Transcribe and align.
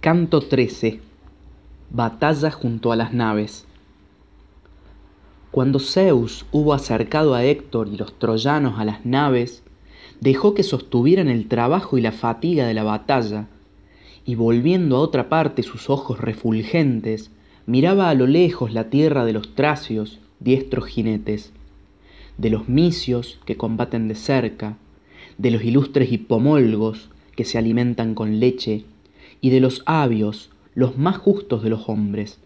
Canto 0.00 0.40
XIII. 0.40 0.98
Batalla 1.90 2.50
junto 2.50 2.90
a 2.90 2.96
las 2.96 3.12
naves. 3.12 3.66
Cuando 5.50 5.78
Zeus 5.78 6.46
hubo 6.52 6.72
acercado 6.72 7.34
a 7.34 7.44
Héctor 7.44 7.88
y 7.88 7.98
los 7.98 8.18
troyanos 8.18 8.78
a 8.78 8.86
las 8.86 9.04
naves, 9.04 9.62
dejó 10.22 10.54
que 10.54 10.62
sostuvieran 10.62 11.28
el 11.28 11.48
trabajo 11.48 11.98
y 11.98 12.00
la 12.00 12.12
fatiga 12.12 12.66
de 12.66 12.72
la 12.72 12.82
batalla, 12.82 13.48
y 14.24 14.36
volviendo 14.36 14.96
a 14.96 15.00
otra 15.00 15.28
parte 15.28 15.62
sus 15.62 15.90
ojos 15.90 16.18
refulgentes, 16.18 17.30
miraba 17.66 18.08
a 18.08 18.14
lo 18.14 18.26
lejos 18.26 18.72
la 18.72 18.88
tierra 18.88 19.26
de 19.26 19.34
los 19.34 19.54
tracios, 19.54 20.18
diestros 20.38 20.86
jinetes, 20.86 21.52
de 22.38 22.48
los 22.48 22.70
misios 22.70 23.38
que 23.44 23.58
combaten 23.58 24.08
de 24.08 24.14
cerca, 24.14 24.78
de 25.36 25.50
los 25.50 25.62
ilustres 25.62 26.10
hipomolgos 26.10 27.10
que 27.36 27.44
se 27.44 27.58
alimentan 27.58 28.14
con 28.14 28.40
leche, 28.40 28.86
y 29.40 29.50
de 29.50 29.60
los 29.60 29.82
avios, 29.86 30.50
los 30.74 30.98
más 30.98 31.16
justos 31.18 31.62
de 31.62 31.70
los 31.70 31.88
hombres 31.88 32.40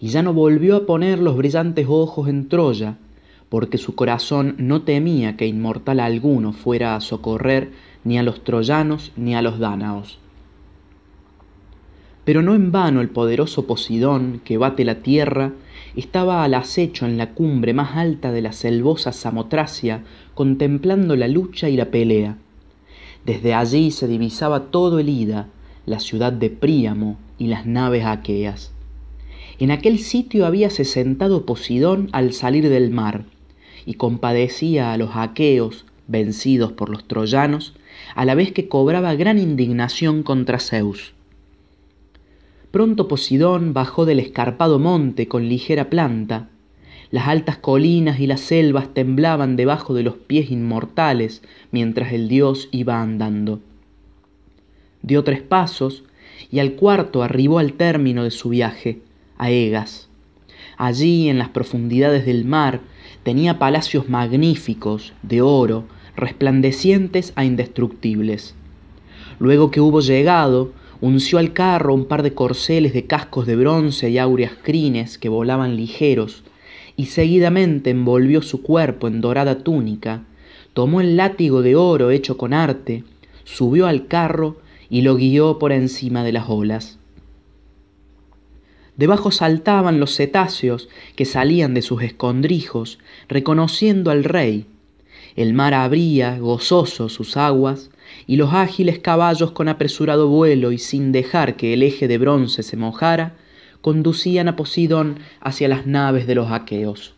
y 0.00 0.08
ya 0.08 0.22
no 0.22 0.32
volvió 0.32 0.76
a 0.76 0.86
poner 0.86 1.18
los 1.18 1.36
brillantes 1.36 1.86
ojos 1.88 2.28
en 2.28 2.48
Troya, 2.48 2.96
porque 3.48 3.78
su 3.78 3.94
corazón 3.94 4.54
no 4.58 4.82
temía 4.82 5.36
que 5.36 5.46
inmortal 5.46 6.00
alguno 6.00 6.52
fuera 6.52 6.96
a 6.96 7.00
socorrer 7.00 7.70
ni 8.04 8.18
a 8.18 8.22
los 8.22 8.42
troyanos 8.44 9.12
ni 9.16 9.34
a 9.34 9.42
los 9.42 9.58
dánaos. 9.58 10.18
Pero 12.24 12.42
no 12.42 12.54
en 12.54 12.72
vano 12.72 13.00
el 13.00 13.08
poderoso 13.08 13.66
Posidón, 13.66 14.40
que 14.44 14.58
bate 14.58 14.84
la 14.84 14.96
tierra, 14.96 15.52
estaba 15.94 16.42
al 16.42 16.54
acecho 16.54 17.06
en 17.06 17.18
la 17.18 17.34
cumbre 17.34 17.72
más 17.72 17.96
alta 17.96 18.32
de 18.32 18.42
la 18.42 18.52
selvosa 18.52 19.12
Samotracia, 19.12 20.02
contemplando 20.34 21.14
la 21.14 21.28
lucha 21.28 21.68
y 21.68 21.76
la 21.76 21.86
pelea. 21.86 22.36
Desde 23.24 23.54
allí 23.54 23.92
se 23.92 24.08
divisaba 24.08 24.70
todo 24.70 24.98
el 24.98 25.08
Ida, 25.08 25.48
la 25.86 26.00
ciudad 26.00 26.32
de 26.32 26.50
Príamo 26.50 27.16
y 27.38 27.46
las 27.46 27.64
naves 27.64 28.04
aqueas. 28.04 28.72
En 29.58 29.70
aquel 29.70 29.98
sitio 30.00 30.44
habíase 30.44 30.84
sentado 30.84 31.46
Posidón 31.46 32.08
al 32.12 32.32
salir 32.32 32.68
del 32.68 32.90
mar, 32.90 33.24
y 33.86 33.94
compadecía 33.94 34.92
a 34.92 34.98
los 34.98 35.10
aqueos, 35.14 35.86
vencidos 36.08 36.72
por 36.72 36.90
los 36.90 37.06
troyanos, 37.06 37.74
a 38.14 38.24
la 38.24 38.34
vez 38.34 38.52
que 38.52 38.68
cobraba 38.68 39.14
gran 39.14 39.38
indignación 39.38 40.22
contra 40.22 40.58
Zeus. 40.58 41.14
Pronto 42.70 43.08
Posidón 43.08 43.72
bajó 43.72 44.04
del 44.04 44.18
escarpado 44.18 44.78
monte 44.78 45.28
con 45.28 45.48
ligera 45.48 45.88
planta. 45.88 46.48
Las 47.10 47.28
altas 47.28 47.56
colinas 47.56 48.20
y 48.20 48.26
las 48.26 48.40
selvas 48.40 48.92
temblaban 48.92 49.56
debajo 49.56 49.94
de 49.94 50.02
los 50.02 50.16
pies 50.16 50.50
inmortales 50.50 51.42
mientras 51.70 52.12
el 52.12 52.28
dios 52.28 52.68
iba 52.72 53.00
andando. 53.00 53.60
Dio 55.06 55.22
tres 55.22 55.40
pasos 55.40 56.02
y 56.50 56.58
al 56.58 56.72
cuarto 56.72 57.22
arribó 57.22 57.60
al 57.60 57.74
término 57.74 58.24
de 58.24 58.32
su 58.32 58.48
viaje, 58.48 58.98
a 59.38 59.50
Egas. 59.52 60.08
Allí, 60.76 61.28
en 61.28 61.38
las 61.38 61.48
profundidades 61.48 62.26
del 62.26 62.44
mar, 62.44 62.80
tenía 63.22 63.60
palacios 63.60 64.08
magníficos, 64.08 65.12
de 65.22 65.42
oro, 65.42 65.84
resplandecientes 66.16 67.32
a 67.36 67.44
indestructibles. 67.44 68.56
Luego 69.38 69.70
que 69.70 69.80
hubo 69.80 70.00
llegado, 70.00 70.72
unció 71.00 71.38
al 71.38 71.52
carro 71.52 71.94
un 71.94 72.06
par 72.06 72.24
de 72.24 72.34
corceles 72.34 72.92
de 72.92 73.06
cascos 73.06 73.46
de 73.46 73.54
bronce 73.54 74.10
y 74.10 74.18
áureas 74.18 74.52
crines 74.60 75.18
que 75.18 75.28
volaban 75.28 75.76
ligeros, 75.76 76.42
y 76.96 77.06
seguidamente 77.06 77.90
envolvió 77.90 78.42
su 78.42 78.60
cuerpo 78.62 79.06
en 79.06 79.20
dorada 79.20 79.58
túnica, 79.58 80.24
tomó 80.72 81.00
el 81.00 81.16
látigo 81.16 81.62
de 81.62 81.76
oro 81.76 82.10
hecho 82.10 82.36
con 82.36 82.52
arte, 82.52 83.04
subió 83.44 83.86
al 83.86 84.08
carro 84.08 84.56
y 84.90 85.02
lo 85.02 85.16
guió 85.16 85.58
por 85.58 85.72
encima 85.72 86.24
de 86.24 86.32
las 86.32 86.48
olas. 86.48 86.98
Debajo 88.96 89.30
saltaban 89.30 90.00
los 90.00 90.16
cetáceos 90.16 90.88
que 91.16 91.26
salían 91.26 91.74
de 91.74 91.82
sus 91.82 92.02
escondrijos, 92.02 92.98
reconociendo 93.28 94.10
al 94.10 94.24
rey. 94.24 94.66
El 95.34 95.52
mar 95.52 95.74
abría, 95.74 96.38
gozoso, 96.38 97.10
sus 97.10 97.36
aguas, 97.36 97.90
y 98.26 98.36
los 98.36 98.54
ágiles 98.54 98.98
caballos 98.98 99.50
con 99.50 99.68
apresurado 99.68 100.28
vuelo 100.28 100.72
y 100.72 100.78
sin 100.78 101.12
dejar 101.12 101.56
que 101.56 101.74
el 101.74 101.82
eje 101.82 102.08
de 102.08 102.16
bronce 102.16 102.62
se 102.62 102.76
mojara, 102.76 103.34
conducían 103.82 104.48
a 104.48 104.56
Posidón 104.56 105.18
hacia 105.40 105.68
las 105.68 105.86
naves 105.86 106.26
de 106.26 106.34
los 106.34 106.50
aqueos. 106.50 107.14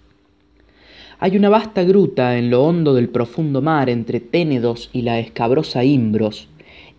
Hay 1.21 1.37
una 1.37 1.49
vasta 1.49 1.83
gruta 1.85 2.39
en 2.39 2.50
lo 2.50 2.65
hondo 2.65 2.95
del 2.95 3.09
profundo 3.09 3.62
mar 3.62 3.89
entre 3.89 4.21
Ténedos 4.21 4.91
y 4.93 5.03
la 5.03 5.19
escabrosa 5.19 5.85
Imbros, 5.85 6.49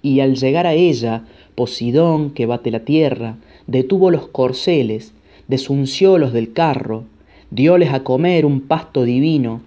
y 0.02 0.20
al 0.22 0.36
llegar 0.36 0.66
a 0.66 0.74
ella, 0.74 1.24
Posidón, 1.56 2.32
que 2.32 2.46
bate 2.46 2.72
la 2.72 2.82
tierra, 2.82 3.38
detuvo 3.68 4.12
los 4.12 4.28
corceles, 4.28 5.14
desunciólos 5.48 6.32
del 6.32 6.54
carro, 6.54 7.04
dióles 7.52 7.92
a 7.94 8.04
comer 8.04 8.46
un 8.46 8.62
pasto 8.62 9.04
divino, 9.04 9.62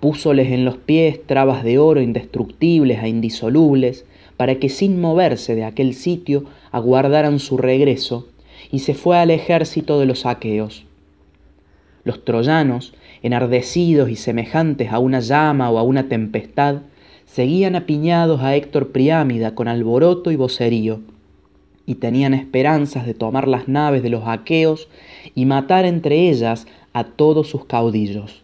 púsoles 0.00 0.50
en 0.50 0.64
los 0.64 0.76
pies 0.76 1.24
trabas 1.26 1.62
de 1.64 1.78
oro 1.78 2.00
indestructibles 2.00 3.02
e 3.02 3.08
indisolubles, 3.08 4.04
para 4.36 4.56
que 4.56 4.68
sin 4.68 5.00
moverse 5.00 5.54
de 5.54 5.64
aquel 5.64 5.94
sitio 5.94 6.44
aguardaran 6.70 7.38
su 7.38 7.56
regreso, 7.56 8.28
y 8.70 8.80
se 8.80 8.94
fue 8.94 9.18
al 9.18 9.30
ejército 9.30 9.98
de 10.00 10.06
los 10.06 10.26
aqueos. 10.26 10.84
Los 12.04 12.24
troyanos, 12.24 12.94
enardecidos 13.22 14.10
y 14.10 14.16
semejantes 14.16 14.92
a 14.92 14.98
una 14.98 15.20
llama 15.20 15.70
o 15.70 15.78
a 15.78 15.82
una 15.82 16.08
tempestad, 16.08 16.82
seguían 17.26 17.76
apiñados 17.76 18.40
a 18.40 18.56
Héctor 18.56 18.92
Priámida 18.92 19.54
con 19.54 19.68
alboroto 19.68 20.30
y 20.30 20.36
vocerío 20.36 21.00
y 21.84 21.96
tenían 21.96 22.34
esperanzas 22.34 23.06
de 23.06 23.14
tomar 23.14 23.46
las 23.46 23.68
naves 23.68 24.02
de 24.02 24.10
los 24.10 24.26
aqueos 24.26 24.88
y 25.34 25.44
matar 25.44 25.84
entre 25.84 26.28
ellas 26.30 26.66
a 26.92 27.04
todos 27.04 27.48
sus 27.48 27.64
caudillos. 27.66 28.42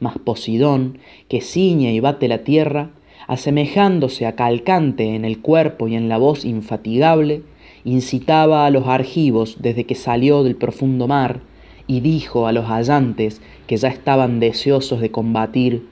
Mas 0.00 0.16
Posidón, 0.18 0.98
que 1.28 1.40
ciñe 1.40 1.92
y 1.92 2.00
bate 2.00 2.28
la 2.28 2.44
tierra, 2.44 2.90
asemejándose 3.26 4.26
a 4.26 4.36
Calcante 4.36 5.14
en 5.14 5.24
el 5.24 5.40
cuerpo 5.40 5.88
y 5.88 5.96
en 5.96 6.08
la 6.08 6.18
voz 6.18 6.44
infatigable, 6.44 7.42
incitaba 7.84 8.64
a 8.64 8.70
los 8.70 8.86
argivos 8.86 9.56
desde 9.60 9.84
que 9.84 9.94
salió 9.94 10.44
del 10.44 10.56
profundo 10.56 11.08
mar, 11.08 11.40
y 11.86 12.00
dijo 12.00 12.46
a 12.46 12.52
los 12.52 12.70
allantes 12.70 13.40
que 13.66 13.76
ya 13.76 13.88
estaban 13.88 14.40
deseosos 14.40 15.00
de 15.00 15.10
combatir, 15.10 15.86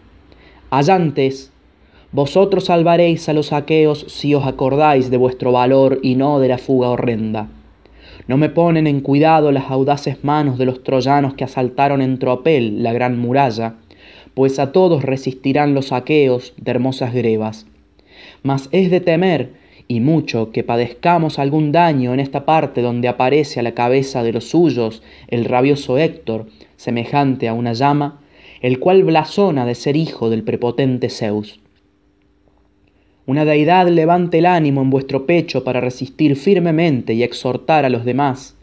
Allantes, 0.70 1.52
vosotros 2.16 2.64
salvaréis 2.64 3.28
a 3.28 3.34
los 3.34 3.52
aqueos 3.52 4.06
si 4.08 4.34
os 4.34 4.46
acordáis 4.46 5.10
de 5.10 5.18
vuestro 5.18 5.52
valor 5.52 6.00
y 6.02 6.14
no 6.14 6.40
de 6.40 6.48
la 6.48 6.56
fuga 6.56 6.88
horrenda. 6.88 7.50
No 8.26 8.38
me 8.38 8.48
ponen 8.48 8.86
en 8.86 9.02
cuidado 9.02 9.52
las 9.52 9.70
audaces 9.70 10.24
manos 10.24 10.56
de 10.56 10.64
los 10.64 10.82
troyanos 10.82 11.34
que 11.34 11.44
asaltaron 11.44 12.00
en 12.00 12.18
Tropel 12.18 12.82
la 12.82 12.94
gran 12.94 13.18
muralla, 13.18 13.74
pues 14.32 14.58
a 14.58 14.72
todos 14.72 15.02
resistirán 15.02 15.74
los 15.74 15.92
aqueos 15.92 16.54
de 16.56 16.70
hermosas 16.70 17.12
grebas. 17.12 17.66
Mas 18.42 18.70
es 18.72 18.90
de 18.90 19.00
temer, 19.00 19.50
y 19.86 20.00
mucho, 20.00 20.52
que 20.52 20.64
padezcamos 20.64 21.38
algún 21.38 21.70
daño 21.70 22.14
en 22.14 22.20
esta 22.20 22.46
parte 22.46 22.80
donde 22.80 23.08
aparece 23.08 23.60
a 23.60 23.62
la 23.62 23.72
cabeza 23.72 24.22
de 24.22 24.32
los 24.32 24.48
suyos 24.48 25.02
el 25.28 25.44
rabioso 25.44 25.98
Héctor, 25.98 26.46
semejante 26.76 27.46
a 27.46 27.52
una 27.52 27.74
llama, 27.74 28.22
el 28.62 28.78
cual 28.78 29.04
blasona 29.04 29.66
de 29.66 29.74
ser 29.74 29.98
hijo 29.98 30.30
del 30.30 30.44
prepotente 30.44 31.10
Zeus. 31.10 31.60
Una 33.28 33.44
deidad 33.44 33.88
levante 33.88 34.38
el 34.38 34.46
ánimo 34.46 34.82
en 34.82 34.90
vuestro 34.90 35.26
pecho 35.26 35.64
para 35.64 35.80
resistir 35.80 36.36
firmemente 36.36 37.12
y 37.12 37.24
exhortar 37.24 37.84
a 37.84 37.88
los 37.88 38.04
demás. 38.04 38.54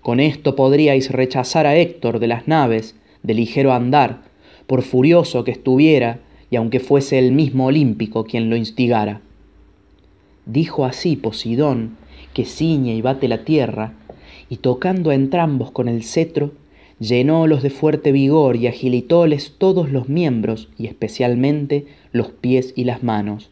Con 0.00 0.18
esto 0.18 0.56
podríais 0.56 1.12
rechazar 1.12 1.66
a 1.68 1.76
Héctor 1.76 2.18
de 2.18 2.26
las 2.26 2.48
naves, 2.48 2.96
de 3.22 3.34
ligero 3.34 3.72
andar, 3.72 4.22
por 4.66 4.82
furioso 4.82 5.44
que 5.44 5.52
estuviera, 5.52 6.18
y 6.50 6.56
aunque 6.56 6.80
fuese 6.80 7.16
el 7.20 7.30
mismo 7.30 7.66
olímpico 7.66 8.24
quien 8.24 8.50
lo 8.50 8.56
instigara. 8.56 9.20
Dijo 10.46 10.84
así 10.84 11.14
Posidón, 11.14 11.96
que 12.34 12.44
ciñe 12.44 12.96
y 12.96 13.02
bate 13.02 13.28
la 13.28 13.44
tierra, 13.44 13.92
y 14.48 14.56
tocando 14.56 15.10
a 15.10 15.14
entrambos 15.14 15.70
con 15.70 15.88
el 15.88 16.02
cetro, 16.02 16.50
llenólos 16.98 17.62
de 17.62 17.70
fuerte 17.70 18.10
vigor 18.10 18.56
y 18.56 18.66
agilitóles 18.66 19.54
todos 19.58 19.92
los 19.92 20.08
miembros, 20.08 20.68
y 20.76 20.88
especialmente 20.88 21.86
los 22.10 22.32
pies 22.32 22.72
y 22.74 22.82
las 22.82 23.04
manos 23.04 23.51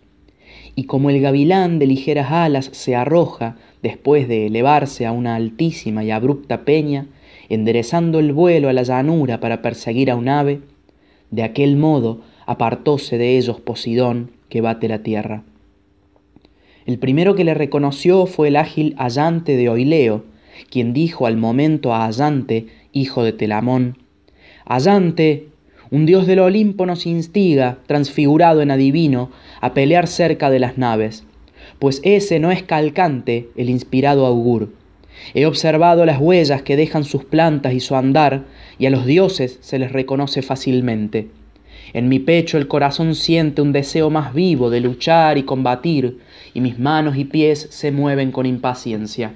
y 0.80 0.84
como 0.84 1.10
el 1.10 1.20
gavilán 1.20 1.78
de 1.78 1.86
ligeras 1.86 2.32
alas 2.32 2.70
se 2.72 2.96
arroja 2.96 3.56
después 3.82 4.28
de 4.28 4.46
elevarse 4.46 5.04
a 5.04 5.12
una 5.12 5.34
altísima 5.34 6.04
y 6.04 6.10
abrupta 6.10 6.64
peña, 6.64 7.06
enderezando 7.50 8.18
el 8.18 8.32
vuelo 8.32 8.70
a 8.70 8.72
la 8.72 8.82
llanura 8.82 9.40
para 9.40 9.60
perseguir 9.60 10.10
a 10.10 10.16
un 10.16 10.30
ave, 10.30 10.62
de 11.30 11.42
aquel 11.42 11.76
modo 11.76 12.22
apartóse 12.46 13.18
de 13.18 13.36
ellos 13.36 13.60
Posidón 13.60 14.30
que 14.48 14.62
bate 14.62 14.88
la 14.88 15.02
tierra. 15.02 15.42
El 16.86 16.98
primero 16.98 17.34
que 17.34 17.44
le 17.44 17.52
reconoció 17.52 18.24
fue 18.24 18.48
el 18.48 18.56
ágil 18.56 18.94
Allante 18.96 19.58
de 19.58 19.68
Oileo, 19.68 20.24
quien 20.70 20.94
dijo 20.94 21.26
al 21.26 21.36
momento 21.36 21.92
a 21.92 22.06
Allante, 22.06 22.68
hijo 22.92 23.22
de 23.22 23.34
Telamón, 23.34 23.98
Allante, 24.64 25.49
un 25.90 26.06
dios 26.06 26.26
del 26.26 26.38
Olimpo 26.38 26.86
nos 26.86 27.04
instiga, 27.06 27.78
transfigurado 27.86 28.62
en 28.62 28.70
adivino, 28.70 29.30
a 29.60 29.74
pelear 29.74 30.06
cerca 30.06 30.50
de 30.50 30.60
las 30.60 30.78
naves. 30.78 31.24
pues 31.78 32.00
ese 32.04 32.38
no 32.40 32.50
es 32.50 32.62
calcante 32.62 33.48
el 33.56 33.70
inspirado 33.70 34.26
augur. 34.26 34.70
He 35.34 35.46
observado 35.46 36.04
las 36.04 36.20
huellas 36.20 36.62
que 36.62 36.76
dejan 36.76 37.04
sus 37.04 37.24
plantas 37.24 37.72
y 37.74 37.80
su 37.80 37.96
andar, 37.96 38.44
y 38.78 38.86
a 38.86 38.90
los 38.90 39.06
dioses 39.06 39.58
se 39.60 39.78
les 39.78 39.92
reconoce 39.92 40.42
fácilmente. 40.42 41.28
En 41.92 42.08
mi 42.08 42.18
pecho 42.18 42.58
el 42.58 42.68
corazón 42.68 43.14
siente 43.14 43.62
un 43.62 43.72
deseo 43.72 44.10
más 44.10 44.34
vivo 44.34 44.70
de 44.70 44.80
luchar 44.80 45.38
y 45.38 45.42
combatir, 45.42 46.18
y 46.54 46.60
mis 46.60 46.78
manos 46.78 47.16
y 47.16 47.24
pies 47.24 47.68
se 47.70 47.92
mueven 47.92 48.30
con 48.30 48.46
impaciencia. 48.46 49.34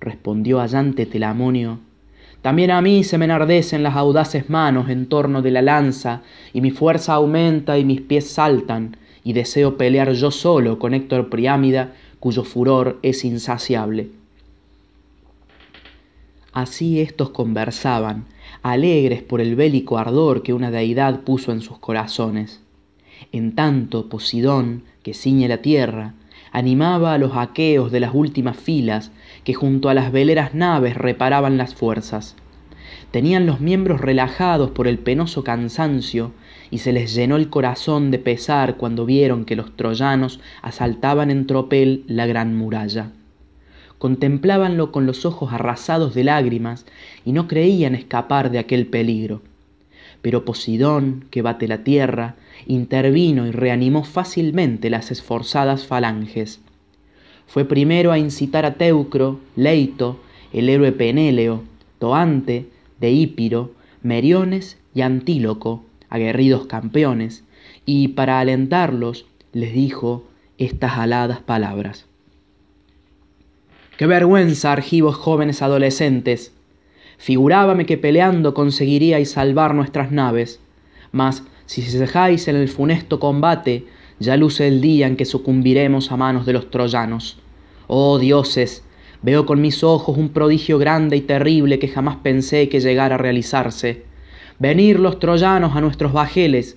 Respondió 0.00 0.60
allante 0.60 1.06
Telamonio. 1.06 1.80
También 2.42 2.70
a 2.70 2.80
mí 2.80 3.04
se 3.04 3.18
me 3.18 3.26
enardecen 3.26 3.82
las 3.82 3.96
audaces 3.96 4.48
manos 4.48 4.88
en 4.88 5.06
torno 5.06 5.42
de 5.42 5.50
la 5.50 5.60
lanza, 5.60 6.22
y 6.52 6.60
mi 6.60 6.70
fuerza 6.70 7.14
aumenta 7.14 7.78
y 7.78 7.84
mis 7.84 8.00
pies 8.00 8.28
saltan, 8.28 8.96
y 9.22 9.34
deseo 9.34 9.76
pelear 9.76 10.12
yo 10.12 10.30
solo 10.30 10.78
con 10.78 10.94
Héctor 10.94 11.28
Priámida, 11.28 11.92
cuyo 12.18 12.44
furor 12.44 12.98
es 13.02 13.24
insaciable. 13.24 14.08
Así 16.52 17.00
éstos 17.00 17.30
conversaban, 17.30 18.24
alegres 18.62 19.22
por 19.22 19.40
el 19.40 19.54
bélico 19.54 19.98
ardor 19.98 20.42
que 20.42 20.52
una 20.52 20.70
deidad 20.70 21.20
puso 21.20 21.52
en 21.52 21.60
sus 21.60 21.78
corazones. 21.78 22.60
En 23.32 23.54
tanto, 23.54 24.08
Posidón, 24.08 24.82
que 25.02 25.14
ciñe 25.14 25.46
la 25.46 25.58
tierra, 25.58 26.14
animaba 26.52 27.14
a 27.14 27.18
los 27.18 27.36
aqueos 27.36 27.92
de 27.92 28.00
las 28.00 28.14
últimas 28.14 28.56
filas 28.56 29.12
que 29.44 29.54
junto 29.54 29.88
a 29.88 29.94
las 29.94 30.12
veleras 30.12 30.54
naves 30.54 30.96
reparaban 30.96 31.56
las 31.56 31.74
fuerzas. 31.74 32.36
Tenían 33.10 33.46
los 33.46 33.60
miembros 33.60 34.00
relajados 34.00 34.70
por 34.70 34.86
el 34.86 34.98
penoso 34.98 35.44
cansancio 35.44 36.32
y 36.70 36.78
se 36.78 36.92
les 36.92 37.14
llenó 37.14 37.36
el 37.36 37.48
corazón 37.50 38.10
de 38.10 38.18
pesar 38.18 38.76
cuando 38.76 39.06
vieron 39.06 39.44
que 39.44 39.56
los 39.56 39.76
troyanos 39.76 40.40
asaltaban 40.62 41.30
en 41.30 41.46
tropel 41.46 42.04
la 42.06 42.26
gran 42.26 42.56
muralla 42.56 43.10
contemplábanlo 44.00 44.92
con 44.92 45.04
los 45.04 45.26
ojos 45.26 45.52
arrasados 45.52 46.14
de 46.14 46.24
lágrimas 46.24 46.86
y 47.26 47.32
no 47.32 47.46
creían 47.46 47.94
escapar 47.94 48.50
de 48.50 48.58
aquel 48.58 48.86
peligro. 48.86 49.42
Pero 50.22 50.46
Posidón, 50.46 51.26
que 51.30 51.42
bate 51.42 51.68
la 51.68 51.84
tierra, 51.84 52.36
intervino 52.66 53.46
y 53.46 53.50
reanimó 53.50 54.02
fácilmente 54.02 54.88
las 54.88 55.10
esforzadas 55.10 55.86
falanges. 55.86 56.62
Fue 57.50 57.64
primero 57.64 58.12
a 58.12 58.18
incitar 58.18 58.64
a 58.64 58.74
Teucro, 58.74 59.40
Leito, 59.56 60.20
el 60.52 60.68
héroe 60.68 60.92
Penéleo, 60.92 61.64
Toante, 61.98 62.68
Deípiro, 63.00 63.72
Meriones 64.04 64.78
y 64.94 65.00
Antíloco, 65.00 65.84
aguerridos 66.08 66.66
campeones, 66.66 67.42
y 67.84 68.06
para 68.08 68.38
alentarlos 68.38 69.26
les 69.52 69.74
dijo 69.74 70.28
estas 70.58 70.96
aladas 70.96 71.40
palabras. 71.40 72.06
Qué 73.96 74.06
vergüenza, 74.06 74.70
argivos 74.70 75.16
jóvenes 75.16 75.60
adolescentes. 75.60 76.52
Figurábame 77.18 77.84
que 77.84 77.98
peleando 77.98 78.54
conseguiríais 78.54 79.32
salvar 79.32 79.74
nuestras 79.74 80.12
naves, 80.12 80.60
mas 81.10 81.42
si 81.66 81.82
se 81.82 81.98
dejáis 81.98 82.46
en 82.46 82.54
el 82.54 82.68
funesto 82.68 83.18
combate, 83.18 83.86
ya 84.20 84.36
luce 84.36 84.68
el 84.68 84.80
día 84.80 85.06
en 85.06 85.16
que 85.16 85.24
sucumbiremos 85.24 86.12
a 86.12 86.16
manos 86.16 86.46
de 86.46 86.52
los 86.52 86.70
troyanos. 86.70 87.38
Oh 87.88 88.18
dioses, 88.18 88.84
veo 89.22 89.46
con 89.46 89.60
mis 89.60 89.82
ojos 89.82 90.16
un 90.16 90.28
prodigio 90.28 90.78
grande 90.78 91.16
y 91.16 91.22
terrible 91.22 91.78
que 91.78 91.88
jamás 91.88 92.16
pensé 92.16 92.68
que 92.68 92.80
llegara 92.80 93.16
a 93.16 93.18
realizarse. 93.18 94.04
Venir 94.58 95.00
los 95.00 95.18
troyanos 95.18 95.74
a 95.74 95.80
nuestros 95.80 96.12
bajeles, 96.12 96.76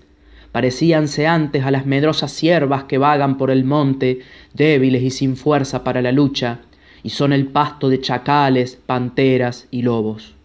parecíanse 0.53 1.27
antes 1.27 1.65
a 1.65 1.71
las 1.71 1.85
medrosas 1.85 2.31
ciervas 2.31 2.85
que 2.85 2.97
vagan 2.97 3.37
por 3.37 3.51
el 3.51 3.65
monte, 3.65 4.19
débiles 4.53 5.03
y 5.03 5.09
sin 5.09 5.35
fuerza 5.35 5.83
para 5.83 6.01
la 6.01 6.13
lucha, 6.13 6.61
y 7.03 7.09
son 7.09 7.33
el 7.33 7.47
pasto 7.47 7.89
de 7.89 7.99
chacales, 7.99 8.79
panteras 8.85 9.67
y 9.69 9.81
lobos. 9.81 10.35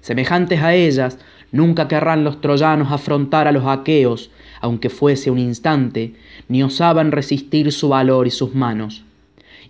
Semejantes 0.00 0.60
a 0.62 0.74
ellas, 0.74 1.18
nunca 1.50 1.88
querrán 1.88 2.22
los 2.22 2.40
troyanos 2.40 2.92
afrontar 2.92 3.48
a 3.48 3.52
los 3.52 3.66
aqueos, 3.66 4.30
aunque 4.62 4.88
fuese 4.88 5.30
un 5.30 5.38
instante, 5.38 6.14
ni 6.48 6.62
osaban 6.62 7.12
resistir 7.12 7.72
su 7.72 7.90
valor 7.90 8.26
y 8.26 8.30
sus 8.30 8.54
manos. 8.54 9.04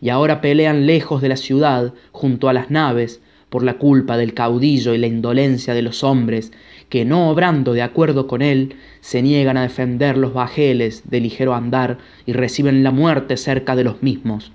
Y 0.00 0.10
ahora 0.10 0.40
pelean 0.40 0.86
lejos 0.86 1.22
de 1.22 1.28
la 1.28 1.36
ciudad, 1.36 1.94
junto 2.12 2.48
a 2.48 2.52
las 2.52 2.70
naves, 2.70 3.20
por 3.48 3.64
la 3.64 3.78
culpa 3.78 4.16
del 4.16 4.34
caudillo 4.34 4.94
y 4.94 4.98
la 4.98 5.06
indolencia 5.06 5.74
de 5.74 5.82
los 5.82 6.04
hombres, 6.04 6.52
que 6.90 7.04
no 7.04 7.30
obrando 7.30 7.72
de 7.72 7.82
acuerdo 7.82 8.26
con 8.26 8.42
él, 8.42 8.76
se 9.00 9.22
niegan 9.22 9.56
a 9.56 9.62
defender 9.62 10.18
los 10.18 10.34
bajeles 10.34 11.02
de 11.08 11.20
ligero 11.20 11.54
andar 11.54 11.98
y 12.26 12.34
reciben 12.34 12.82
la 12.82 12.90
muerte 12.90 13.36
cerca 13.36 13.74
de 13.74 13.84
los 13.84 14.02
mismos. 14.02 14.52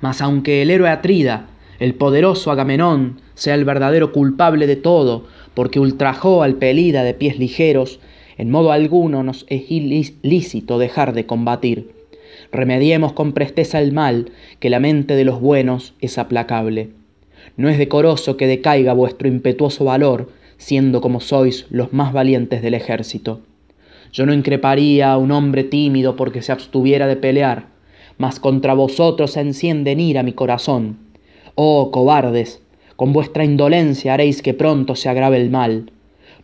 Mas 0.00 0.20
aunque 0.20 0.62
el 0.62 0.70
héroe 0.70 0.90
Atrida, 0.90 1.46
el 1.78 1.94
poderoso 1.94 2.50
Agamenón, 2.50 3.20
sea 3.34 3.54
el 3.54 3.64
verdadero 3.64 4.12
culpable 4.12 4.66
de 4.66 4.76
todo, 4.76 5.26
porque 5.54 5.78
ultrajó 5.78 6.42
al 6.42 6.56
Pelida 6.56 7.04
de 7.04 7.14
pies 7.14 7.38
ligeros, 7.38 8.00
en 8.40 8.50
modo 8.50 8.72
alguno 8.72 9.22
nos 9.22 9.44
es 9.50 9.70
ilícito 9.70 10.78
dejar 10.78 11.12
de 11.12 11.26
combatir. 11.26 11.90
Remediemos 12.50 13.12
con 13.12 13.34
presteza 13.34 13.82
el 13.82 13.92
mal, 13.92 14.32
que 14.60 14.70
la 14.70 14.80
mente 14.80 15.14
de 15.14 15.26
los 15.26 15.42
buenos 15.42 15.92
es 16.00 16.16
aplacable. 16.16 16.88
No 17.58 17.68
es 17.68 17.76
decoroso 17.76 18.38
que 18.38 18.46
decaiga 18.46 18.94
vuestro 18.94 19.28
impetuoso 19.28 19.84
valor, 19.84 20.30
siendo 20.56 21.02
como 21.02 21.20
sois 21.20 21.66
los 21.68 21.92
más 21.92 22.14
valientes 22.14 22.62
del 22.62 22.72
ejército. 22.72 23.42
Yo 24.10 24.24
no 24.24 24.32
increparía 24.32 25.12
a 25.12 25.18
un 25.18 25.32
hombre 25.32 25.62
tímido 25.62 26.16
porque 26.16 26.40
se 26.40 26.50
abstuviera 26.50 27.06
de 27.06 27.16
pelear, 27.16 27.66
mas 28.16 28.40
contra 28.40 28.72
vosotros 28.72 29.36
encienden 29.36 30.00
ira 30.00 30.22
mi 30.22 30.32
corazón. 30.32 30.96
Oh 31.56 31.90
cobardes, 31.90 32.62
con 32.96 33.12
vuestra 33.12 33.44
indolencia 33.44 34.14
haréis 34.14 34.40
que 34.40 34.54
pronto 34.54 34.94
se 34.94 35.10
agrave 35.10 35.36
el 35.36 35.50
mal. 35.50 35.90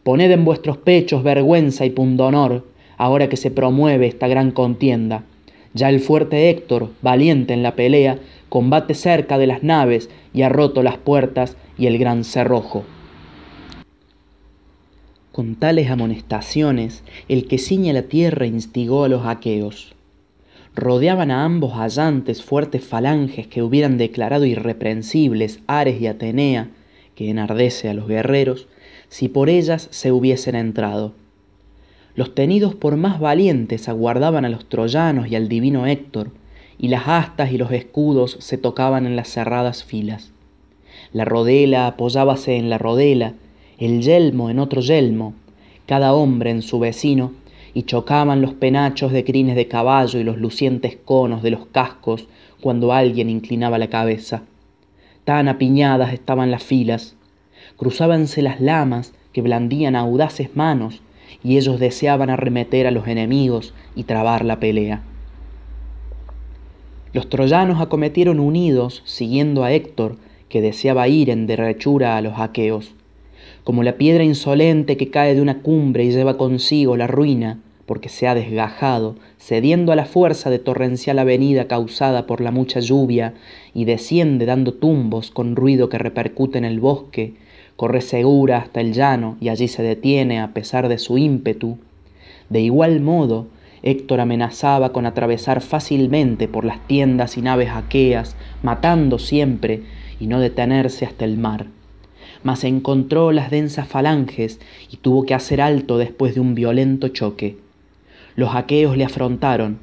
Poned 0.07 0.31
en 0.31 0.45
vuestros 0.45 0.77
pechos 0.77 1.25
vergüenza 1.25 1.85
y 1.85 1.91
pundonor, 1.91 2.65
ahora 2.97 3.29
que 3.29 3.37
se 3.37 3.51
promueve 3.51 4.07
esta 4.07 4.29
gran 4.29 4.53
contienda. 4.53 5.25
Ya 5.75 5.89
el 5.89 5.99
fuerte 5.99 6.49
Héctor, 6.49 6.93
valiente 7.03 7.55
en 7.55 7.65
la 7.65 7.75
pelea, 7.75 8.21
combate 8.49 8.95
cerca 8.95 9.37
de 9.37 9.49
las 9.49 9.65
naves 9.65 10.09
y 10.33 10.43
ha 10.43 10.49
roto 10.49 10.85
las 10.85 10.97
puertas 10.97 11.57
y 11.77 11.89
el 11.89 11.99
gran 11.99 12.23
cerrojo. 12.23 12.85
Con 15.33 15.57
tales 15.57 15.91
amonestaciones, 15.91 17.03
el 17.29 17.49
que 17.49 17.59
ciñe 17.59 17.93
la 17.93 18.03
tierra 18.03 18.47
instigó 18.47 19.03
a 19.03 19.09
los 19.09 19.27
aqueos 19.27 19.97
rodeaban 20.77 21.33
a 21.33 21.45
ambos 21.45 21.73
allantes 21.75 22.45
fuertes 22.45 22.85
falanges 22.85 23.49
que 23.49 23.63
hubieran 23.63 23.97
declarado 23.97 24.45
irreprensibles 24.45 25.61
Ares 25.67 26.01
y 26.01 26.07
Atenea, 26.07 26.69
que 27.15 27.31
enardece 27.31 27.89
a 27.89 27.95
los 27.95 28.07
guerreros, 28.07 28.69
si 29.09 29.29
por 29.29 29.49
ellas 29.49 29.89
se 29.91 30.13
hubiesen 30.13 30.55
entrado. 30.55 31.13
Los 32.15 32.35
tenidos 32.35 32.75
por 32.75 32.97
más 32.97 33.21
valientes 33.21 33.89
aguardaban 33.89 34.45
a 34.45 34.49
los 34.49 34.69
troyanos 34.69 35.29
y 35.29 35.37
al 35.37 35.49
divino 35.49 35.87
Héctor, 35.87 36.31
y 36.79 36.89
las 36.89 37.09
astas 37.09 37.53
y 37.53 37.59
los 37.59 37.73
escudos 37.73 38.37
se 38.41 38.59
tocaban 38.59 39.07
en 39.07 39.17
las 39.17 39.29
cerradas 39.29 39.85
filas. 39.85 40.33
La 41.13 41.25
rodela 41.25 41.87
apoyábase 41.87 42.57
en 42.57 42.71
la 42.71 42.79
rodela, 42.79 43.35
el 43.79 44.03
yelmo 44.03 44.51
en 44.51 44.59
otro 44.59 44.81
yelmo, 44.81 45.35
cada 45.87 46.15
hombre 46.15 46.51
en 46.51 46.63
su 46.63 46.79
vecino, 46.79 47.33
y 47.75 47.83
chocaban 47.83 48.41
los 48.41 48.55
penachos 48.55 49.13
de 49.13 49.23
crines 49.23 49.55
de 49.55 49.69
caballo 49.69 50.19
y 50.19 50.25
los 50.25 50.39
lucientes 50.39 50.97
conos 51.05 51.43
de 51.43 51.51
los 51.51 51.67
cascos 51.67 52.27
cuando 52.63 52.95
alguien 52.95 53.29
inclinaba 53.29 53.77
la 53.77 53.89
cabeza. 53.89 54.43
Tan 55.25 55.49
apiñadas 55.49 56.15
estaban 56.15 56.51
las 56.51 56.63
filas. 56.63 57.17
Cruzábanse 57.77 58.43
las 58.43 58.61
lamas 58.61 59.13
que 59.33 59.43
blandían 59.43 59.97
audaces 59.97 60.57
manos 60.57 61.03
y 61.43 61.57
ellos 61.57 61.79
deseaban 61.79 62.31
arremeter 62.31 62.87
a 62.87 62.91
los 62.91 63.07
enemigos 63.09 63.75
y 63.95 64.05
trabar 64.05 64.45
la 64.45 64.61
pelea. 64.61 65.03
Los 67.13 67.29
troyanos 67.29 67.81
acometieron 67.81 68.41
unidos, 68.41 69.03
siguiendo 69.07 69.65
a 69.65 69.73
Héctor, 69.73 70.17
que 70.49 70.61
deseaba 70.61 71.09
ir 71.09 71.31
en 71.31 71.47
derrechura 71.47 72.17
a 72.17 72.21
los 72.21 72.39
aqueos. 72.39 72.95
Como 73.65 73.83
la 73.83 73.97
piedra 73.97 74.23
insolente 74.23 74.97
que 74.97 75.11
cae 75.11 75.35
de 75.35 75.41
una 75.41 75.63
cumbre 75.63 76.05
y 76.05 76.11
lleva 76.11 76.37
consigo 76.37 76.97
la 76.97 77.07
ruina, 77.07 77.61
porque 77.87 78.09
se 78.09 78.29
ha 78.29 78.35
desgajado, 78.35 79.17
cediendo 79.39 79.93
a 79.93 79.97
la 79.97 80.05
fuerza 80.05 80.51
de 80.51 80.59
torrencial 80.59 81.19
avenida 81.19 81.69
causada 81.69 82.27
por 82.27 82.41
la 82.41 82.51
mucha 82.51 82.81
lluvia, 82.81 83.35
y 83.73 83.85
desciende 83.85 84.45
dando 84.45 84.75
tumbos 84.75 85.31
con 85.31 85.57
ruido 85.57 85.89
que 85.89 85.99
repercute 85.99 86.59
en 86.59 86.65
el 86.65 86.81
bosque, 86.81 87.35
corre 87.77 88.01
segura 88.01 88.59
hasta 88.59 88.81
el 88.81 88.93
llano 88.93 89.37
y 89.41 89.49
allí 89.49 89.69
se 89.69 89.83
detiene 89.83 90.41
a 90.41 90.53
pesar 90.53 90.89
de 90.89 90.99
su 90.99 91.19
ímpetu. 91.19 91.79
De 92.49 92.61
igual 92.61 93.01
modo, 93.01 93.47
Héctor 93.83 94.21
amenazaba 94.21 94.93
con 94.93 95.07
atravesar 95.07 95.61
fácilmente 95.61 96.49
por 96.49 96.65
las 96.65 96.87
tiendas 96.87 97.37
y 97.37 97.43
naves 97.43 97.71
aqueas, 97.71 98.37
matando 98.63 99.19
siempre 99.19 99.83
y 100.19 100.27
no 100.27 100.41
detenerse 100.41 101.05
hasta 101.05 101.25
el 101.25 101.37
mar. 101.39 101.67
Mas 102.43 102.65
encontró 102.65 103.33
las 103.33 103.51
densas 103.51 103.87
falanges 103.87 104.61
y 104.91 104.97
tuvo 104.97 105.25
que 105.25 105.35
hacer 105.35 105.61
alto 105.61 105.99
después 105.99 106.35
de 106.35 106.41
un 106.41 106.55
violento 106.55 107.09
choque 107.09 107.57
los 108.37 108.55
aqueos 108.55 108.97
le 108.99 109.05
afrontaron, 109.05 109.79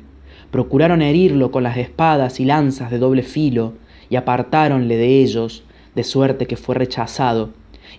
procuraron 0.52 1.02
herirlo 1.02 1.52
con 1.52 1.64
las 1.64 1.78
espadas 1.78 2.40
y 2.40 2.46
lanzas 2.46 2.92
de 2.92 3.00
doble 3.00 3.24
filo, 3.24 3.74
y 4.10 4.16
apartáronle 4.16 4.96
de 4.96 5.22
ellos, 5.22 5.64
de 5.96 6.04
suerte 6.04 6.46
que 6.46 6.56
fue 6.56 6.76
rechazado, 6.76 7.50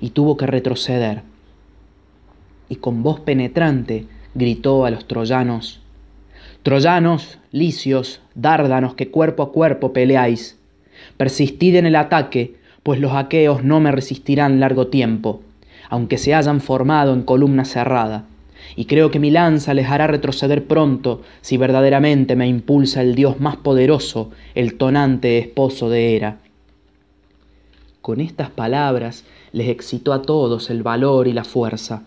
y 0.00 0.10
tuvo 0.10 0.36
que 0.36 0.46
retroceder. 0.46 1.22
Y 2.68 2.76
con 2.76 3.02
voz 3.02 3.20
penetrante 3.20 4.06
gritó 4.34 4.84
a 4.84 4.90
los 4.90 5.06
troyanos, 5.06 5.80
Troyanos, 6.64 7.38
licios, 7.52 8.22
dárdanos 8.34 8.94
que 8.94 9.10
cuerpo 9.10 9.42
a 9.42 9.52
cuerpo 9.52 9.92
peleáis, 9.92 10.58
persistid 11.18 11.76
en 11.76 11.84
el 11.84 11.94
ataque, 11.94 12.54
pues 12.82 12.98
los 13.00 13.12
aqueos 13.12 13.62
no 13.62 13.80
me 13.80 13.92
resistirán 13.92 14.60
largo 14.60 14.86
tiempo, 14.86 15.42
aunque 15.90 16.16
se 16.16 16.34
hayan 16.34 16.62
formado 16.62 17.12
en 17.12 17.22
columna 17.22 17.66
cerrada, 17.66 18.24
y 18.76 18.86
creo 18.86 19.10
que 19.10 19.18
mi 19.18 19.30
lanza 19.30 19.74
les 19.74 19.88
hará 19.88 20.06
retroceder 20.06 20.66
pronto 20.66 21.20
si 21.42 21.58
verdaderamente 21.58 22.34
me 22.34 22.48
impulsa 22.48 23.02
el 23.02 23.14
dios 23.14 23.40
más 23.40 23.56
poderoso, 23.56 24.30
el 24.54 24.76
tonante 24.76 25.36
esposo 25.36 25.90
de 25.90 26.16
Hera. 26.16 26.38
Con 28.04 28.20
estas 28.20 28.50
palabras 28.50 29.24
les 29.52 29.68
excitó 29.68 30.12
a 30.12 30.20
todos 30.20 30.68
el 30.68 30.82
valor 30.82 31.26
y 31.26 31.32
la 31.32 31.42
fuerza 31.42 32.02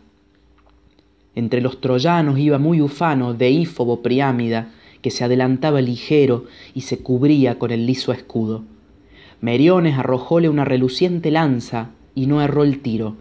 entre 1.38 1.62
los 1.62 1.82
troyanos 1.82 2.40
iba 2.40 2.58
muy 2.58 2.82
ufano 2.82 3.36
Deífobo 3.36 4.02
Priámida, 4.02 4.70
que 5.04 5.12
se 5.12 5.24
adelantaba 5.24 5.82
ligero 5.82 6.46
y 6.74 6.82
se 6.82 6.98
cubría 6.98 7.60
con 7.60 7.70
el 7.70 7.86
liso 7.86 8.12
escudo. 8.12 8.64
Meriones 9.40 10.00
arrojóle 10.00 10.50
una 10.50 10.66
reluciente 10.66 11.30
lanza 11.30 11.92
y 12.16 12.26
no 12.26 12.42
erró 12.42 12.64
el 12.64 12.80
tiro. 12.80 13.16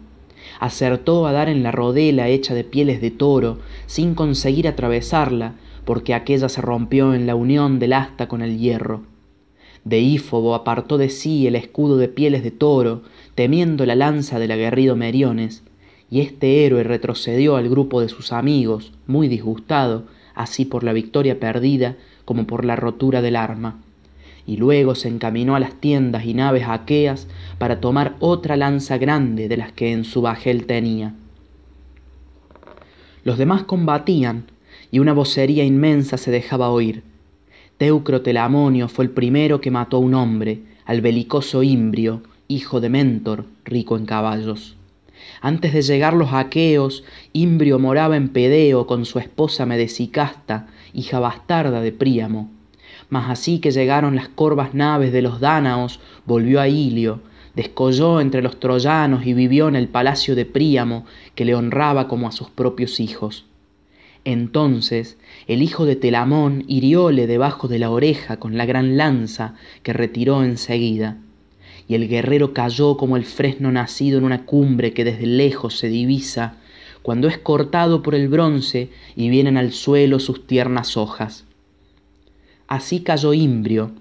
Acertó 0.59 1.27
a 1.27 1.31
dar 1.31 1.47
en 1.47 1.61
la 1.61 1.71
rodela 1.71 2.27
hecha 2.27 2.55
de 2.55 2.63
pieles 2.63 3.01
de 3.01 3.11
toro, 3.11 3.59
sin 3.85 4.15
conseguir 4.15 4.67
atravesarla, 4.67 5.53
porque 5.85 6.15
aquella 6.15 6.49
se 6.49 6.61
rompió 6.61 7.13
en 7.13 7.27
la 7.27 7.35
unión 7.35 7.77
del 7.77 7.93
asta 7.93 8.27
con 8.27 8.41
el 8.41 8.57
hierro. 8.57 9.03
Deífobo 9.89 10.53
apartó 10.53 10.97
de 10.97 11.09
sí 11.09 11.47
el 11.47 11.55
escudo 11.55 11.95
de 11.97 12.09
pieles 12.09 12.43
de 12.43 12.51
toro, 12.51 13.03
temiendo 13.35 13.85
la 13.85 13.95
lanza 13.95 14.37
del 14.37 14.51
aguerrido 14.51 14.97
Meriones, 14.97 15.63
y 16.09 16.19
este 16.19 16.65
héroe 16.65 16.83
retrocedió 16.83 17.55
al 17.55 17.69
grupo 17.69 18.01
de 18.01 18.09
sus 18.09 18.33
amigos, 18.33 18.91
muy 19.05 19.29
disgustado, 19.29 20.03
así 20.35 20.65
por 20.65 20.83
la 20.83 20.91
victoria 20.91 21.39
perdida 21.39 21.95
como 22.25 22.45
por 22.47 22.65
la 22.65 22.75
rotura 22.75 23.21
del 23.21 23.37
arma. 23.37 23.79
Y 24.45 24.57
luego 24.57 24.93
se 24.93 25.07
encaminó 25.07 25.55
a 25.55 25.59
las 25.59 25.75
tiendas 25.75 26.25
y 26.25 26.33
naves 26.33 26.65
aqueas 26.67 27.27
para 27.57 27.79
tomar 27.79 28.15
otra 28.19 28.57
lanza 28.57 28.97
grande 28.97 29.47
de 29.47 29.57
las 29.57 29.71
que 29.71 29.93
en 29.93 30.03
su 30.03 30.21
bajel 30.21 30.65
tenía. 30.65 31.15
Los 33.23 33.37
demás 33.37 33.63
combatían, 33.63 34.47
y 34.91 34.99
una 34.99 35.13
vocería 35.13 35.63
inmensa 35.63 36.17
se 36.17 36.31
dejaba 36.31 36.69
oír. 36.69 37.03
Teucro 37.77 38.23
Telamonio 38.23 38.87
fue 38.87 39.05
el 39.05 39.11
primero 39.11 39.61
que 39.61 39.69
mató 39.69 39.97
a 39.97 39.99
un 39.99 40.15
hombre, 40.15 40.61
al 40.85 41.01
belicoso 41.01 41.61
Imbrio, 41.61 42.23
hijo 42.47 42.81
de 42.81 42.89
Mentor, 42.89 43.45
rico 43.65 43.97
en 43.97 44.07
caballos. 44.07 44.75
Antes 45.41 45.73
de 45.73 45.83
llegar 45.83 46.15
los 46.15 46.33
aqueos, 46.33 47.03
Imbrio 47.33 47.77
moraba 47.77 48.17
en 48.17 48.29
Pedeo 48.29 48.87
con 48.87 49.05
su 49.05 49.19
esposa 49.19 49.67
Medesicasta, 49.67 50.65
hija 50.91 51.19
bastarda 51.19 51.81
de 51.81 51.91
Príamo. 51.91 52.49
Mas 53.09 53.29
así 53.29 53.59
que 53.59 53.69
llegaron 53.69 54.15
las 54.15 54.29
corvas 54.29 54.73
naves 54.73 55.11
de 55.11 55.21
los 55.21 55.39
dánaos, 55.39 55.99
volvió 56.25 56.59
a 56.59 56.67
Ilio, 56.67 57.21
descolló 57.53 58.21
entre 58.21 58.41
los 58.41 58.59
troyanos 58.59 59.27
y 59.27 59.33
vivió 59.33 59.67
en 59.67 59.75
el 59.75 59.87
palacio 59.87 60.35
de 60.35 60.45
Príamo, 60.45 61.05
que 61.35 61.45
le 61.45 61.53
honraba 61.53 62.07
como 62.07 62.27
a 62.27 62.31
sus 62.31 62.49
propios 62.49 62.99
hijos. 62.99 63.46
Entonces 64.29 65.17
el 65.47 65.61
hijo 65.61 65.85
de 65.85 65.95
Telamón 65.95 66.65
hirióle 66.67 67.27
debajo 67.27 67.69
de 67.69 67.79
la 67.79 67.89
oreja 67.89 68.35
con 68.35 68.57
la 68.57 68.65
gran 68.65 68.97
lanza 68.97 69.55
que 69.83 69.93
retiró 69.93 70.43
enseguida 70.43 71.15
y 71.87 71.95
el 71.95 72.09
guerrero 72.09 72.51
cayó 72.53 72.97
como 72.97 73.15
el 73.15 73.23
fresno 73.23 73.71
nacido 73.71 74.17
en 74.17 74.25
una 74.25 74.43
cumbre 74.43 74.91
que 74.91 75.05
desde 75.05 75.25
lejos 75.25 75.77
se 75.77 75.87
divisa, 75.87 76.57
cuando 77.03 77.29
es 77.29 77.37
cortado 77.37 78.03
por 78.03 78.15
el 78.15 78.27
bronce 78.27 78.89
y 79.15 79.29
vienen 79.29 79.55
al 79.55 79.71
suelo 79.71 80.19
sus 80.19 80.45
tiernas 80.45 80.97
hojas. 80.97 81.45
Así 82.67 82.99
cayó 82.99 83.33
Imbrio, 83.33 83.91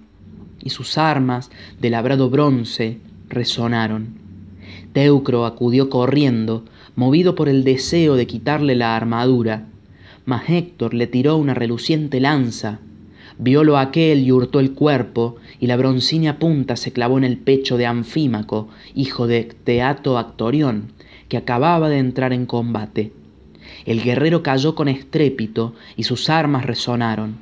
y 0.60 0.70
sus 0.70 0.98
armas 0.98 1.52
de 1.80 1.90
labrado 1.90 2.30
bronce 2.30 2.98
resonaron. 3.28 4.18
Teucro 4.92 5.46
acudió 5.46 5.88
corriendo, 5.88 6.64
movido 6.96 7.36
por 7.36 7.48
el 7.48 7.62
deseo 7.62 8.16
de 8.16 8.26
quitarle 8.26 8.74
la 8.74 8.96
armadura, 8.96 9.68
mas 10.26 10.50
Héctor 10.50 10.92
le 10.92 11.06
tiró 11.06 11.36
una 11.36 11.54
reluciente 11.54 12.20
lanza 12.20 12.80
Violo 13.38 13.76
aquel 13.76 14.20
y 14.20 14.32
hurtó 14.32 14.60
el 14.60 14.72
cuerpo, 14.72 15.36
y 15.60 15.66
la 15.66 15.76
broncínea 15.76 16.38
punta 16.38 16.74
se 16.76 16.92
clavó 16.92 17.18
en 17.18 17.24
el 17.24 17.36
pecho 17.36 17.76
de 17.76 17.84
Anfímaco, 17.84 18.68
hijo 18.94 19.26
de 19.26 19.44
Teato 19.44 20.16
Actorión, 20.16 20.92
que 21.28 21.36
acababa 21.36 21.90
de 21.90 21.98
entrar 21.98 22.32
en 22.32 22.46
combate. 22.46 23.12
El 23.84 24.02
guerrero 24.02 24.42
cayó 24.42 24.74
con 24.74 24.88
estrépito 24.88 25.74
y 25.96 26.04
sus 26.04 26.30
armas 26.30 26.64
resonaron. 26.64 27.36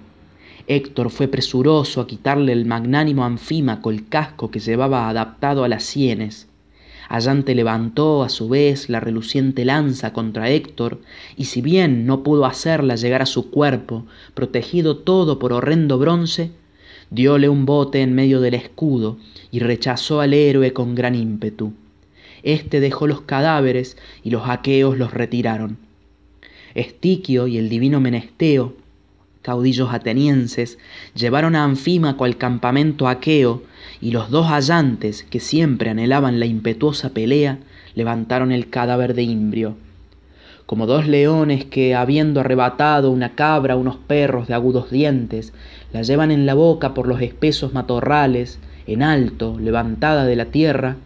Héctor 0.67 1.11
fue 1.11 1.29
presuroso 1.29 2.01
a 2.01 2.07
quitarle 2.09 2.53
el 2.53 2.65
magnánimo 2.65 3.25
Anfímaco 3.25 3.91
el 3.91 4.09
casco 4.09 4.51
que 4.51 4.59
llevaba 4.59 5.09
adaptado 5.09 5.63
a 5.63 5.69
las 5.69 5.85
sienes. 5.85 6.49
Allante 7.09 7.55
levantó 7.55 8.23
a 8.23 8.29
su 8.29 8.49
vez 8.49 8.89
la 8.89 9.01
reluciente 9.01 9.65
lanza 9.65 10.13
contra 10.13 10.51
Héctor, 10.51 11.01
y 11.37 11.47
si 11.47 11.61
bien 11.61 12.07
no 12.07 12.23
pudo 12.23 12.47
hacerla 12.47 12.97
llegar 12.97 13.23
a 13.23 13.27
su 13.27 13.51
cuerpo, 13.51 14.07
protegido 14.35 14.99
todo 14.99 15.39
por 15.39 15.53
horrendo 15.53 15.99
bronce, 15.99 16.51
dióle 17.11 17.49
un 17.49 17.67
bote 17.67 18.01
en 18.01 18.15
medio 18.15 18.41
del 18.41 18.55
escudo 18.55 19.19
y 19.51 19.61
rechazó 19.61 20.21
al 20.21 20.35
héroe 20.35 20.73
con 20.73 20.95
gran 20.95 21.15
ímpetu. 21.15 21.73
Este 22.43 22.81
dejó 22.81 23.07
los 23.07 23.23
cadáveres 23.23 23.97
y 24.23 24.31
los 24.31 24.49
aqueos 24.49 24.99
los 24.99 25.13
retiraron. 25.13 25.79
Estiquio 26.75 27.47
y 27.47 27.57
el 27.57 27.69
divino 27.69 28.01
Menesteo, 28.01 28.75
caudillos 29.43 29.93
atenienses, 29.93 30.79
llevaron 31.15 31.55
a 31.55 31.65
Anfímaco 31.65 32.25
al 32.25 32.37
campamento 32.37 33.07
aqueo 33.07 33.63
y 34.05 34.11
los 34.11 34.29
dos 34.29 34.49
hallantes, 34.49 35.23
que 35.23 35.41
siempre 35.41 35.89
anhelaban 35.89 36.39
la 36.39 36.45
impetuosa 36.45 37.09
pelea, 37.15 37.61
levantaron 37.95 38.53
el 38.53 38.69
cadáver 38.69 39.15
de 39.15 39.23
Imbrio. 39.23 39.77
Como 40.67 40.87
dos 40.87 41.09
leones 41.09 41.65
que, 41.65 41.95
habiendo 41.95 42.41
arrebatado 42.41 43.11
una 43.11 43.35
cabra 43.35 43.73
a 43.73 43.77
unos 43.79 43.97
perros 43.97 44.47
de 44.47 44.53
agudos 44.53 44.91
dientes, 44.91 45.55
la 45.91 46.03
llevan 46.03 46.31
en 46.31 46.45
la 46.45 46.53
boca 46.53 46.93
por 46.93 47.09
los 47.09 47.23
espesos 47.23 47.73
matorrales, 47.73 48.59
en 48.87 49.03
alto, 49.03 49.59
levantada 49.59 50.27
de 50.27 50.37
la 50.37 50.45
tierra, 50.45 50.97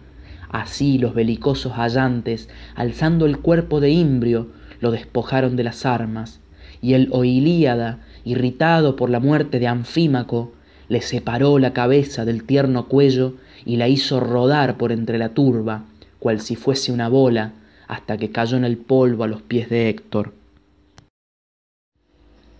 así 0.48 0.98
los 0.98 1.14
belicosos 1.14 1.74
hallantes, 1.74 2.48
alzando 2.74 3.26
el 3.26 3.38
cuerpo 3.38 3.78
de 3.78 3.90
Imbrio, 3.90 4.48
lo 4.80 4.90
despojaron 4.90 5.54
de 5.54 5.62
las 5.62 5.86
armas, 5.86 6.40
y 6.82 6.94
el 6.94 7.10
Oilíada, 7.12 8.00
irritado 8.24 8.96
por 8.96 9.08
la 9.08 9.20
muerte 9.20 9.60
de 9.60 9.68
Anfímaco, 9.68 10.52
le 10.88 11.02
separó 11.02 11.58
la 11.58 11.72
cabeza 11.72 12.24
del 12.24 12.44
tierno 12.44 12.86
cuello 12.86 13.34
y 13.64 13.76
la 13.76 13.88
hizo 13.88 14.20
rodar 14.20 14.76
por 14.76 14.92
entre 14.92 15.18
la 15.18 15.30
turba, 15.30 15.84
cual 16.18 16.40
si 16.40 16.56
fuese 16.56 16.92
una 16.92 17.08
bola, 17.08 17.52
hasta 17.86 18.16
que 18.16 18.30
cayó 18.30 18.56
en 18.56 18.64
el 18.64 18.76
polvo 18.76 19.24
a 19.24 19.28
los 19.28 19.42
pies 19.42 19.68
de 19.70 19.88
Héctor. 19.88 20.32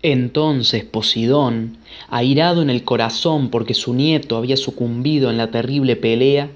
Entonces 0.03 0.85
Posidón, 0.85 1.79
airado 2.09 2.63
en 2.63 2.71
el 2.71 2.85
corazón 2.85 3.51
porque 3.51 3.75
su 3.75 3.95
nieto 3.95 4.37
había 4.37 4.57
sucumbido 4.57 5.29
en 5.31 5.39
la 5.39 5.51
terrible 5.51 5.97
pelea, 5.97 6.51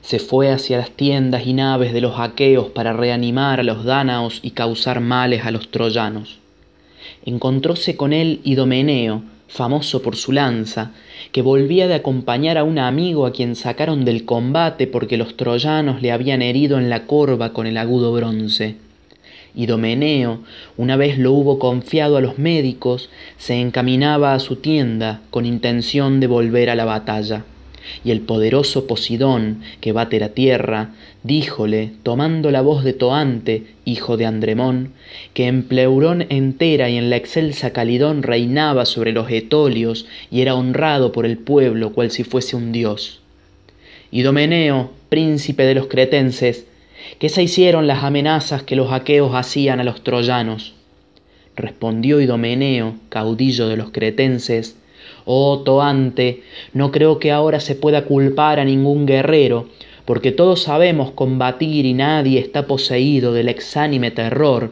se 0.00 0.18
fue 0.18 0.50
hacia 0.50 0.78
las 0.78 0.90
tiendas 0.90 1.46
y 1.46 1.52
naves 1.52 1.92
de 1.92 2.00
los 2.00 2.18
aqueos 2.18 2.70
para 2.70 2.92
reanimar 2.92 3.60
a 3.60 3.62
los 3.62 3.84
dánaos 3.84 4.40
y 4.42 4.50
causar 4.50 5.00
males 5.00 5.44
a 5.44 5.50
los 5.50 5.70
troyanos. 5.70 6.38
Encontróse 7.24 7.96
con 7.96 8.12
él 8.12 8.40
Idomeneo, 8.42 9.22
famoso 9.48 10.02
por 10.02 10.14
su 10.14 10.32
lanza, 10.32 10.92
que 11.32 11.42
volvía 11.42 11.88
de 11.88 11.94
acompañar 11.94 12.58
a 12.58 12.64
un 12.64 12.78
amigo 12.78 13.26
a 13.26 13.32
quien 13.32 13.56
sacaron 13.56 14.04
del 14.04 14.24
combate 14.24 14.86
porque 14.86 15.16
los 15.16 15.36
troyanos 15.36 16.00
le 16.02 16.12
habían 16.12 16.42
herido 16.42 16.78
en 16.78 16.90
la 16.90 17.06
corva 17.06 17.52
con 17.52 17.66
el 17.66 17.76
agudo 17.76 18.12
bronce. 18.12 18.76
Idomeneo, 19.54 20.40
una 20.76 20.96
vez 20.96 21.18
lo 21.18 21.32
hubo 21.32 21.58
confiado 21.58 22.16
a 22.16 22.20
los 22.20 22.38
médicos, 22.38 23.10
se 23.38 23.60
encaminaba 23.60 24.34
a 24.34 24.38
su 24.38 24.56
tienda 24.56 25.22
con 25.30 25.46
intención 25.46 26.20
de 26.20 26.28
volver 26.28 26.70
a 26.70 26.76
la 26.76 26.84
batalla 26.84 27.44
y 28.04 28.10
el 28.10 28.20
poderoso 28.20 28.86
Posidón, 28.86 29.62
que 29.80 29.92
bate 29.92 30.20
la 30.20 30.30
tierra, 30.30 30.90
díjole, 31.22 31.92
tomando 32.02 32.50
la 32.50 32.60
voz 32.60 32.84
de 32.84 32.92
Toante, 32.92 33.64
hijo 33.84 34.16
de 34.16 34.26
Andremón, 34.26 34.92
que 35.34 35.46
en 35.46 35.62
Pleurón 35.62 36.26
entera 36.28 36.88
y 36.90 36.96
en 36.96 37.10
la 37.10 37.16
excelsa 37.16 37.72
Calidón 37.72 38.22
reinaba 38.22 38.84
sobre 38.84 39.12
los 39.12 39.30
etolios 39.30 40.06
y 40.30 40.40
era 40.40 40.54
honrado 40.54 41.12
por 41.12 41.26
el 41.26 41.38
pueblo 41.38 41.92
cual 41.92 42.10
si 42.10 42.24
fuese 42.24 42.56
un 42.56 42.72
dios. 42.72 43.20
Idomeneo, 44.10 44.92
príncipe 45.08 45.64
de 45.64 45.74
los 45.74 45.86
cretenses, 45.86 46.66
¿qué 47.18 47.28
se 47.28 47.42
hicieron 47.42 47.86
las 47.86 48.04
amenazas 48.04 48.62
que 48.62 48.76
los 48.76 48.92
aqueos 48.92 49.34
hacían 49.34 49.80
a 49.80 49.84
los 49.84 50.02
troyanos? 50.02 50.74
Respondió 51.56 52.20
Idomeneo, 52.20 52.94
caudillo 53.08 53.68
de 53.68 53.76
los 53.76 53.90
cretenses, 53.90 54.76
Oh 55.30 55.58
Toante, 55.58 56.42
no 56.72 56.90
creo 56.90 57.18
que 57.18 57.32
ahora 57.32 57.60
se 57.60 57.74
pueda 57.74 58.06
culpar 58.06 58.58
a 58.58 58.64
ningún 58.64 59.04
guerrero, 59.04 59.68
porque 60.06 60.32
todos 60.32 60.62
sabemos 60.62 61.10
combatir 61.10 61.84
y 61.84 61.92
nadie 61.92 62.38
está 62.38 62.66
poseído 62.66 63.34
del 63.34 63.50
exánime 63.50 64.10
terror, 64.10 64.70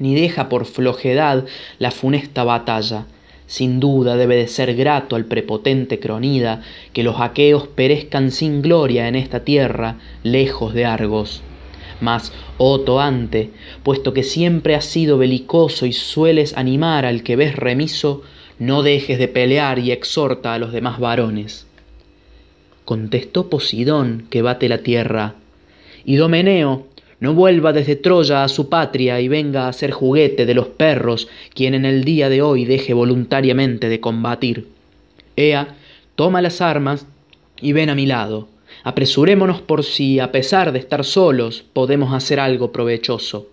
ni 0.00 0.16
deja 0.16 0.48
por 0.48 0.64
flojedad 0.64 1.44
la 1.78 1.92
funesta 1.92 2.42
batalla. 2.42 3.06
Sin 3.46 3.78
duda 3.78 4.16
debe 4.16 4.34
de 4.34 4.48
ser 4.48 4.74
grato 4.74 5.14
al 5.14 5.26
prepotente 5.26 6.00
Cronida 6.00 6.60
que 6.92 7.04
los 7.04 7.20
aqueos 7.20 7.68
perezcan 7.68 8.32
sin 8.32 8.62
gloria 8.62 9.06
en 9.06 9.14
esta 9.14 9.44
tierra, 9.44 10.00
lejos 10.24 10.74
de 10.74 10.86
Argos. 10.86 11.40
Mas, 12.00 12.32
oh 12.56 12.80
Toante, 12.80 13.52
puesto 13.84 14.12
que 14.12 14.24
siempre 14.24 14.74
has 14.74 14.86
sido 14.86 15.18
belicoso 15.18 15.86
y 15.86 15.92
sueles 15.92 16.56
animar 16.56 17.06
al 17.06 17.22
que 17.22 17.36
ves 17.36 17.54
remiso, 17.54 18.22
no 18.58 18.82
dejes 18.82 19.18
de 19.18 19.28
pelear 19.28 19.78
y 19.78 19.92
exhorta 19.92 20.54
a 20.54 20.58
los 20.58 20.72
demás 20.72 20.98
varones. 20.98 21.66
Contestó 22.84 23.48
Posidón, 23.48 24.26
que 24.30 24.42
bate 24.42 24.68
la 24.68 24.78
tierra, 24.78 25.34
y 26.04 26.16
Domeneo, 26.16 26.86
no 27.20 27.34
vuelva 27.34 27.72
desde 27.72 27.96
Troya 27.96 28.44
a 28.44 28.48
su 28.48 28.68
patria 28.68 29.20
y 29.20 29.28
venga 29.28 29.68
a 29.68 29.72
ser 29.72 29.90
juguete 29.90 30.46
de 30.46 30.54
los 30.54 30.68
perros, 30.68 31.28
quien 31.52 31.74
en 31.74 31.84
el 31.84 32.04
día 32.04 32.28
de 32.28 32.42
hoy 32.42 32.64
deje 32.64 32.94
voluntariamente 32.94 33.88
de 33.88 34.00
combatir. 34.00 34.68
Ea, 35.36 35.76
toma 36.14 36.40
las 36.42 36.60
armas 36.60 37.06
y 37.60 37.72
ven 37.72 37.90
a 37.90 37.94
mi 37.94 38.06
lado. 38.06 38.48
Apresurémonos 38.84 39.60
por 39.60 39.84
si, 39.84 40.20
a 40.20 40.30
pesar 40.30 40.72
de 40.72 40.78
estar 40.78 41.04
solos, 41.04 41.64
podemos 41.72 42.14
hacer 42.14 42.38
algo 42.38 42.70
provechoso. 42.70 43.48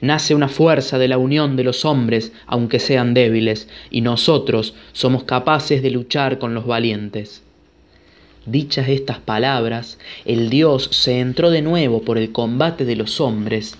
Nace 0.00 0.34
una 0.34 0.48
fuerza 0.48 0.98
de 0.98 1.08
la 1.08 1.18
unión 1.18 1.56
de 1.56 1.64
los 1.64 1.84
hombres, 1.84 2.32
aunque 2.46 2.78
sean 2.78 3.14
débiles, 3.14 3.68
y 3.90 4.00
nosotros 4.00 4.74
somos 4.92 5.24
capaces 5.24 5.82
de 5.82 5.90
luchar 5.90 6.38
con 6.38 6.54
los 6.54 6.66
valientes. 6.66 7.42
Dichas 8.46 8.88
estas 8.88 9.18
palabras, 9.18 9.98
el 10.24 10.48
dios 10.48 10.88
se 10.92 11.20
entró 11.20 11.50
de 11.50 11.60
nuevo 11.60 12.02
por 12.02 12.16
el 12.16 12.32
combate 12.32 12.84
de 12.84 12.96
los 12.96 13.20
hombres. 13.20 13.76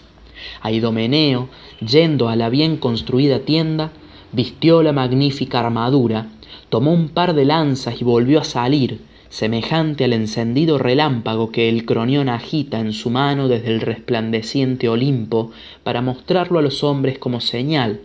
Aidomeneo, 0.61 1.49
yendo 1.81 2.28
a 2.28 2.37
la 2.37 2.49
bien 2.49 2.76
construida 2.76 3.40
tienda, 3.40 3.93
vistió 4.33 4.83
la 4.83 4.93
magnífica 4.93 5.61
armadura, 5.61 6.26
tomó 6.69 6.93
un 6.93 7.09
par 7.09 7.35
de 7.35 7.45
lanzas 7.45 8.00
y 8.00 8.05
volvió 8.05 8.40
a 8.40 8.45
salir, 8.45 9.00
semejante 9.30 10.04
al 10.04 10.12
encendido 10.12 10.78
relámpago 10.78 11.52
que 11.52 11.68
el 11.68 11.85
cronión 11.85 12.28
agita 12.28 12.80
en 12.80 12.92
su 12.92 13.11
mano 13.11 13.49
desde 13.49 13.68
el 13.68 13.80
resplandeciente 13.80 14.88
Olimpo 14.88 15.50
para 15.82 16.02
mostrarlo 16.02 16.58
a 16.58 16.62
los 16.62 16.82
hombres 16.82 17.18
como 17.18 17.40
señal. 17.40 18.00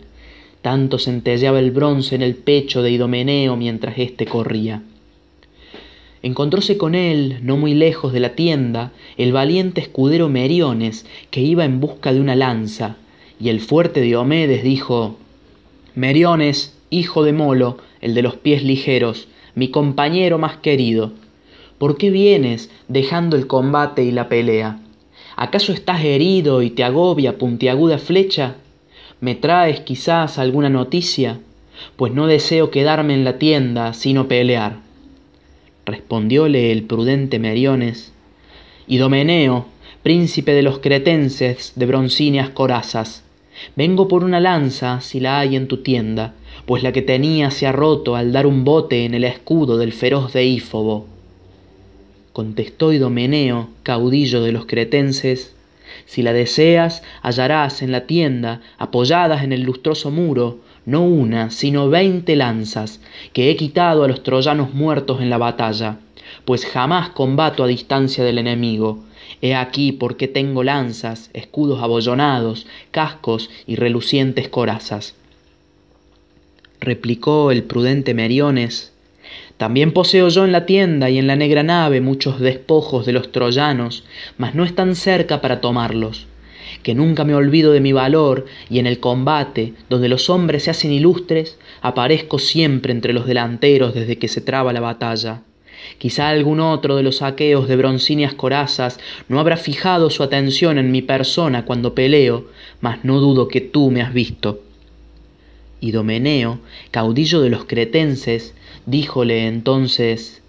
Tanto 0.62 0.98
centelleaba 0.98 1.58
el 1.58 1.70
bronce 1.70 2.14
en 2.14 2.22
el 2.22 2.34
pecho 2.34 2.82
de 2.82 2.90
Idomeneo 2.90 3.56
mientras 3.56 3.98
éste 3.98 4.26
corría. 4.26 4.82
Encontróse 6.22 6.78
con 6.78 6.94
él, 6.94 7.40
no 7.42 7.58
muy 7.58 7.74
lejos 7.74 8.14
de 8.14 8.20
la 8.20 8.30
tienda, 8.30 8.92
el 9.18 9.32
valiente 9.32 9.82
escudero 9.82 10.30
Meriones, 10.30 11.04
que 11.30 11.42
iba 11.42 11.66
en 11.66 11.80
busca 11.80 12.14
de 12.14 12.20
una 12.20 12.34
lanza, 12.34 12.96
y 13.38 13.50
el 13.50 13.60
fuerte 13.60 14.00
Diomedes 14.00 14.62
dijo 14.62 15.18
Meriones, 15.94 16.78
hijo 16.88 17.24
de 17.24 17.34
Molo, 17.34 17.76
el 18.00 18.14
de 18.14 18.22
los 18.22 18.36
pies 18.36 18.64
ligeros, 18.64 19.28
mi 19.54 19.68
compañero 19.68 20.38
más 20.38 20.56
querido, 20.56 21.12
¿por 21.78 21.96
qué 21.96 22.10
vienes 22.10 22.70
dejando 22.88 23.36
el 23.36 23.46
combate 23.46 24.02
y 24.04 24.10
la 24.10 24.28
pelea? 24.28 24.80
¿Acaso 25.36 25.72
estás 25.72 26.04
herido 26.04 26.62
y 26.62 26.70
te 26.70 26.84
agobia 26.84 27.38
puntiaguda 27.38 27.98
flecha? 27.98 28.56
¿Me 29.20 29.34
traes 29.34 29.80
quizás 29.80 30.38
alguna 30.38 30.68
noticia? 30.68 31.40
Pues 31.96 32.12
no 32.12 32.26
deseo 32.26 32.70
quedarme 32.70 33.14
en 33.14 33.24
la 33.24 33.38
tienda 33.38 33.92
sino 33.94 34.28
pelear. 34.28 34.78
Respondióle 35.86 36.72
el 36.72 36.84
prudente 36.84 37.38
Meriones, 37.38 38.12
Idomeneo, 38.86 39.66
príncipe 40.02 40.52
de 40.52 40.62
los 40.62 40.78
cretenses 40.78 41.72
de 41.76 41.86
broncíneas 41.86 42.50
corazas, 42.50 43.24
vengo 43.76 44.08
por 44.08 44.24
una 44.24 44.40
lanza 44.40 45.00
si 45.00 45.20
la 45.20 45.38
hay 45.38 45.56
en 45.56 45.68
tu 45.68 45.78
tienda, 45.78 46.34
pues 46.66 46.82
la 46.82 46.92
que 46.92 47.02
tenía 47.02 47.50
se 47.50 47.66
ha 47.66 47.72
roto 47.72 48.16
al 48.16 48.32
dar 48.32 48.46
un 48.46 48.64
bote 48.64 49.04
en 49.04 49.14
el 49.14 49.24
escudo 49.24 49.76
del 49.76 49.92
feroz 49.92 50.32
deífobo. 50.32 51.06
Contestó 52.32 52.92
Idomeneo, 52.92 53.68
caudillo 53.82 54.42
de 54.42 54.52
los 54.52 54.66
cretenses, 54.66 55.54
si 56.06 56.22
la 56.22 56.32
deseas, 56.32 57.02
hallarás 57.22 57.82
en 57.82 57.92
la 57.92 58.06
tienda, 58.06 58.62
apoyadas 58.78 59.44
en 59.44 59.52
el 59.52 59.62
lustroso 59.62 60.10
muro, 60.10 60.58
no 60.86 61.02
una, 61.02 61.50
sino 61.50 61.88
veinte 61.88 62.34
lanzas, 62.34 63.00
que 63.32 63.50
he 63.50 63.56
quitado 63.56 64.02
a 64.02 64.08
los 64.08 64.22
troyanos 64.22 64.74
muertos 64.74 65.20
en 65.20 65.30
la 65.30 65.38
batalla, 65.38 65.98
pues 66.44 66.66
jamás 66.66 67.10
combato 67.10 67.62
a 67.62 67.68
distancia 67.68 68.24
del 68.24 68.38
enemigo. 68.38 69.04
He 69.40 69.54
aquí 69.54 69.92
por 69.92 70.16
qué 70.16 70.28
tengo 70.28 70.64
lanzas, 70.64 71.30
escudos 71.34 71.82
abollonados, 71.82 72.66
cascos 72.90 73.50
y 73.66 73.76
relucientes 73.76 74.48
corazas 74.48 75.14
replicó 76.84 77.50
el 77.50 77.64
prudente 77.64 78.14
Meriones. 78.14 78.92
También 79.56 79.92
poseo 79.92 80.28
yo 80.28 80.44
en 80.44 80.52
la 80.52 80.66
tienda 80.66 81.10
y 81.10 81.18
en 81.18 81.26
la 81.26 81.36
negra 81.36 81.62
nave 81.62 82.00
muchos 82.00 82.40
despojos 82.40 83.06
de 83.06 83.12
los 83.12 83.32
troyanos, 83.32 84.04
mas 84.36 84.54
no 84.54 84.64
están 84.64 84.94
cerca 84.96 85.40
para 85.40 85.60
tomarlos. 85.60 86.26
Que 86.82 86.94
nunca 86.94 87.24
me 87.24 87.34
olvido 87.34 87.72
de 87.72 87.80
mi 87.80 87.92
valor, 87.92 88.46
y 88.68 88.78
en 88.78 88.86
el 88.86 89.00
combate, 89.00 89.74
donde 89.88 90.08
los 90.08 90.28
hombres 90.28 90.64
se 90.64 90.70
hacen 90.70 90.92
ilustres, 90.92 91.58
aparezco 91.82 92.38
siempre 92.38 92.92
entre 92.92 93.12
los 93.12 93.26
delanteros 93.26 93.94
desde 93.94 94.18
que 94.18 94.28
se 94.28 94.40
traba 94.40 94.72
la 94.72 94.80
batalla. 94.80 95.42
Quizá 95.98 96.28
algún 96.28 96.60
otro 96.60 96.96
de 96.96 97.02
los 97.02 97.22
aqueos 97.22 97.68
de 97.68 97.76
broncíneas 97.76 98.34
corazas 98.34 98.98
no 99.28 99.38
habrá 99.38 99.56
fijado 99.56 100.10
su 100.10 100.22
atención 100.22 100.78
en 100.78 100.90
mi 100.90 101.02
persona 101.02 101.64
cuando 101.64 101.94
peleo, 101.94 102.46
mas 102.80 103.04
no 103.04 103.20
dudo 103.20 103.48
que 103.48 103.60
tú 103.60 103.90
me 103.90 104.02
has 104.02 104.12
visto. 104.12 104.63
Idomeneo, 105.84 106.60
caudillo 106.90 107.42
de 107.42 107.50
los 107.50 107.66
cretenses, 107.66 108.54
díjole 108.86 109.46
entonces, 109.46 110.42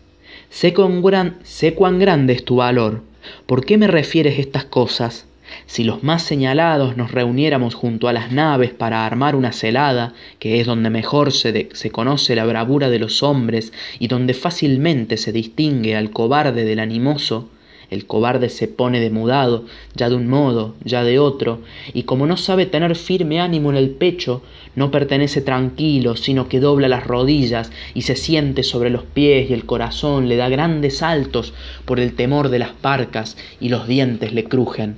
sé 0.50 0.74
cuán, 0.74 1.04
gran, 1.04 1.38
sé 1.44 1.74
cuán 1.74 2.00
grande 2.00 2.34
es 2.34 2.46
tu 2.46 2.56
valor, 2.56 3.02
¿por 3.46 3.66
qué 3.66 3.78
me 3.78 3.88
refieres 3.88 4.40
estas 4.40 4.64
cosas? 4.64 5.26
Si 5.66 5.84
los 5.84 6.04
más 6.04 6.24
señalados 6.24 6.96
nos 6.98 7.12
reuniéramos 7.12 7.76
junto 7.76 8.08
a 8.08 8.14
las 8.14 8.32
naves 8.32 8.72
para 8.72 9.06
armar 9.06 9.36
una 9.36 9.52
celada, 9.52 10.14
que 10.40 10.60
es 10.60 10.68
donde 10.68 10.90
mejor 10.90 11.32
se, 11.32 11.70
conoce 11.92 12.36
la 12.36 12.46
bravura 12.46 12.90
de 12.90 13.00
los 13.00 13.22
hombres 13.22 13.74
y 14.00 14.08
donde 14.08 14.34
fácilmente 14.34 15.18
se 15.18 15.32
distingue 15.32 15.96
al 15.96 16.12
cobarde 16.12 16.64
del 16.64 16.80
animoso, 16.80 17.50
el 17.90 18.06
cobarde 18.06 18.50
se 18.50 18.68
pone 18.68 19.00
demudado, 19.00 19.66
ya 19.96 20.10
de 20.10 20.16
un 20.16 20.28
modo, 20.28 20.76
ya 20.84 21.04
de 21.04 21.20
otro, 21.20 21.62
y 21.94 22.04
como 22.04 22.28
no 22.28 22.38
sabe 22.38 22.66
tener 22.66 22.96
firme 22.96 23.40
ánimo 23.40 23.70
en 23.70 23.78
el 23.78 23.92
pecho, 23.92 24.42
no 24.76 24.92
pertenece 24.92 25.42
tranquilo, 25.42 26.16
sino 26.16 26.50
que 26.50 26.60
dobla 26.60 26.88
las 26.88 27.06
rodillas 27.06 27.72
y 27.94 28.02
se 28.02 28.16
siente 28.16 28.64
sobre 28.64 28.90
los 28.90 29.04
pies 29.04 29.50
y 29.50 29.54
el 29.54 29.66
corazón 29.66 30.28
le 30.28 30.36
da 30.36 30.50
grandes 30.50 30.98
saltos 30.98 31.54
por 31.86 32.00
el 32.00 32.14
temor 32.16 32.50
de 32.50 32.60
las 32.60 32.72
parcas 32.72 33.38
y 33.60 33.70
los 33.70 33.88
dientes 33.88 34.34
le 34.34 34.44
crujen. 34.44 34.98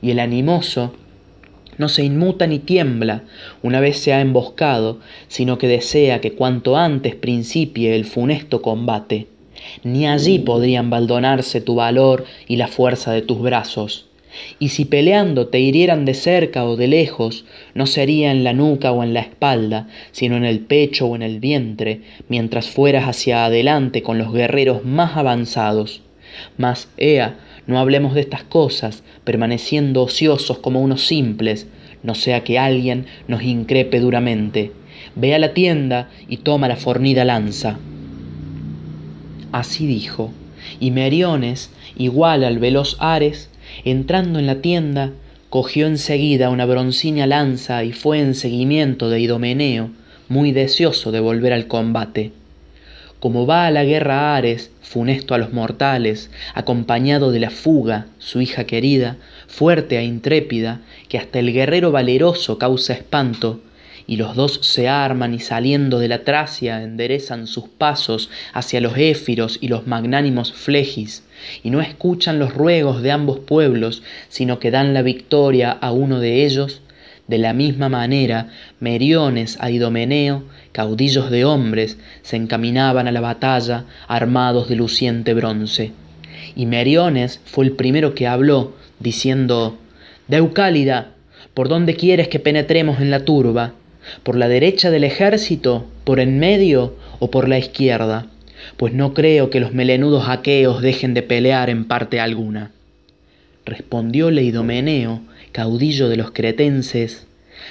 Y 0.00 0.10
el 0.10 0.20
animoso 0.20 0.94
no 1.76 1.88
se 1.88 2.04
inmuta 2.04 2.46
ni 2.46 2.58
tiembla 2.58 3.22
una 3.62 3.80
vez 3.80 3.98
se 3.98 4.12
ha 4.12 4.20
emboscado, 4.20 4.98
sino 5.28 5.58
que 5.58 5.68
desea 5.68 6.20
que 6.20 6.32
cuanto 6.32 6.76
antes 6.76 7.14
principie 7.14 7.94
el 7.94 8.04
funesto 8.04 8.62
combate 8.62 9.28
ni 9.84 10.06
allí 10.06 10.38
podrían 10.38 10.90
baldonarse 10.90 11.60
tu 11.60 11.74
valor 11.74 12.24
y 12.46 12.56
la 12.56 12.68
fuerza 12.68 13.12
de 13.12 13.22
tus 13.22 13.40
brazos. 13.40 14.06
Y 14.58 14.68
si 14.68 14.84
peleando 14.84 15.48
te 15.48 15.60
hirieran 15.60 16.04
de 16.04 16.14
cerca 16.14 16.64
o 16.64 16.76
de 16.76 16.86
lejos, 16.86 17.44
no 17.74 17.86
sería 17.86 18.30
en 18.30 18.44
la 18.44 18.52
nuca 18.52 18.92
o 18.92 19.02
en 19.02 19.14
la 19.14 19.20
espalda, 19.20 19.88
sino 20.12 20.36
en 20.36 20.44
el 20.44 20.60
pecho 20.60 21.06
o 21.06 21.16
en 21.16 21.22
el 21.22 21.40
vientre, 21.40 22.02
mientras 22.28 22.68
fueras 22.68 23.04
hacia 23.04 23.44
adelante 23.44 24.02
con 24.02 24.18
los 24.18 24.32
guerreros 24.32 24.84
más 24.84 25.16
avanzados. 25.16 26.02
Mas, 26.56 26.88
ea, 26.98 27.36
no 27.66 27.78
hablemos 27.78 28.14
de 28.14 28.20
estas 28.20 28.44
cosas, 28.44 29.02
permaneciendo 29.24 30.02
ociosos 30.02 30.58
como 30.58 30.80
unos 30.80 31.06
simples, 31.06 31.66
no 32.02 32.14
sea 32.14 32.44
que 32.44 32.58
alguien 32.58 33.06
nos 33.26 33.42
increpe 33.42 34.00
duramente. 34.00 34.72
Ve 35.14 35.34
a 35.34 35.38
la 35.38 35.52
tienda 35.52 36.10
y 36.28 36.38
toma 36.38 36.68
la 36.68 36.76
fornida 36.76 37.24
lanza. 37.24 37.78
Así 39.52 39.86
dijo, 39.86 40.30
y 40.80 40.90
Meriones, 40.90 41.70
igual 41.96 42.44
al 42.44 42.58
veloz 42.58 42.96
Ares, 43.00 43.50
entrando 43.84 44.38
en 44.38 44.46
la 44.46 44.60
tienda, 44.60 45.12
cogió 45.48 45.86
enseguida 45.86 46.50
una 46.50 46.66
broncínea 46.66 47.26
lanza 47.26 47.84
y 47.84 47.92
fue 47.92 48.20
en 48.20 48.34
seguimiento 48.34 49.08
de 49.08 49.20
Idomeneo, 49.20 49.90
muy 50.28 50.52
deseoso 50.52 51.10
de 51.10 51.20
volver 51.20 51.52
al 51.52 51.66
combate. 51.66 52.32
Como 53.20 53.46
va 53.46 53.66
a 53.66 53.70
la 53.70 53.84
guerra 53.84 54.36
Ares, 54.36 54.70
funesto 54.82 55.34
a 55.34 55.38
los 55.38 55.52
mortales, 55.52 56.30
acompañado 56.54 57.32
de 57.32 57.40
la 57.40 57.50
fuga, 57.50 58.06
su 58.18 58.40
hija 58.40 58.64
querida, 58.64 59.16
fuerte 59.46 59.98
e 59.98 60.04
intrépida, 60.04 60.80
que 61.08 61.18
hasta 61.18 61.38
el 61.38 61.52
guerrero 61.52 61.90
valeroso 61.90 62.58
causa 62.58 62.92
espanto, 62.92 63.60
y 64.08 64.16
los 64.16 64.34
dos 64.34 64.58
se 64.62 64.88
arman 64.88 65.34
y 65.34 65.38
saliendo 65.38 65.98
de 65.98 66.08
la 66.08 66.24
Tracia 66.24 66.82
enderezan 66.82 67.46
sus 67.46 67.68
pasos 67.68 68.30
hacia 68.54 68.80
los 68.80 68.94
éfiros 68.96 69.58
y 69.60 69.68
los 69.68 69.86
magnánimos 69.86 70.54
Flegis, 70.54 71.24
y 71.62 71.68
no 71.68 71.82
escuchan 71.82 72.38
los 72.38 72.54
ruegos 72.54 73.02
de 73.02 73.12
ambos 73.12 73.38
pueblos, 73.38 74.02
sino 74.30 74.58
que 74.58 74.70
dan 74.70 74.94
la 74.94 75.02
victoria 75.02 75.70
a 75.70 75.92
uno 75.92 76.20
de 76.20 76.46
ellos, 76.46 76.80
de 77.26 77.36
la 77.36 77.52
misma 77.52 77.90
manera, 77.90 78.48
Meriones 78.80 79.58
a 79.60 79.70
Idomeneo, 79.70 80.44
caudillos 80.72 81.30
de 81.30 81.44
hombres, 81.44 81.98
se 82.22 82.36
encaminaban 82.36 83.08
a 83.08 83.12
la 83.12 83.20
batalla 83.20 83.84
armados 84.08 84.70
de 84.70 84.76
luciente 84.76 85.34
bronce. 85.34 85.92
Y 86.56 86.64
Meriones 86.64 87.40
fue 87.44 87.66
el 87.66 87.72
primero 87.72 88.14
que 88.14 88.26
habló, 88.26 88.72
diciendo, 89.00 89.76
Deucálida, 90.28 91.10
¿por 91.52 91.68
dónde 91.68 91.94
quieres 91.94 92.28
que 92.28 92.40
penetremos 92.40 93.00
en 93.00 93.10
la 93.10 93.26
turba? 93.26 93.74
¿Por 94.22 94.36
la 94.36 94.48
derecha 94.48 94.90
del 94.90 95.04
ejército, 95.04 95.86
por 96.04 96.20
en 96.20 96.38
medio 96.38 96.94
o 97.18 97.30
por 97.30 97.48
la 97.48 97.58
izquierda? 97.58 98.26
Pues 98.76 98.92
no 98.92 99.14
creo 99.14 99.50
que 99.50 99.60
los 99.60 99.72
melenudos 99.72 100.28
aqueos 100.28 100.82
dejen 100.82 101.14
de 101.14 101.22
pelear 101.22 101.70
en 101.70 101.84
parte 101.84 102.20
alguna. 102.20 102.72
Respondióle 103.64 104.42
Idomeneo, 104.42 105.20
caudillo 105.52 106.08
de 106.08 106.16
los 106.16 106.30
cretenses, 106.30 107.26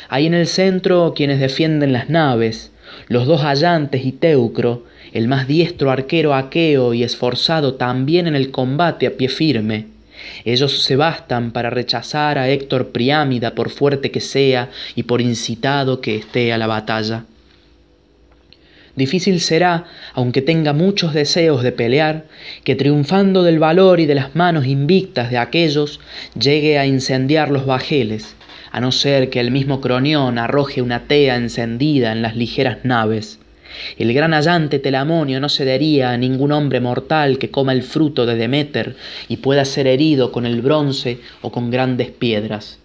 hay 0.10 0.26
en 0.26 0.34
el 0.34 0.48
centro 0.48 1.14
quienes 1.16 1.40
defienden 1.40 1.94
las 1.94 2.10
naves, 2.10 2.72
los 3.08 3.26
dos 3.26 3.44
allantes 3.44 4.06
y 4.06 4.12
Teucro, 4.12 4.84
el 5.14 5.28
más 5.28 5.48
diestro 5.48 5.92
arquero 5.92 6.34
aqueo 6.34 6.94
y 6.94 7.04
esforzado 7.04 7.76
también 7.76 8.28
en 8.28 8.36
el 8.36 8.52
combate 8.52 9.08
a 9.08 9.12
pie 9.12 9.30
firme. 9.30 9.88
Ellos 10.46 10.84
se 10.84 10.96
bastan 10.96 11.52
para 11.52 11.70
rechazar 11.70 12.38
a 12.38 12.50
Héctor 12.50 12.90
Priámida 12.90 13.56
por 13.56 13.70
fuerte 13.70 14.12
que 14.12 14.22
sea 14.22 14.70
y 14.96 15.04
por 15.04 15.22
incitado 15.22 16.02
que 16.02 16.16
esté 16.16 16.54
a 16.54 16.58
la 16.58 16.68
batalla. 16.68 17.26
Difícil 18.98 19.42
será, 19.42 19.86
aunque 20.14 20.42
tenga 20.42 20.74
muchos 20.74 21.14
deseos 21.14 21.62
de 21.62 21.72
pelear, 21.72 22.26
que 22.64 22.76
triunfando 22.76 23.44
del 23.44 23.60
valor 23.60 24.00
y 24.00 24.08
de 24.08 24.16
las 24.16 24.36
manos 24.36 24.66
invictas 24.66 25.30
de 25.30 25.38
aquellos, 25.38 26.00
llegue 26.34 26.80
a 26.80 26.88
incendiar 26.88 27.52
los 27.52 27.68
bajeles, 27.68 28.36
a 28.72 28.80
no 28.80 28.92
ser 28.92 29.30
que 29.30 29.40
el 29.40 29.52
mismo 29.52 29.82
Cronión 29.82 30.40
arroje 30.40 30.82
una 30.82 31.04
tea 31.08 31.36
encendida 31.36 32.12
en 32.12 32.24
las 32.24 32.36
ligeras 32.36 32.80
naves. 32.84 33.40
El 33.98 34.14
gran 34.14 34.34
allante 34.34 34.80
Telamonio 34.80 35.40
no 35.40 35.50
cedería 35.50 36.12
a 36.12 36.18
ningún 36.18 36.52
hombre 36.52 36.80
mortal 36.80 37.38
que 37.38 37.52
coma 37.52 37.74
el 37.74 37.84
fruto 37.84 38.26
de 38.26 38.36
Demeter 38.36 38.96
y 39.28 39.38
pueda 39.38 39.66
ser 39.66 39.88
herido 39.88 40.32
con 40.32 40.46
el 40.46 40.62
bronce 40.62 41.20
o 41.42 41.52
con 41.52 41.72
grandes 41.72 42.10
piedras 42.12 42.80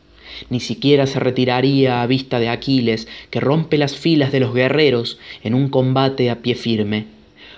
ni 0.50 0.60
siquiera 0.60 1.06
se 1.06 1.20
retiraría 1.20 2.02
a 2.02 2.06
vista 2.06 2.38
de 2.38 2.48
Aquiles, 2.48 3.08
que 3.30 3.40
rompe 3.40 3.78
las 3.78 3.96
filas 3.96 4.32
de 4.32 4.40
los 4.40 4.54
guerreros 4.54 5.18
en 5.42 5.54
un 5.54 5.68
combate 5.68 6.30
a 6.30 6.40
pie 6.40 6.54
firme, 6.54 7.06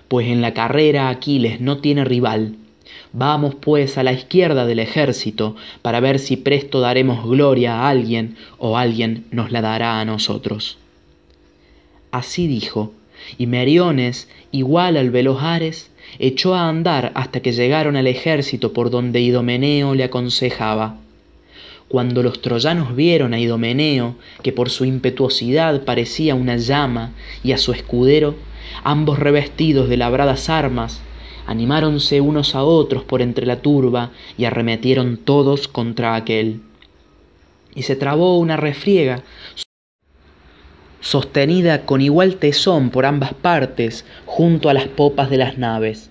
pues 0.08 0.28
en 0.28 0.42
la 0.42 0.54
carrera 0.54 1.08
Aquiles 1.08 1.60
no 1.60 1.78
tiene 1.78 2.04
rival. 2.04 2.56
Vamos 3.12 3.54
pues 3.54 3.96
a 3.96 4.02
la 4.02 4.12
izquierda 4.12 4.66
del 4.66 4.78
ejército 4.78 5.56
para 5.82 6.00
ver 6.00 6.18
si 6.18 6.36
presto 6.36 6.80
daremos 6.80 7.24
gloria 7.24 7.80
a 7.80 7.88
alguien 7.88 8.36
o 8.58 8.76
alguien 8.76 9.24
nos 9.30 9.52
la 9.52 9.62
dará 9.62 10.00
a 10.00 10.04
nosotros. 10.04 10.78
Así 12.10 12.46
dijo, 12.46 12.92
y 13.38 13.46
Meriones, 13.46 14.28
igual 14.52 14.96
al 14.96 15.10
veloz 15.10 15.42
Ares, 15.42 15.90
echó 16.18 16.54
a 16.54 16.68
andar 16.68 17.12
hasta 17.14 17.40
que 17.40 17.52
llegaron 17.52 17.96
al 17.96 18.06
ejército 18.06 18.72
por 18.72 18.90
donde 18.90 19.20
Idomeneo 19.20 19.94
le 19.94 20.04
aconsejaba. 20.04 20.96
Cuando 21.88 22.22
los 22.22 22.40
troyanos 22.40 22.96
vieron 22.96 23.34
a 23.34 23.38
Idomeneo, 23.38 24.16
que 24.42 24.52
por 24.52 24.70
su 24.70 24.84
impetuosidad 24.84 25.84
parecía 25.84 26.34
una 26.34 26.56
llama, 26.56 27.12
y 27.42 27.52
a 27.52 27.58
su 27.58 27.72
escudero, 27.72 28.34
ambos 28.82 29.18
revestidos 29.18 29.88
de 29.88 29.96
labradas 29.96 30.48
armas, 30.48 31.00
animáronse 31.46 32.20
unos 32.20 32.54
a 32.54 32.64
otros 32.64 33.04
por 33.04 33.22
entre 33.22 33.46
la 33.46 33.60
turba 33.60 34.10
y 34.38 34.46
arremetieron 34.46 35.18
todos 35.18 35.68
contra 35.68 36.14
aquel. 36.14 36.60
Y 37.74 37.82
se 37.82 37.96
trabó 37.96 38.38
una 38.38 38.56
refriega, 38.56 39.22
sostenida 41.04 41.82
con 41.82 42.00
igual 42.00 42.36
tesón 42.36 42.88
por 42.88 43.04
ambas 43.04 43.34
partes 43.34 44.04
junto 44.24 44.70
a 44.70 44.74
las 44.74 44.88
popas 44.88 45.28
de 45.28 45.36
las 45.36 45.58
naves 45.58 46.10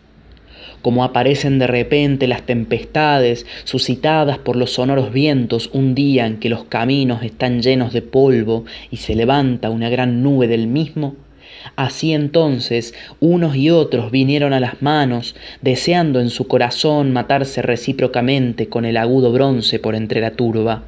como 0.83 1.03
aparecen 1.03 1.57
de 1.59 1.65
repente 1.65 2.27
las 2.27 2.43
tempestades 2.43 3.47
suscitadas 3.63 4.37
por 4.37 4.55
los 4.55 4.73
sonoros 4.73 5.11
vientos 5.11 5.69
un 5.73 5.95
día 5.95 6.27
en 6.27 6.39
que 6.39 6.49
los 6.49 6.65
caminos 6.65 7.23
están 7.23 7.61
llenos 7.61 7.93
de 7.93 8.01
polvo 8.01 8.65
y 8.91 8.97
se 8.97 9.15
levanta 9.15 9.69
una 9.69 9.89
gran 9.89 10.21
nube 10.21 10.47
del 10.47 10.67
mismo, 10.67 11.15
Así 11.75 12.13
entonces 12.13 12.93
unos 13.19 13.55
y 13.55 13.69
otros 13.69 14.11
vinieron 14.11 14.53
a 14.53 14.59
las 14.59 14.81
manos, 14.81 15.35
deseando 15.61 16.19
en 16.19 16.29
su 16.29 16.47
corazón 16.47 17.13
matarse 17.13 17.61
recíprocamente 17.61 18.67
con 18.67 18.85
el 18.85 18.97
agudo 18.97 19.31
bronce 19.31 19.79
por 19.79 19.95
entre 19.95 20.19
la 20.19 20.31
turba. 20.31 20.83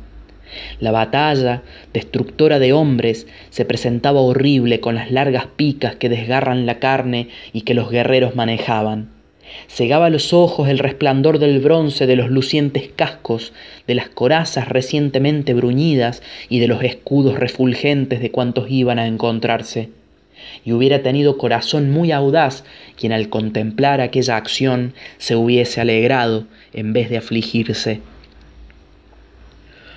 La 0.79 0.91
batalla, 0.91 1.63
destructora 1.93 2.59
de 2.59 2.73
hombres, 2.73 3.27
se 3.49 3.65
presentaba 3.65 4.21
horrible 4.21 4.79
con 4.79 4.95
las 4.95 5.11
largas 5.11 5.47
picas 5.55 5.95
que 5.95 6.09
desgarran 6.09 6.65
la 6.65 6.79
carne 6.79 7.29
y 7.53 7.61
que 7.61 7.73
los 7.73 7.89
guerreros 7.89 8.35
manejaban. 8.35 9.09
Cegaba 9.67 10.09
los 10.09 10.33
ojos 10.33 10.69
el 10.69 10.79
resplandor 10.79 11.39
del 11.39 11.59
bronce 11.59 12.07
de 12.07 12.15
los 12.15 12.29
lucientes 12.29 12.89
cascos, 12.95 13.53
de 13.87 13.95
las 13.95 14.09
corazas 14.09 14.69
recientemente 14.69 15.53
bruñidas 15.53 16.23
y 16.49 16.59
de 16.59 16.67
los 16.67 16.83
escudos 16.83 17.39
refulgentes 17.39 18.21
de 18.21 18.31
cuantos 18.31 18.69
iban 18.69 18.99
a 18.99 19.07
encontrarse. 19.07 19.89
Y 20.63 20.73
hubiera 20.73 21.01
tenido 21.01 21.37
corazón 21.37 21.91
muy 21.91 22.11
audaz 22.11 22.63
quien 22.97 23.11
al 23.11 23.29
contemplar 23.29 24.01
aquella 24.01 24.35
acción 24.35 24.93
se 25.17 25.35
hubiese 25.35 25.81
alegrado 25.81 26.45
en 26.73 26.93
vez 26.93 27.09
de 27.09 27.17
afligirse. 27.17 28.01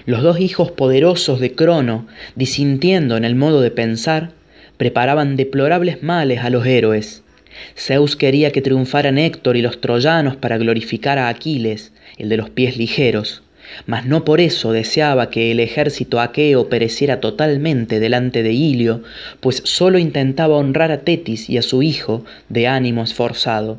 Los 0.08 0.22
dos 0.22 0.40
hijos 0.40 0.70
poderosos 0.70 1.38
de 1.38 1.52
Crono, 1.52 2.06
disintiendo 2.34 3.18
en 3.18 3.26
el 3.26 3.34
modo 3.34 3.60
de 3.60 3.70
pensar, 3.70 4.30
preparaban 4.78 5.36
deplorables 5.36 6.02
males 6.02 6.40
a 6.40 6.48
los 6.48 6.64
héroes, 6.64 7.22
Zeus 7.76 8.16
quería 8.16 8.50
que 8.50 8.62
triunfaran 8.62 9.18
Héctor 9.18 9.58
y 9.58 9.60
los 9.60 9.82
troyanos 9.82 10.34
para 10.34 10.56
glorificar 10.56 11.18
a 11.18 11.28
Aquiles, 11.28 11.92
el 12.16 12.30
de 12.30 12.38
los 12.38 12.48
pies 12.48 12.78
ligeros, 12.78 13.42
mas 13.84 14.06
no 14.06 14.24
por 14.24 14.40
eso 14.40 14.72
deseaba 14.72 15.28
que 15.28 15.50
el 15.50 15.60
ejército 15.60 16.22
aqueo 16.22 16.70
pereciera 16.70 17.20
totalmente 17.20 18.00
delante 18.00 18.42
de 18.42 18.54
Ilio, 18.54 19.02
pues 19.40 19.60
sólo 19.66 19.98
intentaba 19.98 20.56
honrar 20.56 20.90
a 20.90 21.00
Tetis 21.02 21.50
y 21.50 21.58
a 21.58 21.62
su 21.62 21.82
hijo 21.82 22.24
de 22.48 22.66
ánimo 22.66 23.02
esforzado. 23.02 23.76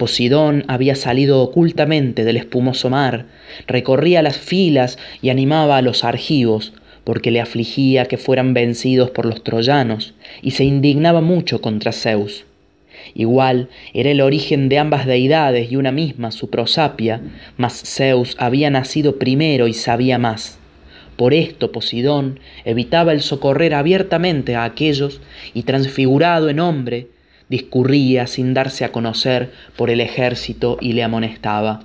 Posidón 0.00 0.64
había 0.66 0.94
salido 0.94 1.42
ocultamente 1.42 2.24
del 2.24 2.38
espumoso 2.38 2.88
mar, 2.88 3.26
recorría 3.66 4.22
las 4.22 4.38
filas 4.38 4.96
y 5.20 5.28
animaba 5.28 5.76
a 5.76 5.82
los 5.82 6.04
argivos, 6.04 6.72
porque 7.04 7.30
le 7.30 7.38
afligía 7.38 8.06
que 8.06 8.16
fueran 8.16 8.54
vencidos 8.54 9.10
por 9.10 9.26
los 9.26 9.44
troyanos, 9.44 10.14
y 10.40 10.52
se 10.52 10.64
indignaba 10.64 11.20
mucho 11.20 11.60
contra 11.60 11.92
Zeus. 11.92 12.46
Igual 13.14 13.68
era 13.92 14.10
el 14.10 14.22
origen 14.22 14.70
de 14.70 14.78
ambas 14.78 15.04
deidades 15.04 15.70
y 15.70 15.76
una 15.76 15.92
misma 15.92 16.30
su 16.30 16.48
prosapia, 16.48 17.20
mas 17.58 17.82
Zeus 17.84 18.36
había 18.38 18.70
nacido 18.70 19.18
primero 19.18 19.68
y 19.68 19.74
sabía 19.74 20.16
más. 20.16 20.58
Por 21.16 21.34
esto 21.34 21.72
Posidón 21.72 22.40
evitaba 22.64 23.12
el 23.12 23.20
socorrer 23.20 23.74
abiertamente 23.74 24.56
a 24.56 24.64
aquellos 24.64 25.20
y 25.52 25.64
transfigurado 25.64 26.48
en 26.48 26.58
hombre, 26.58 27.08
discurría 27.50 28.26
sin 28.26 28.54
darse 28.54 28.86
a 28.86 28.92
conocer 28.92 29.50
por 29.76 29.90
el 29.90 30.00
ejército 30.00 30.78
y 30.80 30.94
le 30.94 31.02
amonestaba. 31.02 31.82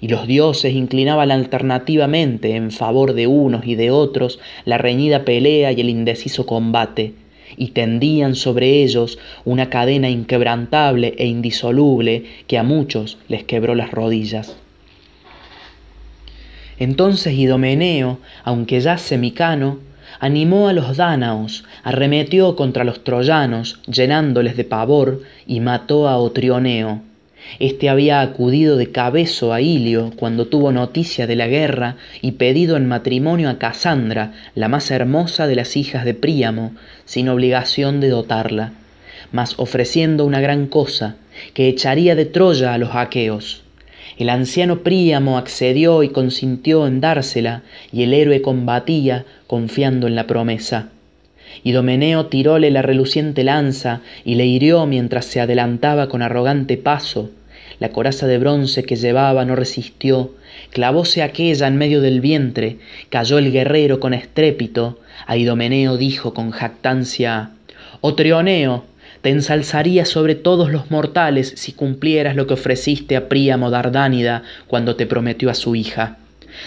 Y 0.00 0.08
los 0.08 0.26
dioses 0.26 0.72
inclinaban 0.72 1.30
alternativamente 1.30 2.56
en 2.56 2.70
favor 2.70 3.12
de 3.12 3.26
unos 3.26 3.66
y 3.66 3.74
de 3.74 3.90
otros 3.90 4.38
la 4.64 4.78
reñida 4.78 5.26
pelea 5.26 5.72
y 5.72 5.80
el 5.82 5.90
indeciso 5.90 6.46
combate, 6.46 7.12
y 7.56 7.68
tendían 7.68 8.34
sobre 8.34 8.82
ellos 8.82 9.18
una 9.44 9.68
cadena 9.68 10.08
inquebrantable 10.08 11.14
e 11.18 11.26
indisoluble 11.26 12.24
que 12.46 12.56
a 12.56 12.62
muchos 12.62 13.18
les 13.28 13.44
quebró 13.44 13.74
las 13.74 13.90
rodillas. 13.90 14.56
Entonces 16.78 17.34
Idomeneo, 17.34 18.18
aunque 18.42 18.80
ya 18.80 18.96
semicano, 18.96 19.78
animó 20.20 20.68
a 20.68 20.72
los 20.72 20.96
dánaos, 20.96 21.64
arremetió 21.82 22.56
contra 22.56 22.84
los 22.84 23.04
troyanos, 23.04 23.80
llenándoles 23.86 24.56
de 24.56 24.64
pavor, 24.64 25.22
y 25.46 25.60
mató 25.60 26.08
a 26.08 26.18
Otrioneo, 26.18 27.02
este 27.58 27.88
había 27.88 28.20
acudido 28.20 28.76
de 28.76 28.90
cabezo 28.90 29.52
a 29.52 29.60
Ilio 29.60 30.12
cuando 30.16 30.46
tuvo 30.46 30.72
noticia 30.72 31.26
de 31.26 31.36
la 31.36 31.46
guerra 31.46 31.96
y 32.20 32.32
pedido 32.32 32.76
en 32.76 32.88
matrimonio 32.88 33.50
a 33.50 33.58
Casandra, 33.58 34.32
la 34.54 34.68
más 34.68 34.90
hermosa 34.90 35.46
de 35.46 35.56
las 35.56 35.76
hijas 35.76 36.04
de 36.04 36.14
Príamo, 36.14 36.72
sin 37.04 37.28
obligación 37.28 38.00
de 38.00 38.08
dotarla, 38.08 38.72
mas 39.30 39.54
ofreciendo 39.58 40.24
una 40.24 40.40
gran 40.40 40.66
cosa, 40.66 41.16
que 41.52 41.68
echaría 41.68 42.14
de 42.14 42.24
Troya 42.24 42.72
a 42.72 42.78
los 42.78 42.94
aqueos. 42.94 43.63
El 44.16 44.28
anciano 44.28 44.80
Príamo 44.80 45.38
accedió 45.38 46.02
y 46.02 46.08
consintió 46.08 46.86
en 46.86 47.00
dársela, 47.00 47.62
y 47.92 48.02
el 48.04 48.14
héroe 48.14 48.42
combatía 48.42 49.24
confiando 49.46 50.06
en 50.06 50.14
la 50.14 50.26
promesa. 50.26 50.90
Idomeneo 51.62 52.26
tiróle 52.26 52.70
la 52.70 52.82
reluciente 52.82 53.44
lanza 53.44 54.00
y 54.24 54.34
le 54.34 54.46
hirió 54.46 54.86
mientras 54.86 55.24
se 55.26 55.40
adelantaba 55.40 56.08
con 56.08 56.22
arrogante 56.22 56.76
paso. 56.76 57.30
La 57.80 57.90
coraza 57.90 58.26
de 58.26 58.38
bronce 58.38 58.84
que 58.84 58.96
llevaba 58.96 59.44
no 59.44 59.56
resistió, 59.56 60.32
clavóse 60.70 61.22
aquella 61.22 61.66
en 61.66 61.76
medio 61.76 62.00
del 62.00 62.20
vientre, 62.20 62.78
cayó 63.08 63.38
el 63.38 63.50
guerrero 63.50 63.98
con 63.98 64.14
estrépito. 64.14 65.00
A 65.26 65.36
Idomeneo 65.36 65.96
dijo 65.96 66.34
con 66.34 66.50
jactancia: 66.50 67.50
Oh 68.00 68.14
Trioneo, 68.14 68.84
te 69.24 69.30
ensalzaría 69.30 70.04
sobre 70.04 70.34
todos 70.34 70.70
los 70.70 70.90
mortales 70.90 71.54
si 71.56 71.72
cumplieras 71.72 72.36
lo 72.36 72.46
que 72.46 72.52
ofreciste 72.52 73.16
a 73.16 73.26
Príamo 73.26 73.70
Dardánida 73.70 74.42
cuando 74.66 74.96
te 74.96 75.06
prometió 75.06 75.48
a 75.48 75.54
su 75.54 75.74
hija. 75.74 76.18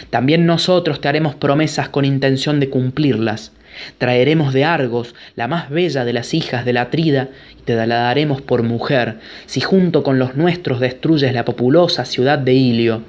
También 0.10 0.48
nosotros 0.48 1.00
te 1.00 1.08
haremos 1.08 1.36
promesas 1.36 1.88
con 1.90 2.04
intención 2.04 2.60
de 2.60 2.72
cumplirlas. 2.72 3.52
Traeremos 4.00 4.56
de 4.56 4.66
Argos 4.66 5.14
la 5.36 5.48
más 5.48 5.70
bella 5.70 6.04
de 6.04 6.14
las 6.14 6.34
hijas 6.34 6.66
de 6.66 6.74
la 6.74 6.82
Atrida 6.82 7.30
y 7.60 7.62
te 7.62 7.76
la 7.76 7.98
daremos 7.98 8.42
por 8.42 8.64
mujer, 8.64 9.20
si 9.46 9.62
junto 9.62 10.02
con 10.02 10.18
los 10.18 10.36
nuestros 10.36 10.80
destruyes 10.80 11.36
la 11.36 11.46
populosa 11.46 12.06
ciudad 12.06 12.40
de 12.40 12.56
Ilio. 12.56 13.04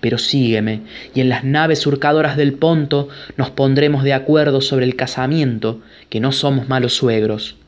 Pero 0.00 0.18
sígueme, 0.18 0.80
y 1.14 1.20
en 1.20 1.28
las 1.28 1.44
naves 1.44 1.78
surcadoras 1.78 2.36
del 2.36 2.54
Ponto 2.54 3.08
nos 3.36 3.50
pondremos 3.50 4.02
de 4.02 4.14
acuerdo 4.14 4.60
sobre 4.60 4.84
el 4.84 4.96
casamiento, 4.96 5.80
que 6.08 6.18
no 6.18 6.32
somos 6.32 6.68
malos 6.68 6.94
suegros. 6.94 7.59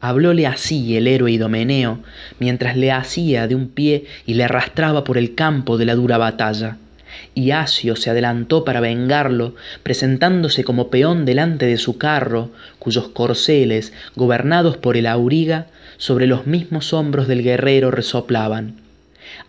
Hablóle 0.00 0.46
así 0.46 0.96
el 0.96 1.08
héroe 1.08 1.32
Idomeneo, 1.32 1.98
mientras 2.38 2.76
le 2.76 2.92
hacía 2.92 3.48
de 3.48 3.54
un 3.54 3.68
pie 3.68 4.04
y 4.26 4.34
le 4.34 4.44
arrastraba 4.44 5.02
por 5.02 5.18
el 5.18 5.34
campo 5.34 5.76
de 5.76 5.86
la 5.86 5.96
dura 5.96 6.18
batalla. 6.18 6.76
Y 7.34 7.50
Asio 7.50 7.96
se 7.96 8.10
adelantó 8.10 8.64
para 8.64 8.80
vengarlo, 8.80 9.54
presentándose 9.82 10.62
como 10.62 10.88
peón 10.88 11.24
delante 11.24 11.66
de 11.66 11.78
su 11.78 11.98
carro, 11.98 12.50
cuyos 12.78 13.08
corceles, 13.08 13.92
gobernados 14.14 14.76
por 14.76 14.96
el 14.96 15.06
auriga, 15.06 15.66
sobre 15.96 16.28
los 16.28 16.46
mismos 16.46 16.92
hombros 16.92 17.26
del 17.26 17.42
guerrero 17.42 17.90
resoplaban. 17.90 18.87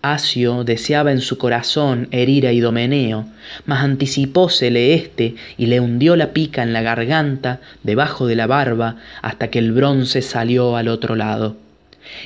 Asio 0.02 0.64
deseaba 0.64 1.12
en 1.12 1.20
su 1.20 1.38
corazón 1.38 2.08
herir 2.12 2.48
a 2.48 2.54
Idomeneo, 2.54 3.26
mas 3.66 3.84
anticipósele 3.84 4.94
éste 4.94 5.36
y 5.58 5.66
le 5.66 5.82
hundió 5.82 6.16
la 6.16 6.32
pica 6.32 6.64
en 6.64 6.72
la 6.72 6.82
garganta, 6.82 7.60
debajo 7.84 8.26
de 8.26 8.38
la 8.38 8.48
barba, 8.48 8.96
hasta 9.22 9.50
que 9.50 9.60
el 9.60 9.74
bronce 9.74 10.22
salió 10.22 10.78
al 10.78 10.88
otro 10.88 11.16
lado. 11.16 11.58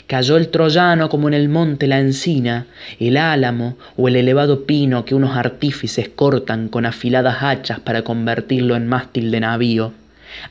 Cayó 0.06 0.38
el 0.38 0.50
troyano 0.50 1.10
como 1.10 1.28
en 1.28 1.34
el 1.34 1.50
monte 1.50 1.88
la 1.88 2.00
encina, 2.00 2.68
el 3.00 3.18
álamo 3.18 3.76
o 3.98 4.08
el 4.08 4.18
elevado 4.18 4.66
pino 4.66 5.04
que 5.04 5.16
unos 5.16 5.36
artífices 5.36 6.10
cortan 6.10 6.70
con 6.70 6.86
afiladas 6.86 7.42
hachas 7.42 7.80
para 7.80 8.04
convertirlo 8.04 8.76
en 8.76 8.88
mástil 8.88 9.32
de 9.32 9.40
navío. 9.40 9.94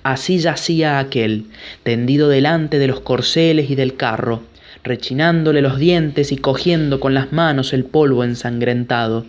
Así 0.03 0.39
yacía 0.39 0.99
aquel, 0.99 1.47
tendido 1.85 2.29
delante 2.29 2.81
de 2.81 2.89
los 2.89 3.01
corceles 3.01 3.71
y 3.71 3.77
del 3.77 3.97
carro, 3.97 4.43
rechinándole 4.85 5.63
los 5.63 5.79
dientes 5.79 6.33
y 6.33 6.37
cogiendo 6.37 7.01
con 7.01 7.15
las 7.15 7.33
manos 7.33 7.73
el 7.73 7.85
polvo 7.85 8.25
ensangrentado. 8.25 9.25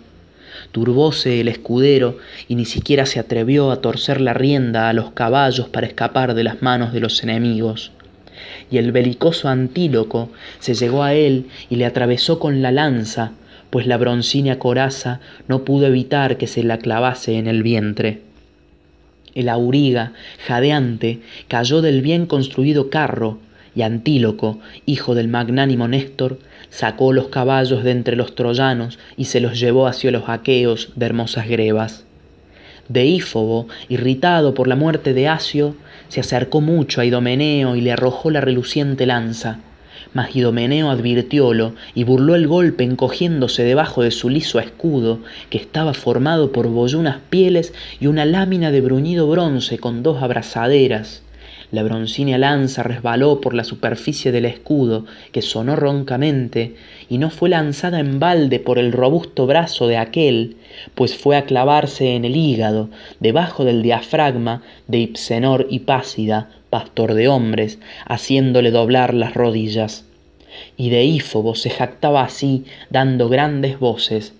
Turbóse 0.72 1.40
el 1.40 1.48
escudero 1.48 2.18
y 2.48 2.54
ni 2.54 2.64
siquiera 2.64 3.06
se 3.06 3.20
atrevió 3.20 3.70
a 3.70 3.80
torcer 3.80 4.20
la 4.20 4.34
rienda 4.34 4.88
a 4.88 4.92
los 4.92 5.12
caballos 5.12 5.68
para 5.68 5.86
escapar 5.86 6.34
de 6.34 6.44
las 6.44 6.62
manos 6.62 6.92
de 6.92 7.00
los 7.00 7.22
enemigos. 7.22 7.92
Y 8.70 8.78
el 8.78 8.92
belicoso 8.92 9.48
Antíloco 9.48 10.30
se 10.58 10.74
llegó 10.74 11.02
a 11.02 11.14
él 11.14 11.46
y 11.70 11.76
le 11.76 11.86
atravesó 11.86 12.38
con 12.38 12.62
la 12.62 12.72
lanza, 12.72 13.32
pues 13.70 13.86
la 13.86 13.96
broncínea 13.96 14.58
coraza 14.58 15.20
no 15.48 15.64
pudo 15.64 15.86
evitar 15.86 16.36
que 16.36 16.46
se 16.46 16.62
la 16.62 16.78
clavase 16.78 17.38
en 17.38 17.46
el 17.46 17.62
vientre. 17.62 18.22
El 19.34 19.48
auriga, 19.48 20.12
jadeante, 20.46 21.20
cayó 21.48 21.82
del 21.82 22.02
bien 22.02 22.26
construido 22.26 22.88
carro, 22.88 23.38
y 23.74 23.82
Antíloco, 23.82 24.58
hijo 24.86 25.14
del 25.14 25.28
magnánimo 25.28 25.88
Néstor, 25.88 26.38
sacó 26.70 27.12
los 27.12 27.28
caballos 27.28 27.84
de 27.84 27.90
entre 27.90 28.16
los 28.16 28.34
troyanos 28.34 28.98
y 29.16 29.26
se 29.26 29.40
los 29.40 29.58
llevó 29.58 29.86
hacia 29.86 30.10
los 30.10 30.28
aqueos 30.28 30.90
de 30.96 31.06
hermosas 31.06 31.48
grebas. 31.48 32.04
Deífobo, 32.88 33.66
irritado 33.88 34.54
por 34.54 34.68
la 34.68 34.76
muerte 34.76 35.14
de 35.14 35.28
Asio, 35.28 35.74
se 36.08 36.20
acercó 36.20 36.60
mucho 36.60 37.00
a 37.00 37.04
Idomeneo 37.04 37.76
y 37.76 37.80
le 37.80 37.92
arrojó 37.92 38.30
la 38.30 38.40
reluciente 38.40 39.06
lanza. 39.06 39.60
Mas 40.12 40.36
Idomeneo 40.36 40.90
advirtiólo 40.90 41.74
y 41.94 42.04
burló 42.04 42.36
el 42.36 42.46
golpe 42.46 42.84
encogiéndose 42.84 43.64
debajo 43.64 44.02
de 44.02 44.12
su 44.12 44.28
liso 44.28 44.60
escudo, 44.60 45.18
que 45.50 45.58
estaba 45.58 45.92
formado 45.92 46.52
por 46.52 46.68
boyunas 46.68 47.18
pieles 47.30 47.74
y 47.98 48.06
una 48.06 48.24
lámina 48.24 48.70
de 48.70 48.80
bruñido 48.80 49.26
bronce 49.26 49.78
con 49.78 50.04
dos 50.04 50.22
abrazaderas. 50.22 51.23
La 51.74 51.82
broncínea 51.82 52.38
lanza 52.38 52.84
resbaló 52.84 53.40
por 53.40 53.52
la 53.52 53.64
superficie 53.64 54.30
del 54.30 54.44
escudo, 54.44 55.06
que 55.32 55.42
sonó 55.42 55.74
roncamente, 55.74 56.76
y 57.08 57.18
no 57.18 57.30
fue 57.30 57.48
lanzada 57.48 57.98
en 57.98 58.20
balde 58.20 58.60
por 58.60 58.78
el 58.78 58.92
robusto 58.92 59.48
brazo 59.48 59.88
de 59.88 59.96
aquel, 59.96 60.56
pues 60.94 61.16
fue 61.16 61.36
a 61.36 61.46
clavarse 61.46 62.14
en 62.14 62.24
el 62.24 62.36
hígado, 62.36 62.90
debajo 63.18 63.64
del 63.64 63.82
diafragma 63.82 64.62
de 64.86 64.98
Ipsenor 64.98 65.66
y 65.68 65.80
pastor 65.80 67.14
de 67.14 67.26
hombres, 67.26 67.80
haciéndole 68.06 68.70
doblar 68.70 69.12
las 69.12 69.34
rodillas. 69.34 70.04
Y 70.76 70.90
Deífobo 70.90 71.56
se 71.56 71.70
jactaba 71.70 72.22
así, 72.22 72.66
dando 72.88 73.28
grandes 73.28 73.80
voces. 73.80 74.32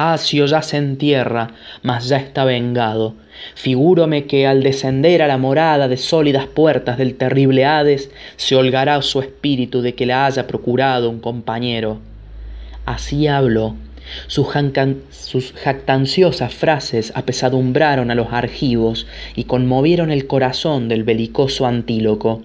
Asio 0.00 0.46
yace 0.46 0.76
en 0.76 0.96
tierra, 0.96 1.48
mas 1.82 2.08
ya 2.08 2.18
está 2.18 2.44
vengado. 2.44 3.14
Figúrome 3.56 4.26
que 4.26 4.46
al 4.46 4.62
descender 4.62 5.22
a 5.22 5.26
la 5.26 5.38
morada 5.38 5.88
de 5.88 5.96
sólidas 5.96 6.46
puertas 6.46 6.98
del 6.98 7.16
terrible 7.16 7.64
Hades, 7.64 8.08
se 8.36 8.54
holgará 8.54 9.02
su 9.02 9.20
espíritu 9.20 9.82
de 9.82 9.96
que 9.96 10.06
le 10.06 10.12
haya 10.12 10.46
procurado 10.46 11.10
un 11.10 11.18
compañero. 11.18 11.98
Así 12.86 13.26
habló. 13.26 13.74
Sus, 14.28 14.46
sus 15.10 15.52
jactanciosas 15.54 16.54
frases 16.54 17.12
apesadumbraron 17.16 18.12
a 18.12 18.14
los 18.14 18.28
argivos 18.32 19.08
y 19.34 19.44
conmovieron 19.44 20.12
el 20.12 20.28
corazón 20.28 20.88
del 20.88 21.02
belicoso 21.02 21.66
Antíloco. 21.66 22.44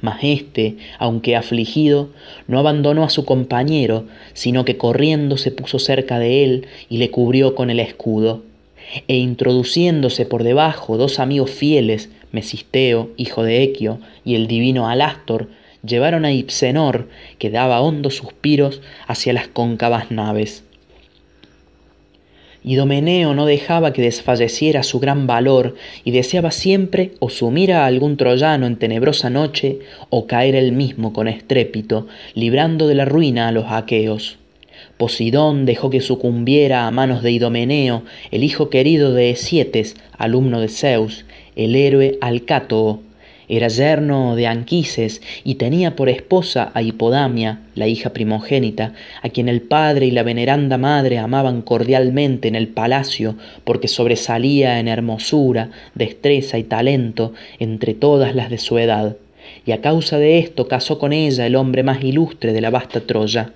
Mas 0.00 0.18
éste, 0.22 0.76
aunque 0.98 1.36
afligido, 1.36 2.10
no 2.46 2.58
abandonó 2.58 3.04
a 3.04 3.10
su 3.10 3.24
compañero, 3.24 4.06
sino 4.32 4.64
que 4.64 4.76
corriendo 4.76 5.36
se 5.36 5.50
puso 5.50 5.78
cerca 5.78 6.18
de 6.18 6.44
él 6.44 6.66
y 6.88 6.98
le 6.98 7.10
cubrió 7.10 7.54
con 7.54 7.70
el 7.70 7.80
escudo. 7.80 8.42
E 9.08 9.16
introduciéndose 9.16 10.26
por 10.26 10.44
debajo 10.44 10.96
dos 10.96 11.18
amigos 11.18 11.50
fieles, 11.50 12.10
Mesisteo, 12.32 13.10
hijo 13.16 13.42
de 13.42 13.62
Equio, 13.62 13.98
y 14.24 14.34
el 14.34 14.46
divino 14.46 14.88
Alastor, 14.88 15.48
llevaron 15.84 16.24
a 16.24 16.32
Ipsenor, 16.32 17.08
que 17.38 17.50
daba 17.50 17.80
hondos 17.80 18.16
suspiros 18.16 18.80
hacia 19.06 19.32
las 19.32 19.48
cóncavas 19.48 20.10
naves. 20.10 20.65
Idomeneo 22.68 23.32
no 23.32 23.46
dejaba 23.46 23.92
que 23.92 24.02
desfalleciera 24.02 24.82
su 24.82 24.98
gran 24.98 25.28
valor 25.28 25.76
y 26.02 26.10
deseaba 26.10 26.50
siempre 26.50 27.12
o 27.20 27.30
sumir 27.30 27.72
a 27.72 27.86
algún 27.86 28.16
troyano 28.16 28.66
en 28.66 28.74
tenebrosa 28.74 29.30
noche 29.30 29.78
o 30.10 30.26
caer 30.26 30.56
él 30.56 30.72
mismo 30.72 31.12
con 31.12 31.28
estrépito, 31.28 32.08
librando 32.34 32.88
de 32.88 32.96
la 32.96 33.04
ruina 33.04 33.46
a 33.46 33.52
los 33.52 33.66
aqueos. 33.68 34.38
Posidón 34.96 35.64
dejó 35.64 35.90
que 35.90 36.00
sucumbiera 36.00 36.88
a 36.88 36.90
manos 36.90 37.22
de 37.22 37.30
Idomeneo, 37.30 38.02
el 38.32 38.42
hijo 38.42 38.68
querido 38.68 39.14
de 39.14 39.30
Esietes, 39.30 39.94
alumno 40.18 40.60
de 40.60 40.68
Zeus, 40.68 41.24
el 41.54 41.76
héroe 41.76 42.18
Alcátoo, 42.20 43.00
era 43.48 43.68
yerno 43.68 44.34
de 44.34 44.46
Anquises 44.46 45.22
y 45.44 45.54
tenía 45.54 45.94
por 45.94 46.08
esposa 46.08 46.72
a 46.74 46.82
Hipodamia, 46.82 47.60
la 47.74 47.86
hija 47.86 48.10
primogénita, 48.10 48.94
a 49.22 49.28
quien 49.28 49.48
el 49.48 49.62
padre 49.62 50.06
y 50.06 50.10
la 50.10 50.22
veneranda 50.22 50.78
madre 50.78 51.18
amaban 51.18 51.62
cordialmente 51.62 52.48
en 52.48 52.54
el 52.54 52.68
palacio 52.68 53.36
porque 53.64 53.88
sobresalía 53.88 54.80
en 54.80 54.88
hermosura, 54.88 55.70
destreza 55.94 56.58
y 56.58 56.64
talento 56.64 57.32
entre 57.58 57.94
todas 57.94 58.34
las 58.34 58.50
de 58.50 58.58
su 58.58 58.78
edad, 58.78 59.16
y 59.64 59.72
a 59.72 59.80
causa 59.80 60.18
de 60.18 60.38
esto 60.38 60.66
casó 60.68 60.98
con 60.98 61.12
ella 61.12 61.46
el 61.46 61.56
hombre 61.56 61.82
más 61.82 62.02
ilustre 62.02 62.52
de 62.52 62.60
la 62.60 62.70
vasta 62.70 63.00
Troya. 63.00 63.52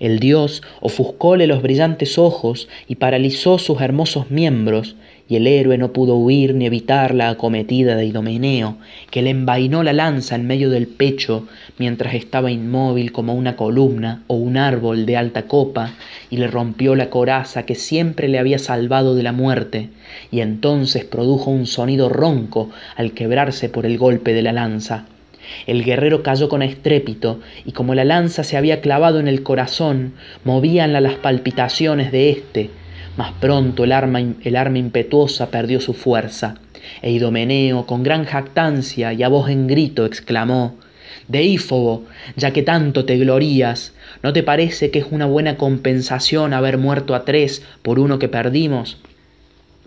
El 0.00 0.18
dios 0.18 0.62
ofuscóle 0.80 1.46
los 1.46 1.60
brillantes 1.60 2.16
ojos 2.16 2.68
y 2.88 2.94
paralizó 2.96 3.58
sus 3.58 3.82
hermosos 3.82 4.30
miembros, 4.30 4.96
y 5.30 5.36
el 5.36 5.46
héroe 5.46 5.78
no 5.78 5.92
pudo 5.92 6.16
huir 6.16 6.56
ni 6.56 6.66
evitar 6.66 7.14
la 7.14 7.28
acometida 7.28 7.94
de 7.94 8.04
Idomeneo, 8.04 8.78
que 9.12 9.22
le 9.22 9.30
envainó 9.30 9.84
la 9.84 9.92
lanza 9.92 10.34
en 10.34 10.44
medio 10.44 10.70
del 10.70 10.88
pecho 10.88 11.46
mientras 11.78 12.14
estaba 12.14 12.50
inmóvil 12.50 13.12
como 13.12 13.34
una 13.34 13.54
columna 13.54 14.24
o 14.26 14.34
un 14.34 14.56
árbol 14.56 15.06
de 15.06 15.16
alta 15.16 15.42
copa, 15.42 15.92
y 16.30 16.38
le 16.38 16.48
rompió 16.48 16.96
la 16.96 17.10
coraza 17.10 17.64
que 17.64 17.76
siempre 17.76 18.26
le 18.26 18.40
había 18.40 18.58
salvado 18.58 19.14
de 19.14 19.22
la 19.22 19.30
muerte, 19.30 19.90
y 20.32 20.40
entonces 20.40 21.04
produjo 21.04 21.52
un 21.52 21.66
sonido 21.66 22.08
ronco 22.08 22.68
al 22.96 23.12
quebrarse 23.12 23.68
por 23.68 23.86
el 23.86 23.98
golpe 23.98 24.34
de 24.34 24.42
la 24.42 24.52
lanza. 24.52 25.06
El 25.68 25.84
guerrero 25.84 26.24
cayó 26.24 26.48
con 26.48 26.60
estrépito, 26.60 27.38
y 27.64 27.70
como 27.70 27.94
la 27.94 28.04
lanza 28.04 28.42
se 28.42 28.56
había 28.56 28.80
clavado 28.80 29.20
en 29.20 29.28
el 29.28 29.44
corazón, 29.44 30.14
movíanla 30.42 31.00
las 31.00 31.14
palpitaciones 31.14 32.10
de 32.10 32.30
éste, 32.30 32.70
mas 33.16 33.32
pronto 33.40 33.84
el 33.84 33.92
arma, 33.92 34.20
el 34.20 34.56
arma 34.56 34.78
impetuosa 34.78 35.50
perdió 35.50 35.80
su 35.80 35.94
fuerza, 35.94 36.56
E 37.02 37.10
Idomeneo, 37.10 37.86
con 37.86 38.02
gran 38.02 38.24
jactancia 38.24 39.12
y 39.12 39.22
a 39.22 39.28
voz 39.28 39.50
en 39.50 39.66
grito, 39.66 40.06
exclamó, 40.06 40.76
Deífobo, 41.28 42.04
ya 42.36 42.52
que 42.52 42.62
tanto 42.62 43.04
te 43.04 43.16
glorías, 43.16 43.92
¿no 44.22 44.32
te 44.32 44.42
parece 44.42 44.90
que 44.90 44.98
es 44.98 45.06
una 45.10 45.26
buena 45.26 45.56
compensación 45.56 46.52
haber 46.52 46.78
muerto 46.78 47.14
a 47.14 47.24
tres 47.24 47.62
por 47.82 47.98
uno 47.98 48.18
que 48.18 48.28
perdimos? 48.28 48.98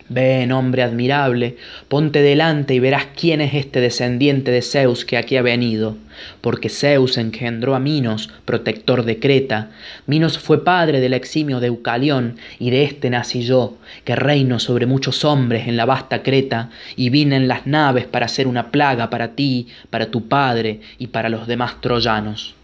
Ven, 0.10 0.52
hombre 0.52 0.84
admirable, 0.84 1.56
ponte 1.88 2.22
delante 2.22 2.74
y 2.74 2.80
verás 2.80 3.08
quién 3.16 3.40
es 3.40 3.54
este 3.54 3.80
descendiente 3.80 4.52
de 4.52 4.62
Zeus 4.62 5.06
que 5.06 5.18
aquí 5.18 5.38
ha 5.38 5.42
venido, 5.42 5.96
porque 6.42 6.68
Zeus 6.68 7.18
engendró 7.18 7.74
a 7.74 7.80
Minos, 7.80 8.30
protector 8.44 9.06
de 9.06 9.20
Creta. 9.20 9.72
Minos 10.06 10.38
fue 10.38 10.66
padre 10.66 11.00
del 11.00 11.14
eximio 11.14 11.62
Deucalión, 11.62 12.36
y 12.60 12.70
de 12.70 12.84
éste 12.84 13.10
nací 13.10 13.44
yo, 13.44 13.78
que 14.04 14.18
reino 14.18 14.60
sobre 14.60 14.86
muchos 14.86 15.24
hombres 15.24 15.70
en 15.70 15.78
la 15.78 15.86
vasta 15.86 16.22
Creta, 16.22 16.70
y 16.98 17.10
vine 17.10 17.38
en 17.38 17.48
las 17.48 17.66
naves 17.66 18.06
para 18.06 18.28
ser 18.28 18.48
una 18.48 18.72
plaga 18.72 19.10
para 19.10 19.36
ti, 19.36 19.68
para 19.90 20.12
tu 20.12 20.28
padre 20.28 20.82
y 20.98 21.08
para 21.08 21.30
los 21.30 21.48
demás 21.48 21.80
troyanos. 21.80 22.56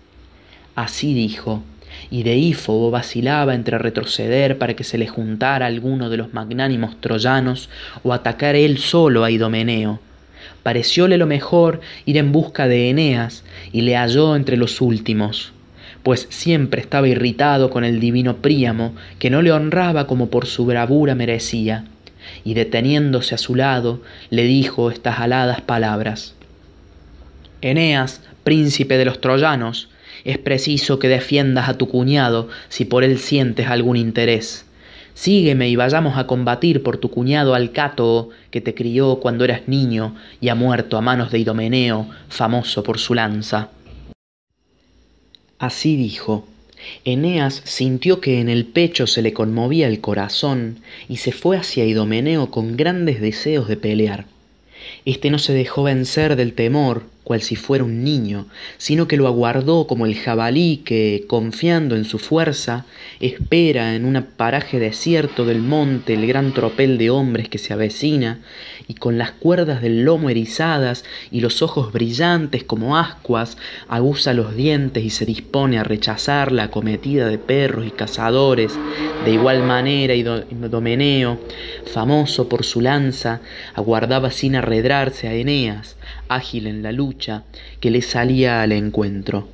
Así 0.75 1.13
dijo, 1.13 1.63
y 2.09 2.23
Deífobo 2.23 2.91
vacilaba 2.91 3.55
entre 3.55 3.77
retroceder 3.77 4.57
para 4.57 4.75
que 4.75 4.83
se 4.83 4.97
le 4.97 5.07
juntara 5.07 5.65
alguno 5.65 6.09
de 6.09 6.17
los 6.17 6.33
magnánimos 6.33 6.99
troyanos 7.01 7.69
o 8.03 8.13
atacar 8.13 8.55
él 8.55 8.77
solo 8.77 9.23
a 9.23 9.31
Idomeneo. 9.31 9.99
Parecióle 10.63 11.17
lo 11.17 11.27
mejor 11.27 11.81
ir 12.05 12.17
en 12.17 12.31
busca 12.31 12.67
de 12.67 12.89
Eneas 12.89 13.43
y 13.71 13.81
le 13.81 13.95
halló 13.95 14.35
entre 14.35 14.57
los 14.57 14.81
últimos, 14.81 15.53
pues 16.03 16.27
siempre 16.29 16.81
estaba 16.81 17.07
irritado 17.07 17.69
con 17.69 17.83
el 17.83 17.99
divino 17.99 18.37
Príamo, 18.37 18.93
que 19.19 19.29
no 19.29 19.41
le 19.41 19.51
honraba 19.51 20.07
como 20.07 20.29
por 20.29 20.45
su 20.45 20.65
bravura 20.65 21.15
merecía, 21.15 21.85
y 22.43 22.53
deteniéndose 22.53 23.35
a 23.35 23.37
su 23.37 23.55
lado 23.55 24.01
le 24.29 24.43
dijo 24.43 24.91
estas 24.91 25.19
aladas 25.19 25.61
palabras. 25.61 26.35
Eneas, 27.61 28.21
príncipe 28.43 28.97
de 28.97 29.05
los 29.05 29.19
troyanos, 29.19 29.88
es 30.23 30.37
preciso 30.37 30.99
que 30.99 31.07
defiendas 31.07 31.69
a 31.69 31.77
tu 31.77 31.87
cuñado 31.87 32.49
si 32.69 32.85
por 32.85 33.03
él 33.03 33.19
sientes 33.19 33.67
algún 33.67 33.97
interés. 33.97 34.65
Sígueme 35.13 35.67
y 35.69 35.75
vayamos 35.75 36.17
a 36.17 36.27
combatir 36.27 36.81
por 36.81 36.97
tu 36.97 37.09
cuñado 37.11 37.53
Alcátoo, 37.53 38.29
que 38.51 38.61
te 38.61 38.73
crió 38.73 39.17
cuando 39.17 39.43
eras 39.43 39.67
niño 39.67 40.15
y 40.39 40.47
ha 40.49 40.55
muerto 40.55 40.97
a 40.97 41.01
manos 41.01 41.31
de 41.31 41.39
Idomeneo, 41.39 42.09
famoso 42.29 42.83
por 42.83 42.99
su 42.99 43.13
lanza. 43.13 43.69
Así 45.57 45.97
dijo. 45.97 46.47
Eneas 47.03 47.61
sintió 47.65 48.21
que 48.21 48.39
en 48.39 48.47
el 48.47 48.65
pecho 48.65 49.07
se 49.07 49.21
le 49.21 49.33
conmovía 49.33 49.89
el 49.89 49.99
corazón 49.99 50.79
y 51.09 51.17
se 51.17 51.33
fue 51.33 51.57
hacia 51.57 51.83
Idomeneo 51.83 52.49
con 52.49 52.77
grandes 52.77 53.19
deseos 53.19 53.67
de 53.67 53.75
pelear. 53.75 54.25
Este 55.03 55.29
no 55.29 55.39
se 55.39 55.53
dejó 55.53 55.83
vencer 55.83 56.37
del 56.37 56.53
temor, 56.53 57.03
cual 57.23 57.41
si 57.41 57.55
fuera 57.55 57.83
un 57.83 58.03
niño, 58.03 58.47
sino 58.77 59.07
que 59.07 59.17
lo 59.17 59.27
aguardó 59.27 59.85
como 59.87 60.05
el 60.05 60.15
jabalí 60.15 60.77
que, 60.77 61.25
confiando 61.27 61.95
en 61.95 62.05
su 62.05 62.17
fuerza, 62.17 62.85
espera 63.19 63.95
en 63.95 64.05
un 64.05 64.25
paraje 64.35 64.79
desierto 64.79 65.45
del 65.45 65.61
monte 65.61 66.15
el 66.15 66.25
gran 66.25 66.53
tropel 66.53 66.97
de 66.97 67.09
hombres 67.09 67.47
que 67.49 67.57
se 67.57 67.73
avecina, 67.73 68.39
y 68.87 68.95
con 68.95 69.19
las 69.19 69.31
cuerdas 69.31 69.83
del 69.83 70.03
lomo 70.03 70.31
erizadas 70.31 71.05
y 71.29 71.41
los 71.41 71.61
ojos 71.61 71.93
brillantes 71.93 72.63
como 72.63 72.97
ascuas, 72.97 73.57
aguza 73.87 74.33
los 74.33 74.55
dientes 74.55 75.03
y 75.03 75.11
se 75.11 75.25
dispone 75.25 75.77
a 75.77 75.83
rechazar 75.83 76.51
la 76.51 76.63
acometida 76.63 77.27
de 77.27 77.37
perros 77.37 77.85
y 77.85 77.91
cazadores. 77.91 78.73
De 79.25 79.31
igual 79.31 79.61
manera, 79.61 80.15
Idomeneo, 80.15 81.39
famoso 81.93 82.49
por 82.49 82.63
su 82.63 82.81
lanza, 82.81 83.41
aguardaba 83.75 84.31
sin 84.31 84.55
arredrarse 84.55 85.27
a 85.27 85.35
Eneas, 85.35 85.95
ágil 86.29 86.67
en 86.67 86.81
la 86.81 86.91
lucha, 86.91 87.43
que 87.81 87.91
le 87.91 88.01
salía 88.01 88.61
al 88.61 88.71
encuentro. 88.71 89.49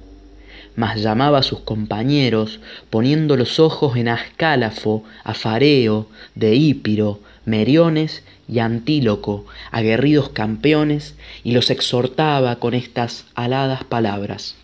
Mas 0.76 1.02
llamaba 1.02 1.40
a 1.40 1.44
sus 1.44 1.62
compañeros, 1.62 2.60
poniendo 2.90 3.38
los 3.38 3.60
ojos 3.60 3.96
en 3.98 4.10
Ascálafo, 4.10 5.04
Afareo, 5.24 6.08
Deípiro, 6.36 7.22
Meriones 7.46 8.24
y 8.48 8.60
Antíloco, 8.60 9.46
aguerridos 9.72 10.30
campeones, 10.30 11.16
y 11.44 11.54
los 11.54 11.70
exhortaba 11.70 12.58
con 12.58 12.74
estas 12.74 13.26
aladas 13.36 13.84
palabras. 13.86 14.56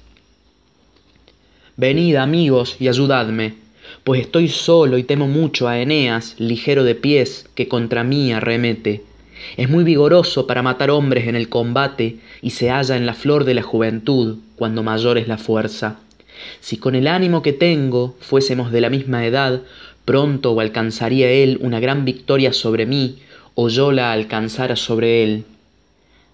Venid 1.78 2.16
amigos 2.16 2.76
y 2.80 2.90
ayudadme, 2.90 3.56
pues 4.04 4.22
estoy 4.22 4.50
solo 4.50 4.98
y 4.98 5.04
temo 5.04 5.28
mucho 5.28 5.68
a 5.68 5.80
Eneas, 5.80 6.36
ligero 6.38 6.84
de 6.84 6.96
pies, 6.96 7.48
que 7.56 7.68
contra 7.68 8.04
mí 8.04 8.34
arremete 8.34 9.04
es 9.58 9.70
muy 9.70 9.84
vigoroso 9.84 10.48
para 10.48 10.62
matar 10.62 10.90
hombres 10.90 11.28
en 11.28 11.36
el 11.36 11.50
combate 11.50 12.18
y 12.42 12.52
se 12.52 12.70
halla 12.70 12.96
en 12.96 13.06
la 13.06 13.14
flor 13.14 13.44
de 13.44 13.54
la 13.54 13.64
juventud 13.64 14.38
cuando 14.56 14.84
mayor 14.84 15.18
es 15.18 15.28
la 15.28 15.38
fuerza. 15.38 16.00
Si 16.60 16.78
con 16.78 16.96
el 16.96 17.08
ánimo 17.08 17.42
que 17.42 17.54
tengo 17.54 18.16
fuésemos 18.20 18.72
de 18.72 18.82
la 18.82 18.90
misma 18.90 19.26
edad, 19.26 19.62
pronto 20.06 20.52
o 20.52 20.60
alcanzaría 20.60 21.30
él 21.32 21.60
una 21.62 21.80
gran 21.80 22.06
victoria 22.06 22.54
sobre 22.54 22.86
mí, 22.86 23.20
o 23.56 23.70
yo 23.70 23.92
la 23.92 24.12
alcanzara 24.12 24.76
sobre 24.76 25.24
él. 25.24 25.44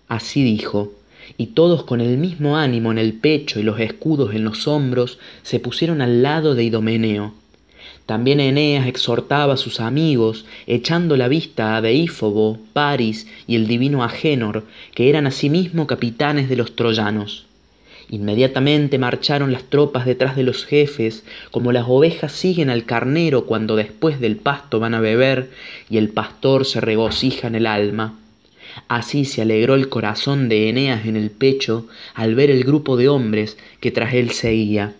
Así 0.07 0.43
dijo, 0.43 0.93
y 1.37 1.47
todos 1.47 1.83
con 1.83 1.99
el 1.99 2.17
mismo 2.17 2.57
ánimo 2.57 2.91
en 2.91 2.97
el 2.97 3.13
pecho 3.13 3.59
y 3.59 3.63
los 3.63 3.79
escudos 3.79 4.33
en 4.33 4.43
los 4.43 4.67
hombros 4.67 5.19
se 5.43 5.59
pusieron 5.59 6.01
al 6.01 6.23
lado 6.23 6.55
de 6.55 6.63
Idomeneo. 6.63 7.33
También 8.07 8.39
Eneas 8.39 8.87
exhortaba 8.87 9.55
a 9.55 9.57
sus 9.57 9.81
amigos, 9.81 10.45
echando 10.65 11.17
la 11.17 11.27
vista 11.27 11.75
a 11.75 11.81
Deífobo, 11.81 12.57
Paris 12.71 13.27
y 13.47 13.55
el 13.55 13.67
divino 13.67 14.01
Agénor, 14.01 14.63
que 14.95 15.09
eran 15.09 15.27
asimismo 15.27 15.87
capitanes 15.87 16.47
de 16.47 16.55
los 16.55 16.73
troyanos. 16.77 17.45
Inmediatamente 18.09 18.97
marcharon 18.97 19.51
las 19.51 19.63
tropas 19.63 20.05
detrás 20.05 20.37
de 20.37 20.43
los 20.43 20.63
jefes, 20.63 21.25
como 21.51 21.73
las 21.73 21.83
ovejas 21.89 22.31
siguen 22.31 22.69
al 22.69 22.85
carnero 22.85 23.45
cuando 23.45 23.75
después 23.75 24.21
del 24.21 24.37
pasto 24.37 24.79
van 24.79 24.93
a 24.93 25.01
beber 25.01 25.49
y 25.89 25.97
el 25.97 26.07
pastor 26.07 26.63
se 26.63 26.79
regocija 26.79 27.47
en 27.47 27.55
el 27.55 27.67
alma. 27.67 28.17
Así 28.87 29.25
se 29.25 29.41
alegró 29.41 29.75
el 29.75 29.89
corazón 29.89 30.47
de 30.47 30.69
Eneas 30.69 31.05
en 31.05 31.17
el 31.17 31.29
pecho 31.29 31.87
al 32.13 32.35
ver 32.35 32.51
el 32.51 32.63
grupo 32.63 32.95
de 32.95 33.09
hombres 33.09 33.57
que 33.81 33.91
tras 33.91 34.13
él 34.13 34.31
seguía. 34.31 34.93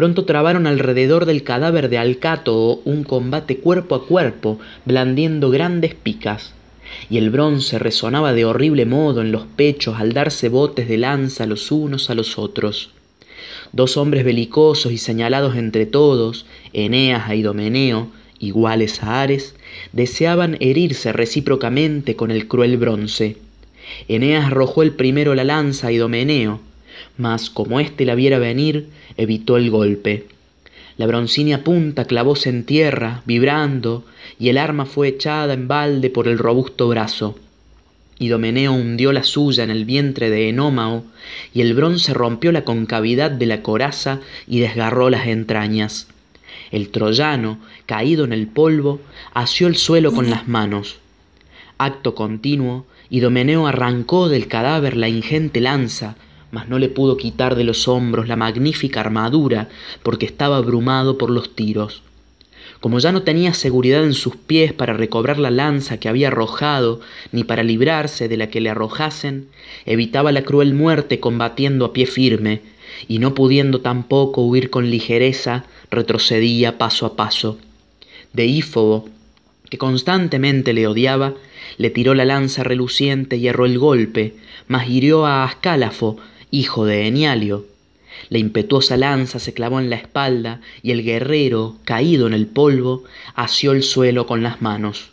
Pronto 0.00 0.24
trabaron 0.24 0.66
alrededor 0.66 1.26
del 1.26 1.42
cadáver 1.42 1.90
de 1.90 1.98
Alcátoo 1.98 2.80
un 2.86 3.04
combate 3.04 3.58
cuerpo 3.58 3.94
a 3.94 4.06
cuerpo, 4.06 4.58
blandiendo 4.86 5.50
grandes 5.50 5.94
picas, 5.94 6.54
y 7.10 7.18
el 7.18 7.28
bronce 7.28 7.78
resonaba 7.78 8.32
de 8.32 8.46
horrible 8.46 8.86
modo 8.86 9.20
en 9.20 9.30
los 9.30 9.44
pechos 9.44 9.96
al 9.98 10.14
darse 10.14 10.48
botes 10.48 10.88
de 10.88 10.96
lanza 10.96 11.44
los 11.44 11.70
unos 11.70 12.08
a 12.08 12.14
los 12.14 12.38
otros. 12.38 12.92
Dos 13.72 13.98
hombres 13.98 14.24
belicosos 14.24 14.90
y 14.90 14.96
señalados 14.96 15.54
entre 15.56 15.84
todos, 15.84 16.46
Eneas 16.72 17.28
e 17.28 17.36
Idomeneo, 17.36 18.08
iguales 18.38 19.02
a 19.02 19.20
Ares, 19.20 19.54
deseaban 19.92 20.56
herirse 20.60 21.12
recíprocamente 21.12 22.16
con 22.16 22.30
el 22.30 22.48
cruel 22.48 22.78
bronce. 22.78 23.36
Eneas 24.08 24.46
arrojó 24.46 24.82
el 24.82 24.92
primero 24.92 25.34
la 25.34 25.44
lanza 25.44 25.88
a 25.88 25.92
Idomeneo, 25.92 26.62
mas 27.20 27.50
como 27.50 27.78
éste 27.78 28.04
la 28.04 28.14
viera 28.14 28.38
venir, 28.38 28.88
evitó 29.16 29.56
el 29.56 29.70
golpe. 29.70 30.26
La 30.96 31.06
broncínea 31.06 31.62
punta 31.62 32.06
clavóse 32.06 32.48
en 32.48 32.64
tierra, 32.64 33.22
vibrando, 33.26 34.04
y 34.38 34.48
el 34.48 34.58
arma 34.58 34.86
fue 34.86 35.08
echada 35.08 35.54
en 35.54 35.68
balde 35.68 36.10
por 36.10 36.26
el 36.28 36.38
robusto 36.38 36.88
brazo. 36.88 37.38
Idomeneo 38.18 38.72
hundió 38.72 39.12
la 39.12 39.22
suya 39.22 39.64
en 39.64 39.70
el 39.70 39.84
vientre 39.84 40.28
de 40.28 40.48
Enómao, 40.48 41.04
y 41.54 41.62
el 41.62 41.74
bronce 41.74 42.12
rompió 42.12 42.52
la 42.52 42.64
concavidad 42.64 43.30
de 43.30 43.46
la 43.46 43.62
coraza 43.62 44.20
y 44.46 44.60
desgarró 44.60 45.08
las 45.08 45.26
entrañas. 45.26 46.08
El 46.70 46.90
troyano, 46.90 47.58
caído 47.86 48.24
en 48.24 48.32
el 48.32 48.46
polvo, 48.46 49.00
asió 49.32 49.68
el 49.68 49.76
suelo 49.76 50.12
con 50.12 50.28
las 50.28 50.48
manos. 50.48 50.98
Acto 51.78 52.14
continuo, 52.14 52.84
Idomeneo 53.08 53.66
arrancó 53.66 54.28
del 54.28 54.48
cadáver 54.48 54.96
la 54.96 55.08
ingente 55.08 55.60
lanza, 55.60 56.16
mas 56.50 56.68
no 56.68 56.78
le 56.78 56.88
pudo 56.88 57.16
quitar 57.16 57.54
de 57.54 57.64
los 57.64 57.88
hombros 57.88 58.28
la 58.28 58.36
magnífica 58.36 59.00
armadura, 59.00 59.68
porque 60.02 60.26
estaba 60.26 60.56
abrumado 60.56 61.18
por 61.18 61.30
los 61.30 61.54
tiros. 61.54 62.02
Como 62.80 62.98
ya 62.98 63.12
no 63.12 63.22
tenía 63.22 63.52
seguridad 63.52 64.04
en 64.04 64.14
sus 64.14 64.36
pies 64.36 64.72
para 64.72 64.94
recobrar 64.94 65.38
la 65.38 65.50
lanza 65.50 66.00
que 66.00 66.08
había 66.08 66.28
arrojado, 66.28 67.00
ni 67.30 67.44
para 67.44 67.62
librarse 67.62 68.26
de 68.26 68.38
la 68.38 68.48
que 68.48 68.60
le 68.60 68.70
arrojasen, 68.70 69.48
evitaba 69.84 70.32
la 70.32 70.42
cruel 70.42 70.72
muerte 70.72 71.20
combatiendo 71.20 71.84
a 71.84 71.92
pie 71.92 72.06
firme, 72.06 72.62
y 73.06 73.18
no 73.18 73.34
pudiendo 73.34 73.80
tampoco 73.80 74.42
huir 74.42 74.70
con 74.70 74.90
ligereza, 74.90 75.64
retrocedía 75.90 76.78
paso 76.78 77.04
a 77.06 77.16
paso. 77.16 77.58
Deífobo, 78.32 79.08
que 79.68 79.78
constantemente 79.78 80.72
le 80.72 80.86
odiaba, 80.86 81.34
le 81.78 81.90
tiró 81.90 82.14
la 82.14 82.24
lanza 82.24 82.64
reluciente 82.64 83.36
y 83.36 83.46
erró 83.46 83.66
el 83.66 83.78
golpe, 83.78 84.34
mas 84.68 84.88
hirió 84.88 85.26
a 85.26 85.44
Ascálafo, 85.44 86.16
hijo 86.50 86.84
de 86.84 87.06
Enialio. 87.06 87.66
La 88.28 88.38
impetuosa 88.38 88.96
lanza 88.96 89.38
se 89.38 89.54
clavó 89.54 89.78
en 89.80 89.88
la 89.88 89.96
espalda 89.96 90.60
y 90.82 90.90
el 90.90 91.04
guerrero, 91.04 91.76
caído 91.84 92.26
en 92.26 92.34
el 92.34 92.46
polvo, 92.46 93.04
asió 93.34 93.72
el 93.72 93.82
suelo 93.82 94.26
con 94.26 94.42
las 94.42 94.60
manos. 94.60 95.10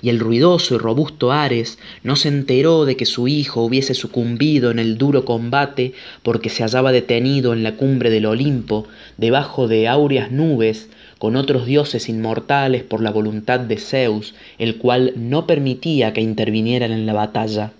y 0.00 0.10
el 0.10 0.20
ruidoso 0.20 0.74
y 0.74 0.78
robusto 0.78 1.32
Ares 1.32 1.78
no 2.02 2.14
se 2.16 2.28
enteró 2.28 2.84
de 2.84 2.96
que 2.96 3.06
su 3.06 3.28
hijo 3.28 3.62
hubiese 3.62 3.94
sucumbido 3.94 4.70
en 4.70 4.78
el 4.78 4.96
duro 4.96 5.24
combate 5.24 5.92
porque 6.22 6.50
se 6.50 6.62
hallaba 6.62 6.92
detenido 6.92 7.52
en 7.52 7.62
la 7.62 7.76
cumbre 7.76 8.10
del 8.10 8.26
Olimpo, 8.26 8.86
debajo 9.16 9.68
de 9.68 9.88
áureas 9.88 10.30
nubes, 10.30 10.88
con 11.18 11.36
otros 11.36 11.66
dioses 11.66 12.08
inmortales 12.08 12.82
por 12.82 13.02
la 13.02 13.10
voluntad 13.10 13.60
de 13.60 13.76
Zeus, 13.76 14.34
el 14.58 14.76
cual 14.76 15.12
no 15.16 15.46
permitía 15.46 16.12
que 16.12 16.20
intervinieran 16.20 16.92
en 16.92 17.06
la 17.06 17.12
batalla. 17.12 17.72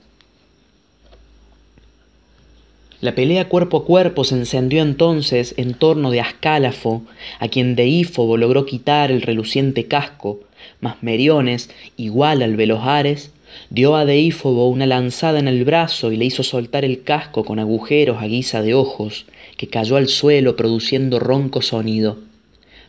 La 3.03 3.17
pelea 3.17 3.49
cuerpo 3.49 3.79
a 3.79 3.85
cuerpo 3.85 4.23
se 4.23 4.37
encendió 4.37 4.81
entonces 4.81 5.55
en 5.57 5.75
torno 5.75 6.13
de 6.13 6.21
Ascálafo, 6.21 7.03
a 7.41 7.49
quien 7.49 7.75
Deífobo 7.75 8.37
logró 8.37 8.65
quitar 8.65 9.11
el 9.11 9.23
reluciente 9.23 9.89
casco, 9.89 10.39
mas 10.81 11.03
Meriones, 11.03 11.69
igual 11.97 12.43
al 12.43 12.55
veloz 12.55 12.85
Ares, 12.85 13.33
dio 13.71 13.97
a 13.97 14.05
Deífobo 14.05 14.69
una 14.69 14.87
lanzada 14.87 15.41
en 15.41 15.49
el 15.49 15.65
brazo 15.65 16.13
y 16.13 16.17
le 16.17 16.27
hizo 16.27 16.45
soltar 16.45 16.85
el 16.85 17.03
casco 17.03 17.45
con 17.45 17.59
agujeros 17.59 18.23
a 18.23 18.27
guisa 18.27 18.63
de 18.63 18.75
ojos, 18.75 19.27
que 19.57 19.67
cayó 19.67 19.97
al 19.97 20.07
suelo 20.07 20.55
produciendo 20.55 21.19
ronco 21.19 21.61
sonido. 21.61 22.19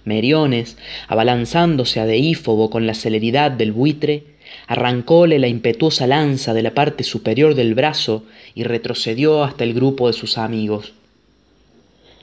Meriones, 0.05 0.77
abalanzándose 1.07 1.99
a 1.99 2.05
Deífobo 2.05 2.69
con 2.69 2.85
la 2.85 2.93
celeridad 2.93 3.49
del 3.49 3.71
buitre, 3.71 4.25
arrancóle 4.67 5.39
la 5.39 5.47
impetuosa 5.47 6.07
lanza 6.07 6.53
de 6.53 6.63
la 6.63 6.73
parte 6.73 7.03
superior 7.03 7.55
del 7.55 7.75
brazo 7.75 8.23
y 8.55 8.63
retrocedió 8.63 9.43
hasta 9.43 9.63
el 9.63 9.73
grupo 9.73 10.07
de 10.07 10.13
sus 10.13 10.37
amigos. 10.37 10.93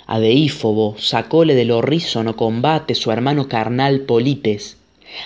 A 0.07 0.19
Deífobo 0.19 0.97
sacóle 0.99 1.55
del 1.55 1.71
horrísono 1.71 2.35
combate 2.35 2.95
su 2.95 3.13
hermano 3.13 3.49
carnal 3.49 4.01
Polites. 4.01 4.77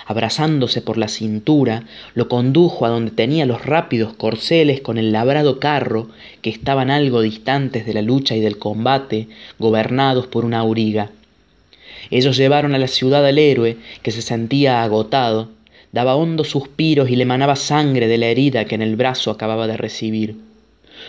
Abrazándose 0.05 0.81
por 0.81 0.97
la 0.97 1.07
cintura, 1.07 1.83
lo 2.13 2.27
condujo 2.27 2.85
a 2.85 2.89
donde 2.89 3.11
tenía 3.11 3.45
los 3.45 3.65
rápidos 3.65 4.13
corceles 4.13 4.81
con 4.81 4.97
el 4.97 5.11
labrado 5.11 5.59
carro, 5.59 6.09
que 6.41 6.49
estaban 6.49 6.91
algo 6.91 7.21
distantes 7.21 7.85
de 7.85 7.93
la 7.93 8.01
lucha 8.01 8.35
y 8.35 8.41
del 8.41 8.57
combate, 8.57 9.27
gobernados 9.57 10.27
por 10.27 10.45
una 10.45 10.59
auriga. 10.59 11.11
Ellos 12.11 12.37
llevaron 12.37 12.75
a 12.75 12.77
la 12.77 12.87
ciudad 12.87 13.25
al 13.25 13.37
héroe, 13.37 13.77
que 14.03 14.11
se 14.11 14.21
sentía 14.21 14.83
agotado, 14.83 15.49
daba 15.95 16.17
hondos 16.17 16.49
suspiros 16.49 17.09
y 17.09 17.15
le 17.15 17.23
manaba 17.23 17.55
sangre 17.55 18.09
de 18.09 18.17
la 18.17 18.25
herida 18.25 18.65
que 18.65 18.75
en 18.75 18.81
el 18.81 18.97
brazo 18.97 19.31
acababa 19.31 19.65
de 19.65 19.77
recibir. 19.77 20.35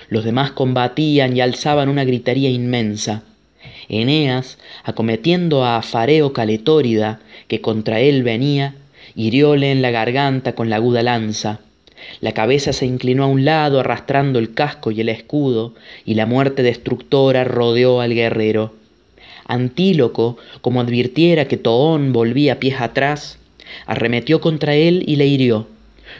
Los 0.08 0.24
demás 0.24 0.52
combatían 0.52 1.36
y 1.36 1.40
alzaban 1.40 1.88
una 1.88 2.04
gritería 2.04 2.50
inmensa. 2.50 3.24
Eneas, 3.88 4.58
acometiendo 4.84 5.64
a 5.64 5.78
Afareo 5.78 6.32
Caletórida, 6.32 7.18
que 7.48 7.60
contra 7.60 7.98
él 7.98 8.22
venía, 8.22 8.76
hirióle 9.16 9.72
en 9.72 9.82
la 9.82 9.90
garganta 9.90 10.54
con 10.54 10.70
la 10.70 10.76
aguda 10.76 11.02
lanza. 11.02 11.58
La 12.20 12.30
cabeza 12.30 12.72
se 12.72 12.86
inclinó 12.86 13.24
a 13.24 13.26
un 13.26 13.44
lado 13.44 13.80
arrastrando 13.80 14.38
el 14.38 14.54
casco 14.54 14.92
y 14.92 15.00
el 15.00 15.08
escudo, 15.08 15.74
y 16.04 16.14
la 16.14 16.26
muerte 16.26 16.62
destructora 16.62 17.42
rodeó 17.42 18.00
al 18.00 18.14
guerrero. 18.14 18.72
Antíloco, 19.46 20.36
como 20.60 20.80
advirtiera 20.80 21.48
que 21.48 21.56
Toón 21.56 22.12
volvía 22.12 22.60
pies 22.60 22.80
atrás, 22.80 23.40
arremetió 23.86 24.40
contra 24.40 24.74
él 24.74 25.02
y 25.06 25.16
le 25.16 25.26
hirió. 25.26 25.66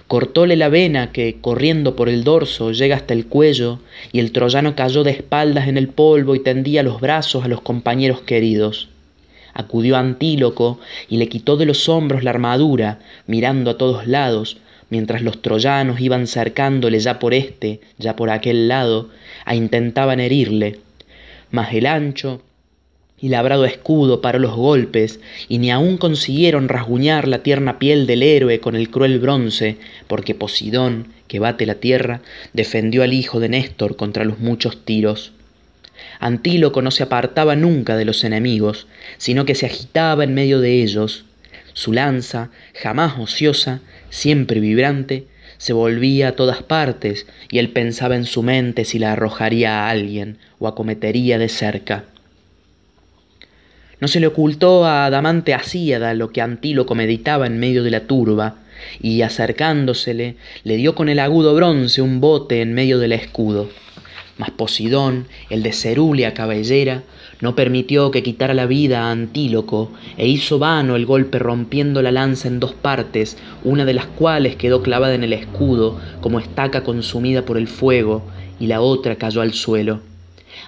Cortóle 0.07 0.57
la 0.57 0.69
vena 0.69 1.13
que, 1.13 1.37
corriendo 1.41 1.97
por 1.97 2.09
el 2.09 2.25
dorso, 2.25 2.73
llega 2.73 2.97
hasta 2.97 3.15
el 3.15 3.27
cuello, 3.27 3.81
y 4.13 4.21
el 4.21 4.33
troyano 4.33 4.75
cayó 4.75 5.05
de 5.05 5.13
espaldas 5.13 5.69
en 5.69 5.77
el 5.77 5.89
polvo 5.89 6.35
y 6.35 6.41
tendía 6.41 6.83
los 6.83 7.01
brazos 7.01 7.45
a 7.45 7.49
los 7.49 7.61
compañeros 7.61 8.21
queridos. 8.21 8.89
Acudió 9.55 9.97
Antíloco 9.97 10.81
y 11.09 11.17
le 11.17 11.29
quitó 11.29 11.57
de 11.57 11.67
los 11.67 11.89
hombros 11.89 12.23
la 12.23 12.31
armadura, 12.31 12.99
mirando 13.27 13.71
a 13.71 13.79
todos 13.79 14.07
lados, 14.07 14.59
mientras 14.91 15.23
los 15.23 15.41
troyanos 15.41 16.01
iban 16.01 16.27
cercándole 16.27 16.99
ya 17.01 17.19
por 17.19 17.35
este, 17.35 17.81
ya 17.99 18.17
por 18.17 18.31
aquel 18.31 18.69
lado, 18.69 19.09
a 19.45 19.55
intentaban 19.55 20.21
herirle. 20.21 20.79
Mas 21.51 21.73
el 21.73 21.87
ancho, 21.87 22.43
y 23.21 23.31
labrado 23.31 23.65
escudo 23.65 24.21
paró 24.21 24.39
los 24.39 24.55
golpes, 24.55 25.21
y 25.49 25.59
ni 25.59 25.71
aun 25.71 25.97
consiguieron 25.97 26.69
rasguñar 26.69 27.27
la 27.27 27.43
tierna 27.43 27.79
piel 27.79 28.07
del 28.07 28.23
héroe 28.23 28.61
con 28.61 28.77
el 28.77 28.91
cruel 28.91 29.19
bronce, 29.19 29.79
porque 30.07 30.35
Posidón, 30.35 31.09
que 31.27 31.39
bate 31.39 31.65
la 31.65 31.77
tierra, 31.77 32.21
defendió 32.53 33.03
al 33.03 33.15
hijo 33.15 33.41
de 33.41 33.49
Néstor 33.49 33.97
contra 33.97 34.25
los 34.25 34.39
muchos 34.39 34.85
tiros. 34.85 35.33
Antíloco 36.21 36.83
no 36.83 36.91
se 36.91 37.03
apartaba 37.03 37.57
nunca 37.57 37.97
de 37.97 38.05
los 38.05 38.23
enemigos, 38.23 38.87
sino 39.17 39.47
que 39.47 39.55
se 39.55 39.67
agitaba 39.67 40.25
en 40.25 40.35
medio 40.35 40.61
de 40.61 40.83
ellos. 40.83 41.25
Su 41.73 41.93
lanza, 41.93 42.51
jamás 42.75 43.19
ociosa, 43.19 43.81
siempre 44.11 44.61
vibrante, 44.61 45.27
se 45.59 45.73
volvía 45.73 46.29
a 46.29 46.33
todas 46.33 46.63
partes, 46.63 47.27
y 47.51 47.59
él 47.59 47.71
pensaba 47.71 48.15
en 48.15 48.27
su 48.27 48.43
mente 48.43 48.85
si 48.85 48.99
la 48.99 49.13
arrojaría 49.13 49.87
a 49.87 49.91
alguien 49.91 50.37
o 50.59 50.69
acometería 50.69 51.39
de 51.39 51.49
cerca. 51.49 52.05
No 53.99 54.09
se 54.09 54.21
le 54.21 54.27
ocultó 54.27 54.85
a 54.85 55.07
Adamante 55.07 55.55
Asíada 55.55 56.13
lo 56.13 56.31
que 56.31 56.43
Antíloco 56.43 56.95
meditaba 56.95 57.47
en 57.47 57.59
medio 57.59 57.83
de 57.83 57.91
la 57.91 58.01
turba, 58.01 58.57
y 59.01 59.23
acercándosele 59.23 60.37
le 60.65 60.77
dio 60.77 60.95
con 60.95 61.09
el 61.09 61.19
agudo 61.19 61.55
bronce 61.55 62.03
un 62.03 62.21
bote 62.21 62.61
en 62.61 62.75
medio 62.75 62.99
del 62.99 63.13
escudo. 63.13 63.71
Mas 64.37 64.51
Posidón, 64.51 65.29
el 65.49 65.63
de 65.63 65.73
cerúlea 65.73 66.35
cabellera, 66.35 67.05
no 67.41 67.55
permitió 67.55 68.11
que 68.11 68.23
quitara 68.23 68.53
la 68.53 68.67
vida 68.67 69.05
a 69.05 69.11
Antíloco, 69.11 69.93
e 70.19 70.29
hizo 70.29 70.59
vano 70.59 70.95
el 70.95 71.07
golpe 71.07 71.39
rompiendo 71.39 72.03
la 72.03 72.13
lanza 72.13 72.49
en 72.49 72.61
dos 72.61 72.75
partes, 72.75 73.39
una 73.65 73.87
de 73.87 73.95
las 73.95 74.05
cuales 74.05 74.57
quedó 74.57 74.83
clavada 74.83 75.15
en 75.15 75.25
el 75.25 75.33
escudo, 75.33 75.99
como 76.21 76.39
estaca 76.39 76.85
consumida 76.85 77.47
por 77.47 77.57
el 77.57 77.67
fuego, 77.67 78.27
y 78.61 78.67
la 78.67 78.83
otra 78.83 79.17
cayó 79.17 79.41
al 79.41 79.55
suelo. 79.55 80.01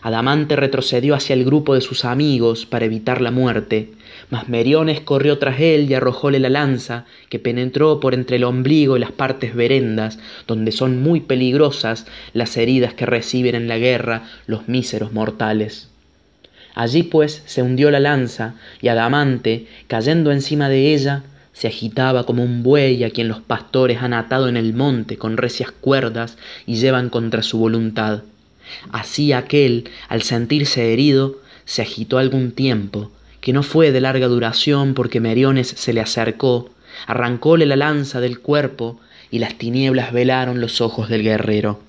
Adamante 0.03 0.55
retrocedió 0.55 1.15
hacia 1.15 1.35
el 1.35 1.45
grupo 1.45 1.75
de 1.75 1.81
sus 1.81 2.05
amigos 2.05 2.67
para 2.67 2.85
evitar 2.85 3.21
la 3.21 3.31
muerte, 3.31 3.91
mas 4.31 4.49
Meriones 4.49 5.01
corrió 5.01 5.39
tras 5.39 5.61
él 5.61 5.91
y 5.91 5.95
arrojóle 5.95 6.39
la 6.39 6.49
lanza, 6.49 7.05
que 7.29 7.39
penetró 7.39 7.99
por 7.99 8.15
entre 8.15 8.37
el 8.37 8.45
ombligo 8.45 8.97
y 8.97 9.01
las 9.01 9.13
partes 9.13 9.55
verendas, 9.55 10.19
donde 10.47 10.71
son 10.71 11.03
muy 11.03 11.21
peligrosas 11.21 12.07
las 12.33 12.57
heridas 12.57 12.95
que 12.95 13.07
reciben 13.07 13.55
en 13.55 13.69
la 13.69 13.79
guerra 13.79 14.23
los 14.47 14.69
míseros 14.69 15.13
mortales. 15.13 15.89
Allí 16.75 17.03
pues 17.03 17.43
se 17.47 17.63
hundió 17.63 17.91
la 17.91 17.99
lanza, 17.99 18.55
y 18.81 18.89
Adamante, 18.89 19.67
cayendo 19.89 20.31
encima 20.31 20.69
de 20.69 20.95
ella, 20.95 21.25
se 21.53 21.67
agitaba 21.67 22.25
como 22.25 22.45
un 22.45 22.63
buey 22.63 23.03
a 23.03 23.11
quien 23.11 23.27
los 23.27 23.41
pastores 23.41 24.01
han 24.01 24.13
atado 24.13 24.49
en 24.49 24.57
el 24.57 24.75
monte 24.75 25.17
con 25.17 25.37
recias 25.37 25.73
cuerdas 25.73 26.39
y 26.67 26.77
llevan 26.77 27.09
contra 27.09 27.43
su 27.43 27.59
voluntad. 27.59 28.23
Así 28.91 29.33
aquel, 29.33 29.91
al 30.09 30.23
sentirse 30.23 30.93
herido, 30.93 31.37
se 31.65 31.83
agitó 31.83 32.17
algún 32.17 32.53
tiempo, 32.53 33.11
que 33.43 33.53
no 33.53 33.63
fue 33.63 33.93
de 33.93 34.01
larga 34.01 34.27
duración 34.27 34.95
porque 34.95 35.21
Meriones 35.21 35.69
se 35.69 35.93
le 35.93 36.01
acercó, 36.01 36.71
arrancóle 37.07 37.67
la 37.67 37.77
lanza 37.77 38.21
del 38.21 38.41
cuerpo 38.41 38.99
y 39.31 39.39
las 39.39 39.59
tinieblas 39.59 40.13
velaron 40.13 40.61
los 40.61 40.81
ojos 40.81 41.09
del 41.09 41.23
guerrero. 41.23 41.81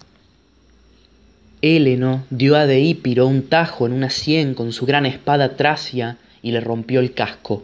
Héleno 1.62 2.26
dio 2.30 2.56
a 2.56 2.66
Deípiro 2.66 3.26
un 3.26 3.44
tajo 3.44 3.86
en 3.86 3.94
una 3.94 4.10
sien 4.10 4.54
con 4.54 4.74
su 4.74 4.86
gran 4.86 5.06
espada 5.06 5.56
tracia 5.56 6.18
y 6.42 6.52
le 6.52 6.60
rompió 6.60 7.00
el 7.00 7.14
casco. 7.14 7.64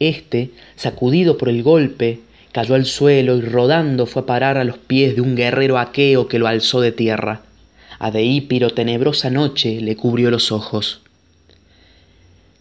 Este, 0.00 0.50
sacudido 0.74 1.38
por 1.38 1.48
el 1.48 1.62
golpe, 1.62 2.20
cayó 2.52 2.74
al 2.74 2.86
suelo 2.86 3.36
y 3.36 3.42
rodando 3.42 4.06
fue 4.06 4.22
a 4.22 4.26
parar 4.26 4.58
a 4.58 4.64
los 4.64 4.78
pies 4.78 5.14
de 5.14 5.20
un 5.20 5.36
guerrero 5.36 5.78
aqueo 5.78 6.26
que 6.26 6.38
lo 6.38 6.48
alzó 6.48 6.80
de 6.80 6.92
tierra 6.92 7.42
a 7.98 8.10
Deípiro 8.10 8.70
tenebrosa 8.70 9.30
noche 9.30 9.80
le 9.80 9.96
cubrió 9.96 10.30
los 10.30 10.52
ojos. 10.52 11.00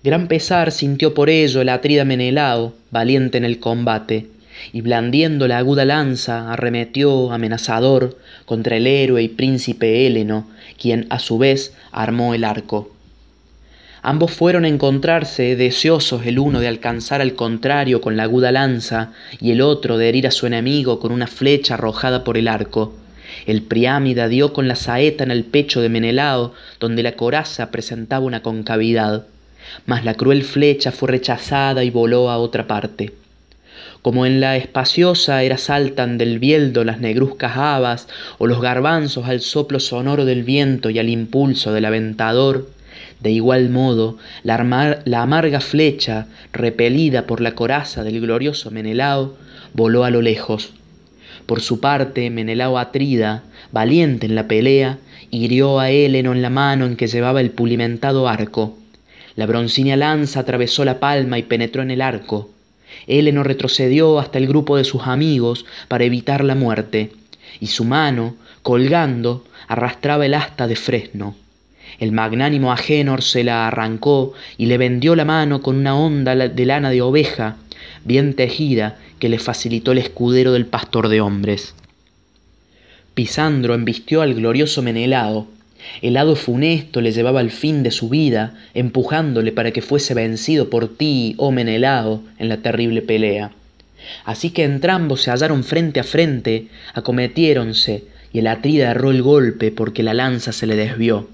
Gran 0.03 0.27
pesar 0.27 0.71
sintió 0.71 1.13
por 1.13 1.29
ello 1.29 1.61
el 1.61 1.69
atrida 1.69 2.05
Menelao, 2.05 2.73
valiente 2.91 3.37
en 3.37 3.45
el 3.45 3.59
combate, 3.59 4.27
y 4.71 4.81
blandiendo 4.81 5.47
la 5.47 5.57
aguda 5.57 5.83
lanza 5.83 6.51
arremetió 6.51 7.31
amenazador 7.31 8.17
contra 8.45 8.77
el 8.77 8.87
héroe 8.87 9.23
y 9.23 9.29
príncipe 9.29 10.05
Héleno, 10.05 10.47
quien 10.79 11.07
a 11.09 11.19
su 11.19 11.37
vez 11.37 11.73
armó 11.91 12.33
el 12.33 12.43
arco. 12.43 12.91
Ambos 14.01 14.31
fueron 14.31 14.65
a 14.65 14.67
encontrarse, 14.67 15.55
deseosos 15.55 16.27
el 16.27 16.37
uno 16.37 16.59
de 16.59 16.67
alcanzar 16.67 17.21
al 17.21 17.33
contrario 17.33 18.01
con 18.01 18.15
la 18.15 18.23
aguda 18.23 18.51
lanza 18.51 19.11
y 19.41 19.49
el 19.49 19.61
otro 19.61 19.97
de 19.97 20.07
herir 20.07 20.27
a 20.27 20.31
su 20.31 20.45
enemigo 20.45 20.99
con 20.99 21.11
una 21.11 21.25
flecha 21.25 21.73
arrojada 21.73 22.23
por 22.23 22.37
el 22.37 22.47
arco. 22.47 22.93
El 23.45 23.61
Priámida 23.61 24.27
dio 24.27 24.53
con 24.53 24.67
la 24.67 24.75
saeta 24.75 25.23
en 25.23 25.31
el 25.31 25.43
pecho 25.43 25.81
de 25.81 25.89
Menelao, 25.89 26.53
donde 26.79 27.03
la 27.03 27.13
coraza 27.13 27.71
presentaba 27.71 28.25
una 28.25 28.41
concavidad. 28.41 29.25
Mas 29.85 30.05
la 30.05 30.13
cruel 30.13 30.43
flecha 30.43 30.91
fue 30.91 31.09
rechazada 31.09 31.83
y 31.83 31.89
voló 31.89 32.29
a 32.29 32.37
otra 32.37 32.67
parte. 32.67 33.13
Como 34.01 34.25
en 34.25 34.39
la 34.39 34.55
espaciosa 34.55 35.41
era 35.43 35.57
saltan 35.57 36.17
del 36.17 36.37
bieldo 36.39 36.83
las 36.83 36.99
negruzcas 36.99 37.57
habas 37.57 38.07
o 38.37 38.45
los 38.45 38.61
garbanzos 38.61 39.25
al 39.25 39.41
soplo 39.41 39.79
sonoro 39.79 40.25
del 40.25 40.43
viento 40.43 40.89
y 40.91 40.99
al 40.99 41.09
impulso 41.09 41.73
del 41.73 41.85
aventador, 41.85 42.69
de 43.19 43.31
igual 43.31 43.69
modo 43.69 44.17
la, 44.43 45.01
la 45.05 45.21
amarga 45.23 45.59
flecha, 45.59 46.27
repelida 46.53 47.25
por 47.25 47.41
la 47.41 47.55
coraza 47.55 48.03
del 48.03 48.21
glorioso 48.21 48.69
Menelao, 48.69 49.35
voló 49.73 50.03
a 50.03 50.11
lo 50.11 50.21
lejos 50.21 50.73
Por 51.45 51.61
su 51.61 51.79
parte, 51.79 52.29
Menelao 52.29 52.77
Atrida, 52.77 53.43
valiente 53.71 54.25
en 54.25 54.35
la 54.35 54.47
pelea, 54.47 54.97
hirió 55.29 55.79
a 55.79 55.91
Héleno 55.91 56.31
en 56.31 56.41
la 56.41 56.49
mano 56.49 56.85
en 56.85 56.95
que 56.95 57.07
llevaba 57.07 57.41
el 57.41 57.51
pulimentado 57.51 58.27
arco. 58.27 58.77
La 59.35 59.45
broncínea 59.45 59.95
lanza 59.95 60.39
atravesó 60.39 60.85
la 60.85 60.99
palma 60.99 61.37
y 61.37 61.43
penetró 61.43 61.81
en 61.81 61.91
el 61.91 62.01
arco. 62.01 62.49
Héleno 63.05 63.43
retrocedió 63.43 64.17
hasta 64.17 64.37
el 64.37 64.47
grupo 64.47 64.77
de 64.77 64.85
sus 64.85 65.03
amigos 65.03 65.65
para 65.87 66.05
evitar 66.05 66.43
la 66.43 66.55
muerte, 66.55 67.11
y 67.59 67.67
su 67.67 67.83
mano, 67.83 68.35
colgando, 68.61 69.43
arrastraba 69.67 70.25
el 70.25 70.33
asta 70.33 70.67
de 70.67 70.75
fresno. 70.75 71.35
El 71.99 72.11
magnánimo 72.11 72.71
Agénor 72.71 73.21
se 73.21 73.43
la 73.43 73.67
arrancó 73.67 74.33
y 74.57 74.65
le 74.65 74.77
vendió 74.77 75.15
la 75.15 75.25
mano 75.25 75.61
con 75.61 75.77
una 75.77 75.95
onda 75.95 76.35
de 76.35 76.65
lana 76.65 76.89
de 76.89 77.01
oveja, 77.01 77.57
bien 78.03 78.33
tejida, 78.33 78.97
que 79.19 79.29
le 79.29 79.39
facilitó 79.39 79.91
el 79.91 79.99
escudero 79.99 80.51
del 80.51 80.65
pastor 80.65 81.07
de 81.09 81.21
hombres. 81.21 81.73
Pisandro 83.13 83.73
embistió 83.73 84.21
al 84.21 84.33
glorioso 84.33 84.81
Menelao, 84.81 85.47
el 86.01 86.17
hado 86.17 86.35
funesto 86.35 87.01
le 87.01 87.11
llevaba 87.11 87.39
al 87.39 87.51
fin 87.51 87.83
de 87.83 87.91
su 87.91 88.09
vida, 88.09 88.55
empujándole 88.73 89.51
para 89.51 89.71
que 89.71 89.81
fuese 89.81 90.13
vencido 90.13 90.69
por 90.69 90.87
ti, 90.97 91.35
oh 91.37 91.51
Menelao, 91.51 92.23
en 92.39 92.49
la 92.49 92.57
terrible 92.57 93.01
pelea. 93.01 93.51
Así 94.23 94.51
que 94.51 94.63
entrambos 94.63 95.21
se 95.21 95.31
hallaron 95.31 95.63
frente 95.63 95.99
a 95.99 96.03
frente, 96.03 96.67
acometiéronse, 96.93 98.03
y 98.33 98.39
el 98.39 98.47
atrida 98.47 98.91
erró 98.91 99.11
el 99.11 99.21
golpe 99.21 99.71
porque 99.71 100.03
la 100.03 100.13
lanza 100.13 100.51
se 100.51 100.67
le 100.67 100.75
desvió. 100.75 101.29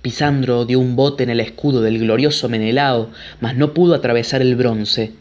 Pisandro 0.00 0.64
dio 0.64 0.78
un 0.78 0.96
bote 0.96 1.24
en 1.24 1.30
el 1.30 1.40
escudo 1.40 1.82
del 1.82 1.98
glorioso 1.98 2.48
Menelao, 2.48 3.10
mas 3.40 3.56
no 3.56 3.74
pudo 3.74 3.94
atravesar 3.94 4.40
el 4.42 4.56
bronce, 4.56 5.12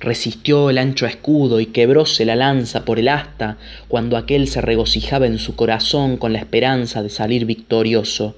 resistió 0.00 0.70
el 0.70 0.78
ancho 0.78 1.06
escudo 1.06 1.60
y 1.60 1.66
quebróse 1.66 2.24
la 2.24 2.36
lanza 2.36 2.84
por 2.84 2.98
el 2.98 3.08
asta 3.08 3.56
cuando 3.88 4.16
aquél 4.16 4.48
se 4.48 4.60
regocijaba 4.60 5.26
en 5.26 5.38
su 5.38 5.56
corazón 5.56 6.16
con 6.16 6.32
la 6.32 6.38
esperanza 6.38 7.02
de 7.02 7.10
salir 7.10 7.46
victorioso. 7.46 8.36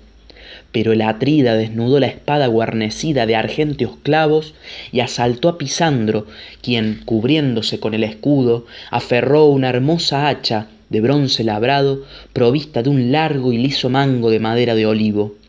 Pero 0.72 0.92
el 0.92 1.03
atrida 1.03 1.55
desnudó 1.55 1.98
la 1.98 2.07
espada 2.07 2.46
guarnecida 2.46 3.26
de 3.26 3.36
argénteos 3.36 3.96
clavos 4.03 4.55
y 4.92 5.01
asaltó 5.01 5.48
a 5.48 5.59
Pisandro, 5.59 6.26
quien, 6.62 7.03
cubriéndose 7.05 7.80
con 7.80 7.94
el 7.94 8.05
escudo, 8.05 8.66
aferró 8.90 9.46
una 9.46 9.68
hermosa 9.68 10.28
hacha 10.28 10.68
de 10.88 11.01
bronce 11.01 11.44
labrado, 11.44 12.05
provista 12.32 12.82
de 12.82 12.90
un 12.90 13.12
largo 13.12 13.53
y 13.53 13.59
liso 13.59 13.90
mango 13.90 14.30
de 14.30 14.40
madera 14.40 14.74
de 14.74 14.86
olivo 14.86 15.39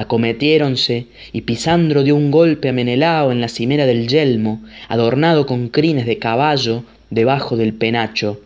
acometiéronse 0.00 1.06
y 1.32 1.42
pisandro 1.42 2.02
dio 2.02 2.16
un 2.16 2.30
golpe 2.30 2.70
a 2.70 2.72
menelao 2.72 3.32
en 3.32 3.42
la 3.42 3.48
cimera 3.48 3.84
del 3.84 4.08
yelmo 4.08 4.62
adornado 4.88 5.44
con 5.44 5.68
crines 5.68 6.06
de 6.06 6.18
caballo 6.18 6.84
debajo 7.10 7.56
del 7.58 7.74
penacho. 7.74 8.40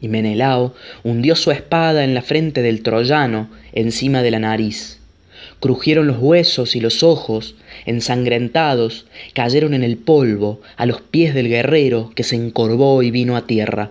Y 0.00 0.08
menelao 0.08 0.74
hundió 1.04 1.36
su 1.36 1.50
espada 1.50 2.04
en 2.04 2.14
la 2.14 2.22
frente 2.22 2.62
del 2.62 2.82
troyano 2.82 3.50
encima 3.72 4.22
de 4.22 4.30
la 4.30 4.38
nariz. 4.38 4.98
Crujieron 5.60 6.06
los 6.06 6.18
huesos 6.18 6.74
y 6.74 6.80
los 6.80 7.02
ojos 7.02 7.54
ensangrentados 7.84 9.06
cayeron 9.34 9.74
en 9.74 9.84
el 9.84 9.98
polvo 9.98 10.62
a 10.76 10.86
los 10.86 11.02
pies 11.02 11.34
del 11.34 11.48
guerrero 11.48 12.12
que 12.14 12.24
se 12.24 12.36
encorvó 12.36 13.02
y 13.02 13.10
vino 13.10 13.36
a 13.36 13.46
tierra. 13.46 13.90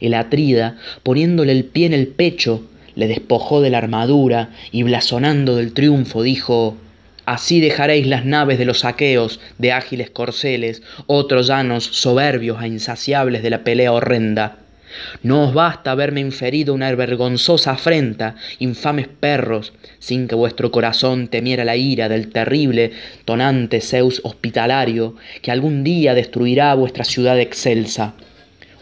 El 0.00 0.12
atrida 0.14 0.76
poniéndole 1.02 1.52
el 1.52 1.64
pie 1.64 1.86
en 1.86 1.94
el 1.94 2.08
pecho 2.08 2.68
le 2.94 3.08
despojó 3.08 3.60
de 3.60 3.70
la 3.70 3.78
armadura 3.78 4.50
y 4.70 4.82
blasonando 4.82 5.56
del 5.56 5.72
triunfo 5.72 6.22
dijo 6.22 6.76
Así 7.24 7.60
dejaréis 7.60 8.06
las 8.06 8.24
naves 8.24 8.58
de 8.58 8.64
los 8.64 8.84
aqueos, 8.84 9.38
de 9.58 9.72
ágiles 9.72 10.10
corceles, 10.10 10.82
otros 11.06 11.46
llanos 11.46 11.84
soberbios 11.84 12.62
e 12.62 12.66
insaciables 12.66 13.44
de 13.44 13.50
la 13.50 13.62
pelea 13.62 13.92
horrenda. 13.92 14.58
No 15.22 15.44
os 15.44 15.54
basta 15.54 15.92
haberme 15.92 16.20
inferido 16.20 16.74
una 16.74 16.92
vergonzosa 16.94 17.72
afrenta, 17.72 18.34
infames 18.58 19.08
perros, 19.08 19.72
sin 19.98 20.28
que 20.28 20.34
vuestro 20.34 20.70
corazón 20.70 21.28
temiera 21.28 21.64
la 21.64 21.76
ira 21.76 22.08
del 22.08 22.28
terrible, 22.30 22.92
tonante 23.24 23.80
Zeus 23.80 24.20
hospitalario, 24.24 25.16
que 25.40 25.50
algún 25.50 25.84
día 25.84 26.14
destruirá 26.14 26.74
vuestra 26.74 27.04
ciudad 27.04 27.38
excelsa. 27.38 28.14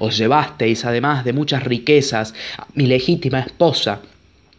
Os 0.03 0.17
llevasteis, 0.17 0.87
además 0.87 1.27
de 1.27 1.35
muchas 1.35 1.63
riquezas, 1.63 2.33
a 2.57 2.67
mi 2.73 2.87
legítima 2.87 3.41
esposa, 3.41 4.01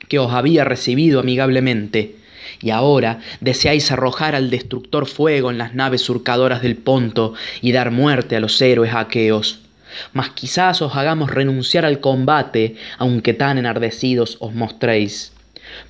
que 0.08 0.20
os 0.20 0.32
había 0.32 0.64
recibido 0.64 1.20
amigablemente, 1.20 2.16
y 2.62 2.70
ahora 2.70 3.22
deseáis 3.39 3.92
arrojar 3.92 4.36
al 4.36 4.52
destructor 4.52 5.08
fuego 5.08 5.50
en 5.50 5.58
las 5.58 5.74
naves 5.74 6.04
surcadoras 6.04 6.62
del 6.62 6.76
Ponto 6.76 7.34
y 7.60 7.72
dar 7.72 7.89
muerte 7.89 8.36
a 8.36 8.39
los 8.39 8.62
héroes 8.62 8.94
aqueos. 8.94 9.62
Mas 10.14 10.30
quizás 10.30 10.80
os 10.84 10.96
hagamos 10.96 11.32
renunciar 11.32 11.86
al 11.86 12.00
combate, 12.00 12.76
aunque 13.00 13.34
tan 13.34 13.58
enardecidos 13.58 14.38
os 14.42 14.54
mostréis. 14.54 15.34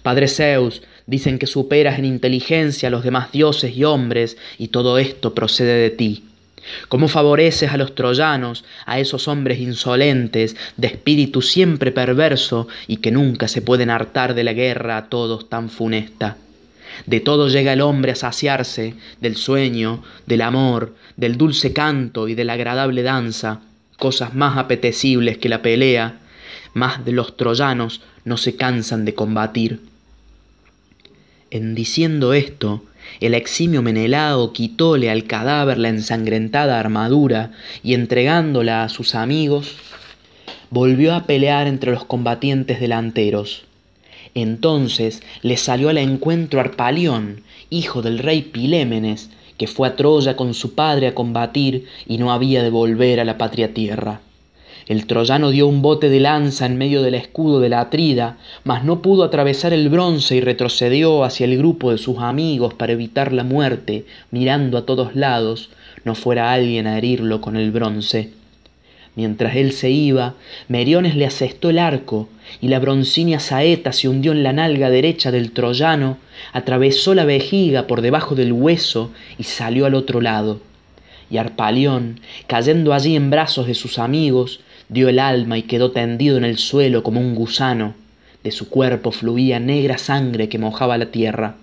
Padre 0.02 0.30
Zeus, 0.30 0.82
dicen 1.08 1.39
que 1.39 1.45
superas 1.45 1.99
en 1.99 2.06
inteligencia 2.06 2.88
a 2.88 2.91
los 2.91 3.04
demás 3.04 3.34
dioses 3.34 3.76
y 3.76 3.84
hombres, 3.84 4.38
y 4.58 4.70
todo 4.70 4.97
esto 4.97 5.36
procede 5.36 5.74
de 5.74 5.89
ti. 5.89 6.24
¿Cómo 6.89 7.07
favoreces 7.07 7.72
a 7.72 7.78
los 7.78 7.95
troyanos, 7.95 8.64
a 8.86 8.99
esos 8.99 9.28
hombres 9.28 9.59
insolentes, 9.59 10.55
de 10.78 10.88
espíritu 10.88 11.41
siempre 11.41 11.91
perverso 11.91 12.68
y 12.88 12.97
que 12.97 13.12
nunca 13.12 13.47
se 13.47 13.62
pueden 13.62 13.89
hartar 13.89 14.34
de 14.34 14.43
la 14.43 14.53
guerra 14.53 14.97
a 14.97 15.09
todos 15.09 15.49
tan 15.49 15.70
funesta? 15.70 16.38
De 17.05 17.20
todo 17.20 17.47
llega 17.47 17.74
el 17.74 17.82
hombre 17.82 18.12
a 18.12 18.16
saciarse, 18.16 18.95
del 19.20 19.38
sueño, 19.38 20.03
del 20.26 20.41
amor, 20.41 20.95
del 21.18 21.38
dulce 21.38 21.74
canto 21.74 22.28
y 22.28 22.36
de 22.36 22.43
la 22.43 22.53
agradable 22.53 23.03
danza, 23.03 23.62
cosas 23.97 24.34
más 24.34 24.57
apetecibles 24.57 25.38
que 25.38 25.49
la 25.49 25.62
pelea, 25.62 26.20
más 26.74 27.03
de 27.05 27.12
los 27.12 27.38
troyanos 27.38 28.01
no 28.24 28.38
se 28.38 28.55
cansan 28.55 29.05
de 29.05 29.14
combatir. 29.14 29.82
En 31.49 31.76
diciendo 31.76 32.34
esto, 32.34 32.84
el 33.22 33.36
eximio 33.36 33.84
Menelao 33.84 34.51
quitóle 34.51 35.11
al 35.11 35.26
cadáver 35.26 35.78
la 35.78 35.89
ensangrentada 35.89 36.80
armadura 36.80 37.51
y 37.84 37.93
entregándola 37.93 38.84
a 38.84 38.89
sus 38.89 39.13
amigos, 39.13 39.76
volvió 40.72 41.13
a 41.13 41.26
pelear 41.28 41.67
entre 41.67 41.91
los 41.91 42.03
combatientes 42.03 42.80
delanteros. 42.80 43.63
Entonces 44.34 45.22
le 45.43 45.55
salió 45.57 45.89
al 45.89 45.99
encuentro 45.99 46.59
Arpalión, 46.59 47.43
hijo 47.69 48.01
del 48.01 48.17
rey 48.17 48.41
Pilémenes, 48.41 49.30
que 49.57 49.67
fue 49.67 49.88
a 49.88 49.95
Troya 49.95 50.36
con 50.36 50.55
su 50.55 50.74
padre 50.74 51.07
a 51.07 51.13
combatir 51.13 51.86
y 52.07 52.17
no 52.17 52.32
había 52.32 52.63
de 52.63 52.72
volver 52.72 53.19
a 53.19 53.26
la 53.26 53.38
patria 53.38 53.74
tierra. 53.74 54.22
El 54.88 55.05
troyano 55.05 55.51
dio 55.51 55.67
un 55.67 55.82
bote 55.82 56.09
de 56.09 56.19
lanza 56.19 56.65
en 56.65 56.77
medio 56.77 57.03
del 57.03 57.13
escudo 57.13 57.59
de 57.59 57.69
la 57.69 57.82
Atrida, 57.82 58.38
mas 58.63 58.84
no 58.84 59.01
pudo 59.01 59.23
atravesar 59.23 59.73
el 59.73 59.89
bronce 59.89 60.36
y 60.36 60.41
retrocedió 60.41 61.23
hacia 61.23 61.45
el 61.45 61.57
grupo 61.57 61.91
de 61.91 61.97
sus 61.97 62.17
amigos 62.17 62.73
para 62.73 62.93
evitar 62.93 63.32
la 63.32 63.43
muerte, 63.43 64.05
mirando 64.32 64.77
a 64.77 64.86
todos 64.86 65.15
lados, 65.15 65.69
no 66.03 66.15
fuera 66.15 66.51
alguien 66.51 66.88
a 66.88 66.97
herirlo 66.97 67.41
con 67.41 67.55
el 67.55 67.71
bronce. 67.71 68.32
Mientras 69.15 69.57
él 69.57 69.73
se 69.73 69.89
iba, 69.89 70.36
Meriones 70.69 71.15
le 71.15 71.25
asestó 71.25 71.69
el 71.69 71.79
arco, 71.79 72.29
y 72.61 72.69
la 72.69 72.79
broncínea 72.79 73.39
saeta 73.39 73.91
se 73.91 74.07
hundió 74.07 74.32
en 74.32 74.41
la 74.41 74.53
nalga 74.53 74.89
derecha 74.89 75.32
del 75.32 75.51
troyano, 75.51 76.17
atravesó 76.53 77.13
la 77.13 77.25
vejiga 77.25 77.88
por 77.88 78.01
debajo 78.01 78.36
del 78.36 78.53
hueso 78.53 79.11
y 79.38 79.43
salió 79.43 79.86
al 79.86 79.95
otro 79.95 80.21
lado. 80.21 80.61
Y 81.29 81.38
Arpalión, 81.38 82.19
cayendo 82.47 82.93
allí 82.93 83.15
en 83.15 83.29
brazos 83.29 83.67
de 83.67 83.73
sus 83.73 83.99
amigos, 83.99 84.61
dio 84.91 85.07
el 85.07 85.19
alma 85.19 85.57
y 85.57 85.63
quedó 85.63 85.91
tendido 85.91 86.37
en 86.37 86.43
el 86.43 86.57
suelo 86.57 87.01
como 87.01 87.21
un 87.21 87.33
gusano. 87.33 87.95
De 88.43 88.51
su 88.51 88.69
cuerpo 88.69 89.11
fluía 89.11 89.59
negra 89.59 89.97
sangre 89.97 90.49
que 90.49 90.59
mojaba 90.59 90.97
la 90.97 91.07
tierra. 91.07 91.55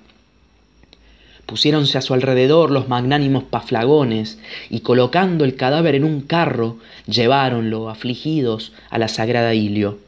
Pusiéronse 1.44 1.98
a 1.98 2.00
su 2.00 2.14
alrededor 2.14 2.70
los 2.70 2.88
magnánimos 2.88 3.44
paflagones 3.44 4.38
y 4.70 4.80
colocando 4.80 5.44
el 5.44 5.56
cadáver 5.56 5.94
en 5.94 6.04
un 6.04 6.22
carro, 6.22 6.78
lleváronlo, 7.06 7.90
afligidos, 7.90 8.72
a 8.90 8.98
la 8.98 9.08
sagrada 9.08 9.54
Ilio. 9.54 9.98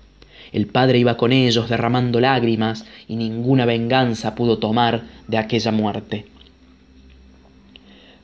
El 0.53 0.67
padre 0.67 0.99
iba 0.99 1.19
con 1.19 1.33
ellos 1.33 1.69
derramando 1.69 2.21
lágrimas 2.21 2.87
y 3.07 3.17
ninguna 3.17 3.67
venganza 3.67 4.35
pudo 4.35 4.59
tomar 4.59 5.03
de 5.29 5.39
aquella 5.39 5.73
muerte. 5.73 6.27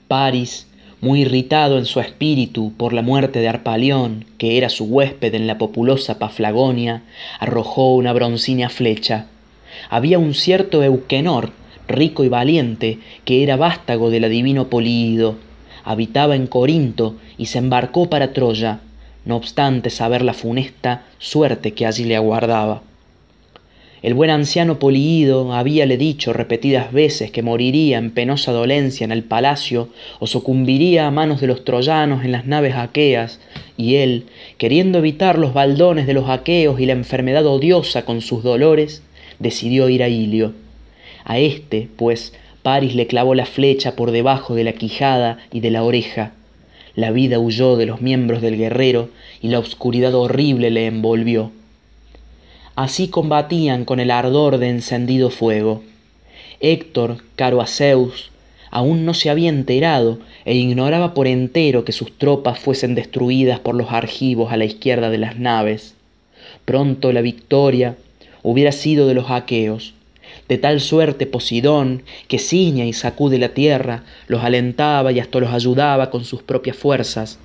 Paris 0.08 0.65
muy 1.00 1.22
irritado 1.22 1.78
en 1.78 1.84
su 1.84 2.00
espíritu 2.00 2.72
por 2.76 2.92
la 2.92 3.02
muerte 3.02 3.40
de 3.40 3.48
Arpalión, 3.48 4.24
que 4.38 4.56
era 4.56 4.68
su 4.68 4.84
huésped 4.84 5.34
en 5.34 5.46
la 5.46 5.58
populosa 5.58 6.18
Paflagonia, 6.18 7.02
arrojó 7.38 7.94
una 7.94 8.12
broncínea 8.12 8.68
flecha. 8.68 9.26
Había 9.90 10.18
un 10.18 10.34
cierto 10.34 10.82
Euquenor, 10.82 11.52
rico 11.86 12.24
y 12.24 12.28
valiente, 12.28 12.98
que 13.24 13.42
era 13.42 13.56
vástago 13.56 14.10
del 14.10 14.24
adivino 14.24 14.68
Políido. 14.68 15.36
Habitaba 15.84 16.34
en 16.34 16.46
Corinto 16.46 17.16
y 17.36 17.46
se 17.46 17.58
embarcó 17.58 18.08
para 18.08 18.32
Troya, 18.32 18.80
no 19.24 19.36
obstante 19.36 19.90
saber 19.90 20.22
la 20.22 20.34
funesta 20.34 21.04
suerte 21.18 21.74
que 21.74 21.86
allí 21.86 22.04
le 22.04 22.16
aguardaba. 22.16 22.82
El 24.02 24.12
buen 24.12 24.28
anciano 24.28 24.78
Poliido 24.78 25.54
habíale 25.54 25.96
dicho 25.96 26.34
repetidas 26.34 26.92
veces 26.92 27.30
que 27.30 27.42
moriría 27.42 27.96
en 27.96 28.10
penosa 28.10 28.52
dolencia 28.52 29.04
en 29.04 29.12
el 29.12 29.24
palacio 29.24 29.88
o 30.20 30.26
sucumbiría 30.26 31.06
a 31.06 31.10
manos 31.10 31.40
de 31.40 31.46
los 31.46 31.64
troyanos 31.64 32.22
en 32.22 32.32
las 32.32 32.46
naves 32.46 32.74
aqueas, 32.74 33.40
y 33.78 33.96
él, 33.96 34.26
queriendo 34.58 34.98
evitar 34.98 35.38
los 35.38 35.54
baldones 35.54 36.06
de 36.06 36.12
los 36.12 36.28
aqueos 36.28 36.78
y 36.78 36.86
la 36.86 36.92
enfermedad 36.92 37.46
odiosa 37.46 38.04
con 38.04 38.20
sus 38.20 38.42
dolores, 38.42 39.02
decidió 39.38 39.88
ir 39.88 40.02
a 40.02 40.08
Ilio. 40.08 40.52
A 41.24 41.38
éste, 41.38 41.88
pues, 41.96 42.34
Paris 42.62 42.94
le 42.94 43.06
clavó 43.06 43.34
la 43.34 43.46
flecha 43.46 43.96
por 43.96 44.10
debajo 44.10 44.54
de 44.54 44.64
la 44.64 44.72
quijada 44.72 45.38
y 45.52 45.60
de 45.60 45.70
la 45.70 45.82
oreja. 45.82 46.32
La 46.94 47.12
vida 47.12 47.38
huyó 47.38 47.76
de 47.76 47.86
los 47.86 48.00
miembros 48.02 48.42
del 48.42 48.58
guerrero 48.58 49.08
y 49.40 49.48
la 49.48 49.58
oscuridad 49.58 50.14
horrible 50.14 50.70
le 50.70 50.86
envolvió. 50.86 51.50
Así 52.76 53.08
combatían 53.08 53.86
con 53.86 54.00
el 54.00 54.10
ardor 54.10 54.58
de 54.58 54.68
encendido 54.68 55.30
fuego. 55.30 55.82
Héctor, 56.60 57.22
caro 57.34 57.62
a 57.62 57.66
Zeus, 57.66 58.30
aún 58.70 59.06
no 59.06 59.14
se 59.14 59.30
había 59.30 59.48
enterado 59.48 60.18
e 60.44 60.54
ignoraba 60.54 61.14
por 61.14 61.26
entero 61.26 61.86
que 61.86 61.92
sus 61.92 62.16
tropas 62.18 62.58
fuesen 62.58 62.94
destruidas 62.94 63.60
por 63.60 63.74
los 63.74 63.92
argivos 63.92 64.52
a 64.52 64.58
la 64.58 64.66
izquierda 64.66 65.08
de 65.08 65.16
las 65.16 65.38
naves. 65.38 65.94
Pronto 66.66 67.12
la 67.12 67.22
victoria 67.22 67.96
hubiera 68.42 68.72
sido 68.72 69.08
de 69.08 69.14
los 69.14 69.30
aqueos. 69.30 69.94
De 70.46 70.58
tal 70.58 70.82
suerte 70.82 71.24
Posidón, 71.26 72.02
que 72.28 72.38
ciña 72.38 72.84
y 72.84 72.92
sacude 72.92 73.38
la 73.38 73.54
tierra, 73.54 74.02
los 74.26 74.44
alentaba 74.44 75.12
y 75.12 75.20
hasta 75.20 75.40
los 75.40 75.50
ayudaba 75.54 76.10
con 76.10 76.24
sus 76.24 76.42
propias 76.42 76.76
fuerzas, 76.76 77.38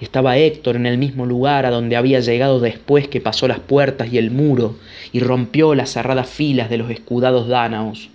estaba 0.00 0.36
Héctor 0.38 0.76
en 0.76 0.86
el 0.86 0.98
mismo 0.98 1.26
lugar 1.26 1.66
a 1.66 1.70
donde 1.70 1.96
había 1.96 2.20
llegado 2.20 2.60
después 2.60 3.08
que 3.08 3.20
pasó 3.20 3.48
las 3.48 3.60
puertas 3.60 4.12
y 4.12 4.18
el 4.18 4.30
muro 4.30 4.76
y 5.12 5.20
rompió 5.20 5.74
las 5.74 5.92
cerradas 5.92 6.28
filas 6.28 6.70
de 6.70 6.78
los 6.78 6.90
escudados 6.90 7.48
dánaos. 7.48 8.10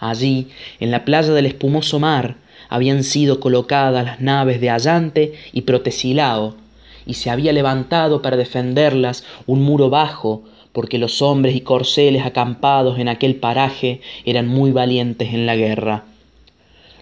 Allí, 0.00 0.48
en 0.80 0.90
la 0.90 1.04
playa 1.04 1.32
del 1.32 1.46
espumoso 1.46 1.98
mar, 2.00 2.36
habían 2.68 3.04
sido 3.04 3.40
colocadas 3.40 4.04
las 4.04 4.20
naves 4.20 4.60
de 4.60 4.70
Allante 4.70 5.34
y 5.52 5.62
Protesilao, 5.62 6.56
y 7.04 7.14
se 7.14 7.30
había 7.30 7.52
levantado 7.52 8.22
para 8.22 8.36
defenderlas 8.36 9.24
un 9.46 9.62
muro 9.62 9.90
bajo, 9.90 10.44
porque 10.72 10.98
los 10.98 11.20
hombres 11.20 11.56
y 11.56 11.62
corceles 11.62 12.24
acampados 12.24 12.98
en 12.98 13.08
aquel 13.08 13.36
paraje 13.36 14.00
eran 14.24 14.46
muy 14.46 14.70
valientes 14.70 15.34
en 15.34 15.46
la 15.46 15.56
guerra. 15.56 16.04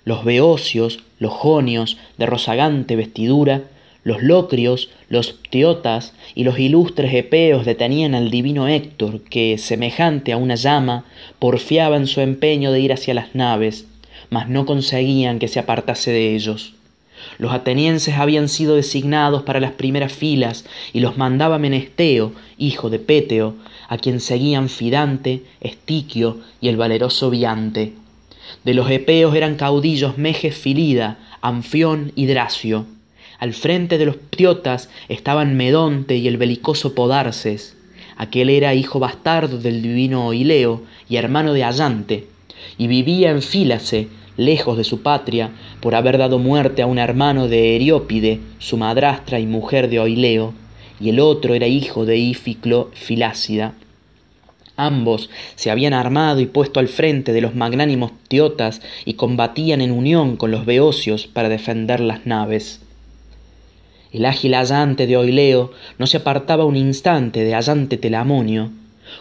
Los 0.05 0.25
beocios, 0.25 1.01
los 1.19 1.33
jonios 1.33 1.99
de 2.17 2.27
rozagante 2.27 2.97
vestidura, 2.97 3.63
los 4.05 4.23
locrios, 4.23 4.91
los 5.09 5.33
ptiotas 5.33 6.15
y 6.35 6.45
los 6.45 6.59
ilustres 6.59 7.13
epeos 7.15 7.67
detenían 7.67 8.15
al 8.15 8.31
divino 8.31 8.69
Héctor, 8.69 9.21
que, 9.23 9.59
semejante 9.59 10.33
a 10.33 10.37
una 10.37 10.55
llama, 10.55 11.05
porfiaba 11.39 11.97
en 11.97 12.07
su 12.07 12.21
empeño 12.21 12.73
de 12.73 12.81
ir 12.81 12.93
hacia 12.93 13.15
las 13.15 13.35
naves, 13.35 13.87
mas 14.31 14.49
no 14.49 14.67
conseguían 14.67 15.39
que 15.39 15.49
se 15.49 15.59
apartase 15.59 16.11
de 16.11 16.35
ellos. 16.35 16.75
Los 17.39 17.53
atenienses 17.53 18.15
habían 18.15 18.49
sido 18.49 18.77
designados 18.77 19.43
para 19.43 19.61
las 19.61 19.73
primeras 19.73 20.13
filas 20.13 20.65
y 20.93 21.01
los 21.01 21.19
mandaba 21.19 21.59
Menesteo, 21.59 22.33
hijo 22.57 22.91
de 22.91 23.01
Péteo, 23.01 23.57
a 23.89 23.99
quien 23.99 24.21
seguían 24.21 24.69
Fidante, 24.69 25.43
Estiquio 25.61 26.39
y 26.61 26.69
el 26.69 26.77
valeroso 26.77 27.31
Viante. 27.31 27.93
De 28.65 28.75
los 28.75 28.91
epeos 28.91 29.35
eran 29.35 29.57
caudillos 29.57 30.19
Meges 30.19 30.57
Filida, 30.57 31.19
Anfión 31.41 32.13
y 32.15 32.27
Dracio. 32.27 32.87
Al 33.39 33.53
frente 33.53 33.99
de 33.99 34.07
los 34.07 34.17
ptiotas 34.17 34.91
estaban 35.09 35.57
Medonte 35.57 36.17
y 36.17 36.27
el 36.27 36.37
belicoso 36.37 36.95
Podarces. 36.95 37.77
Aquel 38.17 38.51
era 38.51 38.75
hijo 38.75 38.99
bastardo 38.99 39.59
del 39.59 39.81
divino 39.81 40.27
Oileo 40.27 40.83
y 41.09 41.17
hermano 41.17 41.53
de 41.53 41.63
Allante, 41.63 42.27
y 42.77 42.89
vivía 42.89 43.31
en 43.31 43.43
Fílace, 43.43 44.09
lejos 44.37 44.77
de 44.77 44.85
su 44.85 45.03
patria, 45.03 45.51
por 45.81 45.95
haber 45.95 46.19
dado 46.19 46.41
muerte 46.41 46.83
a 46.83 46.87
un 46.87 46.99
hermano 46.99 47.47
de 47.47 47.77
Eriópide, 47.77 48.41
su 48.59 48.77
madrastra 48.77 49.39
y 49.39 49.47
mujer 49.47 49.89
de 49.89 50.01
Oileo, 50.01 50.53
y 51.01 51.11
el 51.11 51.21
otro 51.21 51.55
era 51.55 51.69
hijo 51.69 52.05
de 52.05 52.19
Íficlo 52.19 52.91
Filácida. 52.93 53.75
Ambos 54.81 55.29
se 55.57 55.73
habían 55.73 55.93
armado 55.93 56.39
y 56.39 56.47
puesto 56.47 56.79
al 56.79 56.87
frente 56.87 57.33
de 57.33 57.41
los 57.41 57.57
magnánimos 57.57 58.13
tiotas 58.29 58.81
y 59.05 59.15
combatían 59.15 59.81
en 59.81 59.91
unión 59.91 60.37
con 60.37 60.53
los 60.53 60.67
beocios 60.67 61.27
para 61.27 61.49
defender 61.49 61.99
las 61.99 62.27
naves. 62.27 62.81
El 64.13 64.25
ágil 64.25 64.55
allante 64.55 65.09
de 65.09 65.17
Oileo 65.17 65.73
no 65.99 66.07
se 66.07 66.19
apartaba 66.19 66.65
un 66.65 66.77
instante 66.77 67.43
de 67.43 67.57
allante 67.57 67.97
Telamonio. 67.97 68.71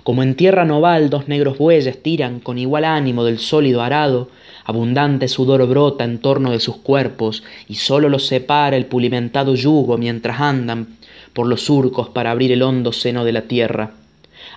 Como 0.03 0.21
en 0.21 0.35
tierra 0.35 0.63
noval 0.63 1.09
dos 1.09 1.27
negros 1.27 1.57
bueyes 1.57 2.03
tiran 2.03 2.39
con 2.39 2.59
igual 2.59 2.85
ánimo 2.85 3.23
del 3.23 3.39
sólido 3.39 3.81
arado, 3.81 4.29
abundante 4.63 5.27
sudor 5.27 5.65
brota 5.65 6.03
en 6.03 6.19
torno 6.19 6.51
de 6.51 6.59
sus 6.59 6.75
cuerpos 6.75 7.41
y 7.67 7.75
sólo 7.75 8.09
los 8.09 8.27
separa 8.27 8.77
el 8.77 8.85
pulimentado 8.85 9.55
yugo 9.55 9.97
mientras 9.97 10.39
andan 10.39 10.97
por 11.33 11.47
los 11.47 11.63
surcos 11.63 12.09
para 12.09 12.29
abrir 12.29 12.51
el 12.51 12.61
hondo 12.61 12.91
seno 12.93 13.25
de 13.25 13.31
la 13.31 13.41
tierra 13.41 13.93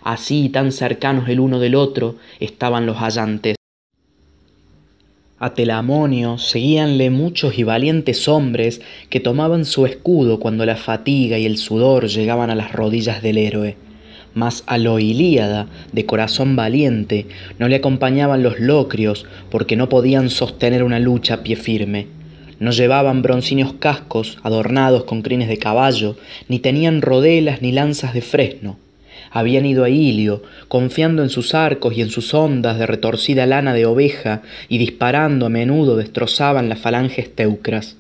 así 0.03 0.49
tan 0.49 0.73
cercanos 0.73 1.29
el 1.29 1.41
uno 1.41 1.59
del 1.59 1.75
otro 1.75 2.17
estaban 2.39 2.87
los 2.87 2.97
hallantes. 2.99 3.57
A 5.43 5.55
Telamonio 5.55 6.37
seguíanle 6.37 7.09
muchos 7.09 7.59
y 7.59 7.63
valientes 7.63 8.29
hombres 8.29 8.83
que 9.09 9.21
tomaban 9.21 9.65
su 9.65 9.87
escudo 9.87 10.39
cuando 10.39 10.67
la 10.67 10.77
fatiga 10.77 11.39
y 11.39 11.47
el 11.47 11.57
sudor 11.57 12.09
llegaban 12.09 12.51
a 12.51 12.55
las 12.55 12.73
rodillas 12.73 13.23
del 13.23 13.39
héroe. 13.39 13.77
Mas 14.35 14.65
a 14.67 14.77
lo 14.77 14.99
Ilíada, 14.99 15.67
de 15.93 16.05
corazón 16.05 16.57
valiente, 16.57 17.27
no 17.59 17.69
le 17.69 17.77
acompañaban 17.77 18.43
los 18.43 18.61
locrios 18.61 19.25
porque 19.51 19.77
no 19.77 19.89
podían 19.89 20.29
sostener 20.29 20.85
una 20.85 20.99
lucha 20.99 21.35
a 21.35 21.43
pie 21.43 21.57
firme. 21.57 22.09
No 22.59 22.71
llevaban 22.71 23.23
broncíneos 23.23 23.73
cascos 23.73 24.37
adornados 24.43 25.05
con 25.05 25.23
crines 25.23 25.49
de 25.49 25.57
caballo, 25.57 26.17
ni 26.49 26.59
tenían 26.59 27.01
rodelas 27.01 27.63
ni 27.63 27.73
lanzas 27.73 28.13
de 28.13 28.21
fresno 28.21 28.77
habían 29.31 29.67
ido 29.67 29.85
a 29.85 29.91
Ilio, 29.91 30.43
confiando 30.69 31.23
en 31.23 31.31
sus 31.31 31.55
arcos 31.55 31.97
y 31.97 32.03
en 32.03 32.11
sus 32.11 32.35
ondas 32.35 32.79
de 32.79 32.87
retorcida 32.87 33.47
lana 33.47 33.73
de 33.73 33.87
oveja, 33.87 34.43
y 34.69 34.79
disparando 34.79 35.47
a 35.47 35.49
menudo 35.49 35.97
destrozaban 35.97 36.69
las 36.69 36.81
falanges 36.81 37.35
teucras. 37.35 37.97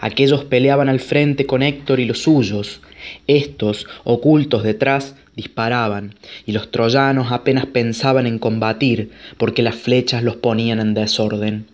Aquellos 0.00 0.44
peleaban 0.44 0.88
al 0.88 1.00
frente 1.00 1.46
con 1.46 1.62
Héctor 1.62 2.00
y 2.00 2.04
los 2.04 2.22
suyos, 2.22 2.80
estos, 3.26 3.86
ocultos 4.04 4.62
detrás, 4.62 5.14
disparaban, 5.36 6.14
y 6.46 6.52
los 6.52 6.70
troyanos 6.70 7.30
apenas 7.30 7.66
pensaban 7.66 8.26
en 8.26 8.38
combatir, 8.38 9.10
porque 9.36 9.62
las 9.62 9.76
flechas 9.76 10.22
los 10.22 10.36
ponían 10.36 10.80
en 10.80 10.94
desorden. 10.94 11.66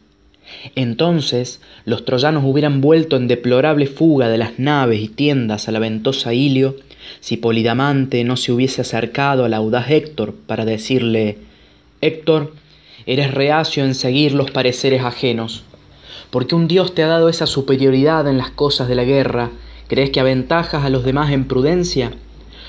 Entonces 0.75 1.61
los 1.85 2.05
troyanos 2.05 2.45
hubieran 2.45 2.81
vuelto 2.81 3.17
en 3.17 3.29
deplorable 3.29 3.87
fuga 3.87 4.29
de 4.29 4.39
las 4.39 4.59
naves 4.59 5.01
y 5.01 5.09
tiendas 5.09 5.69
a 5.69 5.73
la 5.73 5.79
ventosa 5.79 6.35
Ilio, 6.35 6.77
si 7.25 7.39
Polidamante 7.39 8.23
no 8.23 8.37
se 8.37 8.53
hubiese 8.53 8.83
acercado 8.83 9.47
al 9.47 9.55
audaz 9.55 9.89
Héctor 9.89 10.35
para 10.47 10.67
decirle 10.67 11.39
Héctor, 12.03 12.53
eres 13.07 13.33
reacio 13.33 13.83
en 13.83 13.95
seguir 13.95 14.35
los 14.35 14.51
pareceres 14.51 15.03
ajenos, 15.03 15.65
porque 16.29 16.55
un 16.55 16.69
Dios 16.69 16.95
te 16.95 17.03
ha 17.03 17.07
dado 17.07 17.31
esa 17.31 17.47
superioridad 17.47 18.29
en 18.29 18.37
las 18.37 18.51
cosas 18.51 18.89
de 18.89 18.95
la 18.95 19.05
guerra, 19.05 19.53
¿crees 19.89 20.11
que 20.11 20.21
aventajas 20.21 20.85
a 20.85 20.91
los 20.91 21.03
demás 21.03 21.33
en 21.33 21.49
prudencia? 21.49 22.13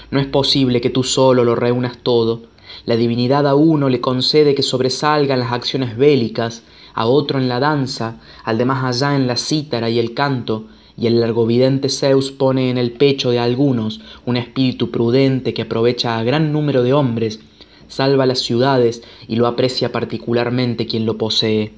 No 0.10 0.22
es 0.22 0.26
posible 0.26 0.80
que 0.80 0.90
tú 0.90 1.04
solo 1.04 1.44
lo 1.44 1.56
reúnas 1.56 1.98
todo. 1.98 2.44
La 2.86 2.96
divinidad 2.96 3.46
a 3.48 3.56
uno 3.56 3.90
le 3.90 4.00
concede 4.00 4.56
que 4.56 4.64
sobresalgan 4.64 5.42
las 5.42 5.52
acciones 5.52 5.98
bélicas, 5.98 6.64
a 6.94 7.08
otro 7.08 7.40
en 7.40 7.50
la 7.50 7.60
danza, 7.60 8.22
al 8.46 8.58
demás 8.58 8.86
allá 8.86 9.18
en 9.18 9.28
la 9.28 9.36
cítara 9.36 9.90
y 9.90 10.00
el 10.00 10.14
canto, 10.14 10.68
y 10.98 11.08
el 11.08 11.20
largovidente 11.20 11.90
Zeus 11.90 12.32
pone 12.32 12.70
en 12.70 12.78
el 12.78 12.92
pecho 12.92 13.32
de 13.32 13.40
algunos 13.40 14.00
un 14.26 14.38
espíritu 14.38 14.92
prudente 14.92 15.54
que 15.54 15.64
aprovecha 15.64 16.18
a 16.18 16.24
gran 16.24 16.54
número 16.54 16.84
de 16.84 16.94
hombres, 16.94 17.42
salva 17.88 18.26
las 18.26 18.40
ciudades 18.40 19.04
y 19.28 19.36
lo 19.36 19.48
aprecia 19.48 19.92
particularmente 19.92 20.88
quien 20.88 21.06
lo 21.06 21.18
posee. 21.18 21.74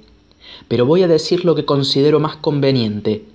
Pero 0.68 0.86
voy 0.86 1.03
a 1.03 1.07
decir 1.07 1.45
lo 1.45 1.55
que 1.55 1.65
considero 1.65 2.20
más 2.20 2.36
conveniente. 2.36 3.26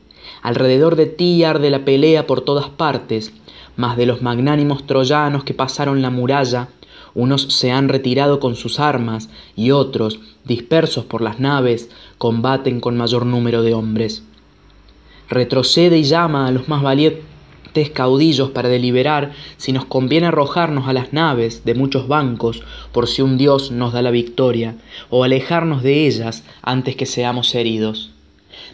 Alrededor 0.43 0.97
de 0.97 1.07
ti 1.07 1.43
arde 1.45 1.71
la 1.71 1.85
pelea 1.85 2.27
por 2.27 2.43
todas 2.43 2.69
partes, 2.69 3.33
mas 3.77 3.97
de 3.97 4.07
los 4.07 4.23
magnánimos 4.23 4.87
troyanos 4.87 5.45
que 5.45 5.55
pasaron 5.55 6.03
la 6.03 6.11
muralla, 6.11 6.69
unos 7.15 7.43
se 7.53 7.71
han 7.71 7.89
retirado 7.89 8.41
con 8.41 8.55
sus 8.55 8.81
armas 8.81 9.29
y 9.57 9.71
otros, 9.73 10.21
dispersos 10.45 11.05
por 11.05 11.21
las 11.21 11.41
naves, 11.41 11.91
combaten 12.19 12.81
con 12.81 12.97
mayor 12.97 13.27
número 13.27 13.63
de 13.63 13.75
hombres 13.75 14.23
retrocede 15.29 15.99
y 15.99 16.05
llama 16.05 16.47
a 16.47 16.51
los 16.51 16.69
más 16.69 16.83
valientes 16.83 17.25
caudillos 17.95 18.51
para 18.51 18.69
deliberar 18.69 19.33
si 19.57 19.73
nos 19.73 19.87
conviene 19.87 20.27
arrojarnos 20.27 20.89
a 20.89 20.93
las 20.93 21.13
naves 21.13 21.65
de 21.65 21.75
muchos 21.75 22.07
bancos 22.07 22.63
por 22.93 23.09
si 23.09 23.23
un 23.23 23.39
dios 23.39 23.71
nos 23.71 23.93
da 23.93 24.03
la 24.03 24.11
victoria, 24.11 24.75
o 25.09 25.25
alejarnos 25.25 25.83
de 25.83 26.07
ellas 26.07 26.45
antes 26.63 26.97
que 26.97 27.07
seamos 27.07 27.55
heridos. 27.55 28.11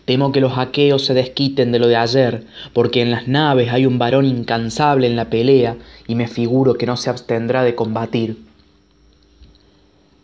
Temo 0.05 0.33
que 0.33 0.41
los 0.41 0.59
aqueos 0.59 1.05
se 1.05 1.15
desquiten 1.15 1.71
de 1.71 1.79
lo 1.79 1.87
de 1.87 1.97
ayer, 1.97 2.47
porque 2.73 3.03
en 3.03 3.11
las 3.11 3.29
naves 3.29 3.71
hay 3.71 3.87
un 3.87 3.99
varón 3.99 4.25
incansable 4.25 5.07
en 5.07 5.17
la 5.17 5.31
pelea, 5.31 5.77
y 6.07 6.15
me 6.15 6.27
figuro 6.27 6.75
que 6.75 6.87
no 6.87 6.97
se 6.97 7.11
abstendrá 7.11 7.63
de 7.63 7.75
combatir. 7.75 8.39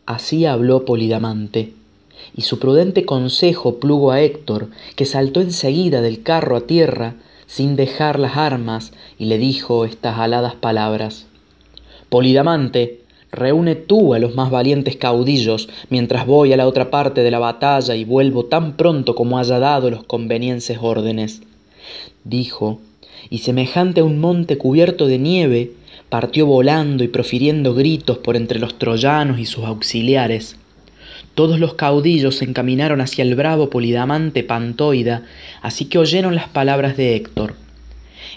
Así 0.07 0.47
habló 0.47 0.85
Polidamante, 0.85 1.75
y 2.37 2.43
su 2.43 2.59
prudente 2.59 3.05
consejo 3.05 3.79
plugo 3.79 4.11
a 4.11 4.21
Héctor, 4.21 4.69
que 4.97 5.07
saltó 5.07 5.41
enseguida 5.41 6.01
del 6.01 6.23
carro 6.23 6.57
a 6.57 6.63
tierra, 6.63 7.15
sin 7.47 7.77
dejar 7.77 8.19
las 8.19 8.37
armas, 8.37 8.93
y 9.19 9.27
le 9.27 9.39
dijo 9.39 9.85
estas 9.85 10.19
aladas 10.19 10.55
palabras. 10.55 11.27
Polidamante, 12.09 13.01
reúne 13.31 13.75
tú 13.75 14.15
a 14.15 14.19
los 14.19 14.35
más 14.35 14.51
valientes 14.51 14.97
caudillos, 14.97 15.69
mientras 15.91 16.27
voy 16.27 16.53
a 16.53 16.57
la 16.57 16.67
otra 16.67 16.91
parte 16.91 17.23
de 17.23 17.31
la 17.31 17.39
batalla 17.39 17.95
y 17.95 18.05
vuelvo 18.05 18.47
tan 18.47 18.77
pronto 18.77 19.15
como 19.15 19.39
haya 19.39 19.59
dado 19.59 19.91
los 19.91 20.05
convenientes 20.05 20.79
órdenes. 20.81 21.43
Dijo, 22.25 22.81
y 23.31 23.39
semejante 23.39 24.01
a 24.01 24.05
un 24.05 24.21
monte 24.21 24.59
cubierto 24.59 25.07
de 25.07 25.19
nieve, 25.19 25.73
partió 26.09 26.47
volando 26.47 27.05
y 27.05 27.09
profiriendo 27.09 27.75
gritos 27.75 28.19
por 28.19 28.37
entre 28.37 28.59
los 28.59 28.79
troyanos 28.79 29.39
y 29.39 29.47
sus 29.47 29.65
auxiliares. 29.65 30.57
Todos 31.35 31.59
los 31.59 31.75
caudillos 31.75 32.37
se 32.37 32.45
encaminaron 32.45 33.01
hacia 33.01 33.23
el 33.23 33.35
bravo 33.35 33.71
Polidamante 33.71 34.43
Pantoida, 34.43 35.23
así 35.63 35.87
que 35.87 35.99
oyeron 35.99 36.35
las 36.35 36.49
palabras 36.49 36.97
de 36.97 37.17
Héctor. 37.17 37.55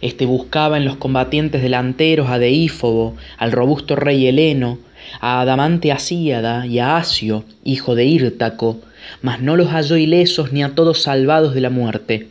Este 0.02 0.26
buscaba 0.26 0.78
en 0.78 0.86
los 0.86 0.98
combatientes 0.98 1.62
delanteros 1.62 2.30
a 2.30 2.40
Deífobo, 2.40 3.16
al 3.38 3.52
robusto 3.52 3.96
rey 3.96 4.28
Heleno, 4.28 4.80
a 5.20 5.42
Adamante 5.42 5.92
Asíada 5.92 6.66
y 6.66 6.80
a 6.80 6.98
Asio, 6.98 7.44
hijo 7.64 7.96
de 7.96 8.06
Írtaco, 8.06 8.80
mas 9.22 9.42
no 9.42 9.56
los 9.56 9.70
halló 9.70 9.98
ilesos 9.98 10.52
ni 10.52 10.64
a 10.64 10.76
todos 10.76 11.02
salvados 11.02 11.54
de 11.54 11.62
la 11.62 11.70
muerte. 11.70 12.28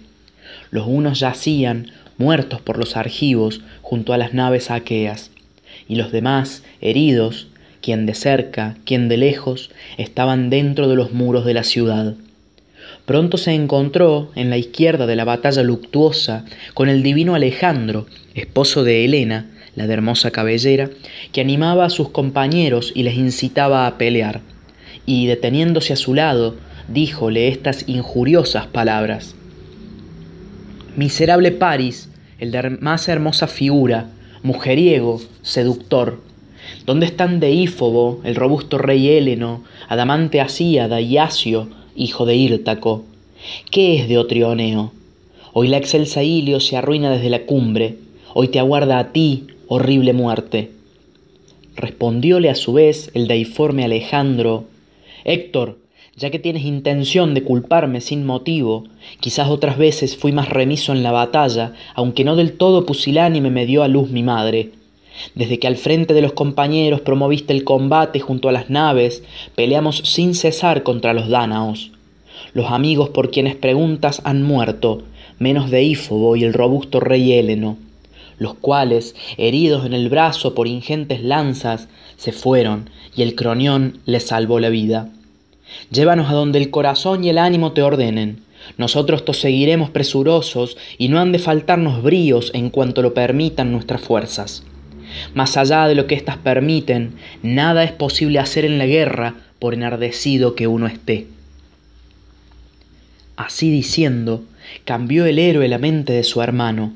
Los 0.70 0.86
unos 0.86 1.20
yacían, 1.20 1.90
muertos 2.18 2.60
por 2.60 2.78
los 2.78 2.96
argivos, 2.96 3.60
junto 3.82 4.12
a 4.12 4.18
las 4.18 4.34
naves 4.34 4.70
aqueas 4.70 5.30
y 5.88 5.96
los 5.96 6.12
demás, 6.12 6.62
heridos, 6.80 7.48
quien 7.86 8.04
de 8.04 8.14
cerca, 8.14 8.74
quien 8.84 9.08
de 9.08 9.16
lejos, 9.16 9.70
estaban 9.96 10.50
dentro 10.50 10.88
de 10.88 10.96
los 10.96 11.12
muros 11.12 11.44
de 11.44 11.54
la 11.54 11.62
ciudad. 11.62 12.14
Pronto 13.04 13.36
se 13.36 13.52
encontró, 13.52 14.32
en 14.34 14.50
la 14.50 14.58
izquierda 14.58 15.06
de 15.06 15.14
la 15.14 15.24
batalla 15.24 15.62
luctuosa, 15.62 16.44
con 16.74 16.88
el 16.88 17.04
divino 17.04 17.36
Alejandro, 17.36 18.08
esposo 18.34 18.82
de 18.82 19.04
Helena, 19.04 19.46
la 19.76 19.86
de 19.86 19.92
hermosa 19.94 20.32
cabellera, 20.32 20.90
que 21.30 21.40
animaba 21.40 21.84
a 21.84 21.90
sus 21.90 22.08
compañeros 22.08 22.90
y 22.92 23.04
les 23.04 23.14
incitaba 23.14 23.86
a 23.86 23.98
pelear, 23.98 24.40
y 25.06 25.28
deteniéndose 25.28 25.92
a 25.92 25.96
su 25.96 26.12
lado, 26.12 26.56
díjole 26.88 27.46
estas 27.46 27.88
injuriosas 27.88 28.66
palabras. 28.66 29.36
Miserable 30.96 31.52
Paris, 31.52 32.08
el 32.40 32.50
de 32.50 32.78
más 32.80 33.08
hermosa 33.08 33.46
figura, 33.46 34.08
mujeriego, 34.42 35.20
seductor. 35.42 36.26
¿Dónde 36.86 37.06
están 37.06 37.40
Deífobo, 37.40 38.20
el 38.22 38.36
robusto 38.36 38.78
rey 38.78 39.08
Héleno, 39.08 39.64
Adamante 39.88 40.40
Asíada 40.40 41.00
y 41.00 41.18
Asio, 41.18 41.68
hijo 41.96 42.26
de 42.26 42.36
Írtaco? 42.36 43.02
¿Qué 43.72 43.96
es 43.96 44.08
de 44.08 44.18
Otrioneo? 44.18 44.92
Hoy 45.52 45.66
la 45.66 45.78
excelsa 45.78 46.22
Ilio 46.22 46.60
se 46.60 46.76
arruina 46.76 47.10
desde 47.10 47.28
la 47.28 47.40
cumbre, 47.40 47.96
hoy 48.34 48.46
te 48.46 48.60
aguarda 48.60 49.00
a 49.00 49.10
ti 49.12 49.48
horrible 49.66 50.12
muerte. 50.12 50.70
Respondióle 51.74 52.50
a 52.50 52.54
su 52.54 52.74
vez 52.74 53.10
el 53.14 53.26
deiforme 53.26 53.84
Alejandro, 53.84 54.66
Héctor, 55.24 55.78
ya 56.14 56.30
que 56.30 56.38
tienes 56.38 56.64
intención 56.64 57.34
de 57.34 57.42
culparme 57.42 58.00
sin 58.00 58.24
motivo, 58.24 58.84
quizás 59.18 59.48
otras 59.48 59.76
veces 59.76 60.16
fui 60.16 60.30
más 60.30 60.50
remiso 60.50 60.92
en 60.92 61.02
la 61.02 61.10
batalla, 61.10 61.72
aunque 61.96 62.22
no 62.22 62.36
del 62.36 62.52
todo 62.52 62.86
pusilánime 62.86 63.50
me 63.50 63.66
dio 63.66 63.82
a 63.82 63.88
luz 63.88 64.10
mi 64.10 64.22
madre. 64.22 64.70
Desde 65.34 65.58
que 65.58 65.66
al 65.66 65.76
frente 65.76 66.14
de 66.14 66.22
los 66.22 66.32
compañeros 66.32 67.00
promoviste 67.00 67.52
el 67.52 67.64
combate 67.64 68.20
junto 68.20 68.48
a 68.48 68.52
las 68.52 68.70
naves, 68.70 69.22
peleamos 69.54 69.98
sin 70.04 70.34
cesar 70.34 70.82
contra 70.82 71.14
los 71.14 71.28
dánaos. 71.28 71.92
Los 72.54 72.70
amigos 72.70 73.10
por 73.10 73.30
quienes 73.30 73.54
preguntas 73.54 74.20
han 74.24 74.42
muerto, 74.42 75.02
menos 75.38 75.70
de 75.70 75.82
Ífobo 75.82 76.36
y 76.36 76.44
el 76.44 76.52
robusto 76.52 77.00
rey 77.00 77.32
Héleno, 77.32 77.76
los 78.38 78.54
cuales, 78.54 79.14
heridos 79.36 79.86
en 79.86 79.92
el 79.92 80.08
brazo 80.08 80.54
por 80.54 80.68
ingentes 80.68 81.22
lanzas, 81.22 81.88
se 82.16 82.32
fueron, 82.32 82.90
y 83.14 83.22
el 83.22 83.34
cronión 83.34 84.00
les 84.04 84.26
salvó 84.26 84.60
la 84.60 84.68
vida. 84.68 85.10
Llévanos 85.90 86.30
a 86.30 86.34
donde 86.34 86.58
el 86.58 86.70
corazón 86.70 87.24
y 87.24 87.30
el 87.30 87.38
ánimo 87.38 87.72
te 87.72 87.82
ordenen. 87.82 88.42
Nosotros 88.78 89.24
te 89.24 89.34
seguiremos 89.34 89.90
presurosos 89.90 90.76
y 90.98 91.08
no 91.08 91.20
han 91.20 91.32
de 91.32 91.38
faltarnos 91.38 92.02
bríos 92.02 92.50
en 92.54 92.70
cuanto 92.70 93.02
lo 93.02 93.14
permitan 93.14 93.72
nuestras 93.72 94.00
fuerzas. 94.00 94.64
Más 95.34 95.56
allá 95.56 95.88
de 95.88 95.94
lo 95.94 96.06
que 96.06 96.14
éstas 96.14 96.36
permiten, 96.36 97.14
nada 97.42 97.84
es 97.84 97.92
posible 97.92 98.38
hacer 98.38 98.64
en 98.64 98.78
la 98.78 98.86
guerra 98.86 99.34
por 99.58 99.74
enardecido 99.74 100.54
que 100.54 100.66
uno 100.66 100.86
esté. 100.86 101.26
Así 103.36 103.70
diciendo, 103.70 104.44
cambió 104.84 105.26
el 105.26 105.38
héroe 105.38 105.68
la 105.68 105.78
mente 105.78 106.12
de 106.12 106.24
su 106.24 106.42
hermano. 106.42 106.92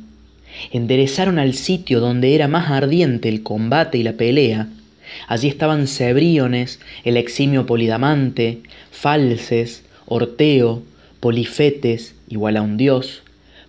Enderezaron 0.72 1.38
al 1.38 1.54
sitio 1.54 2.00
donde 2.00 2.34
era 2.34 2.48
más 2.48 2.70
ardiente 2.70 3.28
el 3.28 3.42
combate 3.42 3.98
y 3.98 4.02
la 4.02 4.14
pelea, 4.14 4.68
Allí 5.26 5.48
estaban 5.48 5.86
Cebríones, 5.86 6.80
el 7.04 7.16
eximio 7.16 7.66
Polidamante, 7.66 8.60
Falces, 8.90 9.84
Orteo, 10.06 10.82
Polifetes, 11.20 12.14
igual 12.28 12.56
a 12.56 12.62
un 12.62 12.76
dios, 12.76 13.22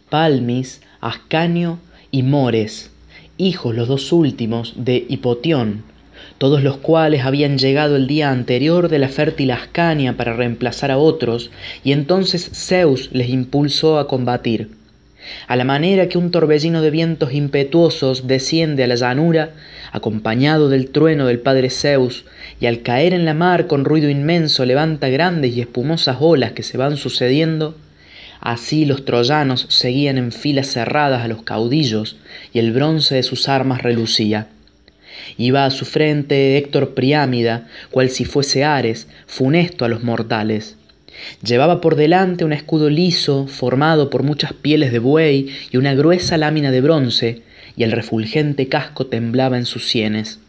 Palmis, 0.09 0.81
Ascanio 0.99 1.79
y 2.11 2.23
Mores, 2.23 2.91
hijos 3.41 3.75
los 3.75 3.87
dos 3.87 4.11
últimos 4.11 4.73
de 4.77 5.03
Hipotión, 5.09 5.83
todos 6.37 6.63
los 6.63 6.77
cuales 6.77 7.25
habían 7.25 7.57
llegado 7.57 7.95
el 7.95 8.05
día 8.07 8.29
anterior 8.29 8.87
de 8.87 8.99
la 8.99 9.09
fértil 9.09 9.51
Ascania 9.51 10.15
para 10.15 10.33
reemplazar 10.33 10.91
a 10.91 10.97
otros, 10.97 11.49
y 11.83 11.91
entonces 11.91 12.51
Zeus 12.53 13.09
les 13.11 13.29
impulsó 13.29 13.97
a 13.97 14.07
combatir. 14.07 14.69
A 15.47 15.55
la 15.55 15.63
manera 15.63 16.07
que 16.07 16.17
un 16.17 16.31
torbellino 16.31 16.81
de 16.81 16.91
vientos 16.91 17.33
impetuosos 17.33 18.27
desciende 18.27 18.83
a 18.83 18.87
la 18.87 18.95
llanura, 18.95 19.51
acompañado 19.91 20.69
del 20.69 20.89
trueno 20.89 21.27
del 21.27 21.39
padre 21.39 21.69
Zeus, 21.69 22.25
y 22.59 22.67
al 22.67 22.81
caer 22.81 23.13
en 23.13 23.25
la 23.25 23.33
mar 23.33 23.67
con 23.67 23.85
ruido 23.85 24.09
inmenso 24.09 24.65
levanta 24.65 25.09
grandes 25.09 25.55
y 25.55 25.61
espumosas 25.61 26.17
olas 26.19 26.51
que 26.51 26.63
se 26.63 26.77
van 26.77 26.97
sucediendo, 26.97 27.75
así 28.41 28.85
los 28.85 29.05
troyanos 29.05 29.67
seguían 29.69 30.17
en 30.17 30.31
filas 30.31 30.67
cerradas 30.67 31.23
a 31.23 31.27
los 31.27 31.43
caudillos, 31.43 32.17
y 32.51 32.59
el 32.59 32.73
bronce 32.73 33.15
de 33.15 33.23
sus 33.23 33.47
armas 33.47 33.83
relucía. 33.83 34.47
Iba 35.37 35.65
a 35.65 35.69
su 35.69 35.85
frente 35.85 36.57
Héctor 36.57 36.93
Priámida, 36.93 37.67
cual 37.91 38.09
si 38.09 38.25
fuese 38.25 38.63
Ares, 38.63 39.07
funesto 39.27 39.85
a 39.85 39.89
los 39.89 40.03
mortales. 40.03 40.75
Llevaba 41.43 41.81
por 41.81 41.95
delante 41.95 42.43
un 42.43 42.53
escudo 42.53 42.89
liso, 42.89 43.47
formado 43.47 44.09
por 44.09 44.23
muchas 44.23 44.53
pieles 44.53 44.91
de 44.91 44.99
buey 44.99 45.49
y 45.69 45.77
una 45.77 45.93
gruesa 45.93 46.37
lámina 46.37 46.71
de 46.71 46.81
bronce, 46.81 47.41
y 47.77 47.83
el 47.83 47.91
refulgente 47.91 48.67
casco 48.67 49.05
temblaba 49.05 49.57
en 49.57 49.65
sus 49.65 49.87
sienes. 49.87 50.39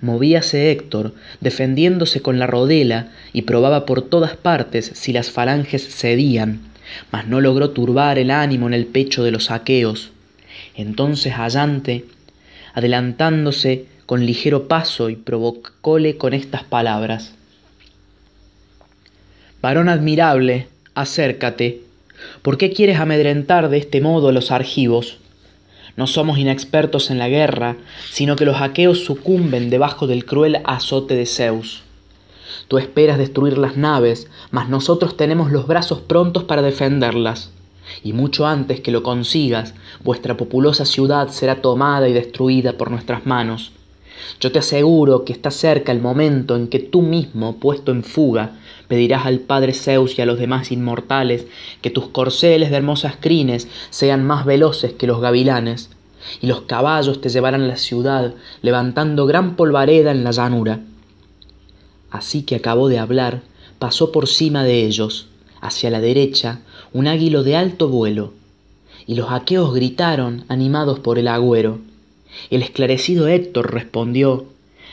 Movíase 0.00 0.70
Héctor, 0.70 1.14
defendiéndose 1.40 2.20
con 2.20 2.38
la 2.38 2.46
rodela, 2.46 3.08
y 3.32 3.42
probaba 3.42 3.86
por 3.86 4.02
todas 4.02 4.36
partes 4.36 4.90
si 4.94 5.12
las 5.12 5.30
falanges 5.30 5.86
cedían, 5.88 6.60
mas 7.10 7.26
no 7.26 7.40
logró 7.40 7.70
turbar 7.70 8.18
el 8.18 8.30
ánimo 8.30 8.66
en 8.66 8.74
el 8.74 8.86
pecho 8.86 9.24
de 9.24 9.30
los 9.30 9.50
aqueos. 9.50 10.12
Entonces 10.74 11.34
Allante, 11.36 12.04
adelantándose 12.74 13.86
con 14.06 14.24
ligero 14.24 14.68
paso 14.68 15.10
y 15.10 15.16
provocóle 15.16 16.16
con 16.16 16.32
estas 16.32 16.62
palabras. 16.62 17.34
Varón 19.60 19.88
admirable, 19.88 20.68
acércate. 20.94 21.82
¿Por 22.42 22.56
qué 22.56 22.72
quieres 22.72 22.98
amedrentar 22.98 23.68
de 23.68 23.78
este 23.78 24.00
modo 24.00 24.28
a 24.28 24.32
los 24.32 24.50
argivos? 24.50 25.18
No 25.96 26.06
somos 26.06 26.38
inexpertos 26.38 27.10
en 27.10 27.18
la 27.18 27.28
guerra, 27.28 27.76
sino 28.10 28.36
que 28.36 28.44
los 28.44 28.60
aqueos 28.60 29.04
sucumben 29.04 29.70
debajo 29.70 30.06
del 30.06 30.26
cruel 30.26 30.60
azote 30.64 31.16
de 31.16 31.26
Zeus. 31.26 31.85
Tú 32.68 32.78
esperas 32.78 33.18
destruir 33.18 33.58
las 33.58 33.76
naves, 33.76 34.28
mas 34.50 34.68
nosotros 34.68 35.16
tenemos 35.16 35.52
los 35.52 35.66
brazos 35.66 36.00
prontos 36.00 36.44
para 36.44 36.62
defenderlas. 36.62 37.50
Y 38.02 38.12
mucho 38.12 38.46
antes 38.46 38.80
que 38.80 38.90
lo 38.90 39.02
consigas, 39.02 39.74
vuestra 40.02 40.36
populosa 40.36 40.84
ciudad 40.84 41.28
será 41.28 41.62
tomada 41.62 42.08
y 42.08 42.12
destruida 42.12 42.72
por 42.72 42.90
nuestras 42.90 43.26
manos. 43.26 43.72
Yo 44.40 44.50
te 44.50 44.58
aseguro 44.58 45.24
que 45.24 45.32
está 45.32 45.50
cerca 45.50 45.92
el 45.92 46.00
momento 46.00 46.56
en 46.56 46.68
que 46.68 46.78
tú 46.78 47.02
mismo, 47.02 47.56
puesto 47.56 47.92
en 47.92 48.02
fuga, 48.02 48.52
pedirás 48.88 49.26
al 49.26 49.40
Padre 49.40 49.72
Zeus 49.72 50.18
y 50.18 50.22
a 50.22 50.26
los 50.26 50.38
demás 50.38 50.72
inmortales 50.72 51.46
que 51.82 51.90
tus 51.90 52.08
corceles 52.08 52.70
de 52.70 52.76
hermosas 52.76 53.16
crines 53.20 53.68
sean 53.90 54.24
más 54.26 54.44
veloces 54.44 54.92
que 54.92 55.06
los 55.06 55.20
gavilanes, 55.20 55.90
y 56.40 56.46
los 56.46 56.62
caballos 56.62 57.20
te 57.20 57.28
llevarán 57.28 57.62
a 57.62 57.66
la 57.66 57.76
ciudad, 57.76 58.34
levantando 58.62 59.26
gran 59.26 59.54
polvareda 59.54 60.10
en 60.10 60.24
la 60.24 60.32
llanura. 60.32 60.80
Así 62.16 62.44
que 62.44 62.56
acabó 62.56 62.88
de 62.88 62.98
hablar, 62.98 63.42
pasó 63.78 64.10
por 64.10 64.26
cima 64.26 64.64
de 64.64 64.86
ellos, 64.86 65.26
hacia 65.60 65.90
la 65.90 66.00
derecha, 66.00 66.60
un 66.94 67.08
águilo 67.08 67.42
de 67.42 67.56
alto 67.56 67.90
vuelo, 67.90 68.32
y 69.06 69.16
los 69.16 69.30
aqueos 69.30 69.74
gritaron, 69.74 70.46
animados 70.48 70.98
por 70.98 71.18
el 71.18 71.28
agüero. 71.28 71.78
El 72.48 72.62
esclarecido 72.62 73.28
Héctor 73.28 73.70
respondió, 73.70 74.46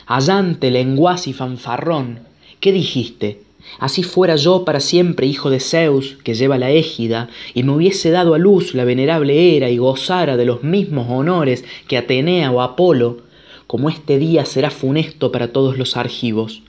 Allante, 0.06 0.70
lenguaz 0.70 1.28
y 1.28 1.32
fanfarrón, 1.32 2.20
¿qué 2.60 2.74
dijiste? 2.74 3.40
Así 3.80 4.04
fuera 4.04 4.36
yo 4.36 4.66
para 4.66 4.82
siempre 4.82 5.26
hijo 5.26 5.50
de 5.50 5.62
Zeus, 5.62 6.18
que 6.26 6.34
lleva 6.34 6.58
la 6.58 6.72
égida, 6.72 7.30
y 7.54 7.64
me 7.64 7.72
hubiese 7.72 8.12
dado 8.12 8.34
a 8.34 8.38
luz 8.38 8.76
la 8.76 8.84
venerable 8.84 9.56
Hera 9.56 9.70
y 9.70 9.78
gozara 9.78 10.36
de 10.36 10.44
los 10.44 10.62
mismos 10.62 11.08
honores 11.10 11.64
que 11.88 11.98
Atenea 11.98 12.52
o 12.52 12.60
Apolo, 12.60 13.20
como 13.66 13.90
este 13.90 14.18
día 14.18 14.44
será 14.44 14.70
funesto 14.72 15.32
para 15.32 15.54
todos 15.54 15.78
los 15.78 15.96
argivos. 15.96 16.64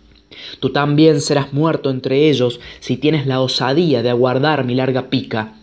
Tú 0.60 0.70
también 0.70 1.20
serás 1.20 1.52
muerto 1.52 1.90
entre 1.90 2.28
ellos 2.28 2.60
si 2.80 2.96
tienes 2.96 3.26
la 3.26 3.40
osadía 3.40 4.02
de 4.02 4.10
aguardar 4.10 4.64
mi 4.64 4.74
larga 4.74 5.08
pica. 5.10 5.54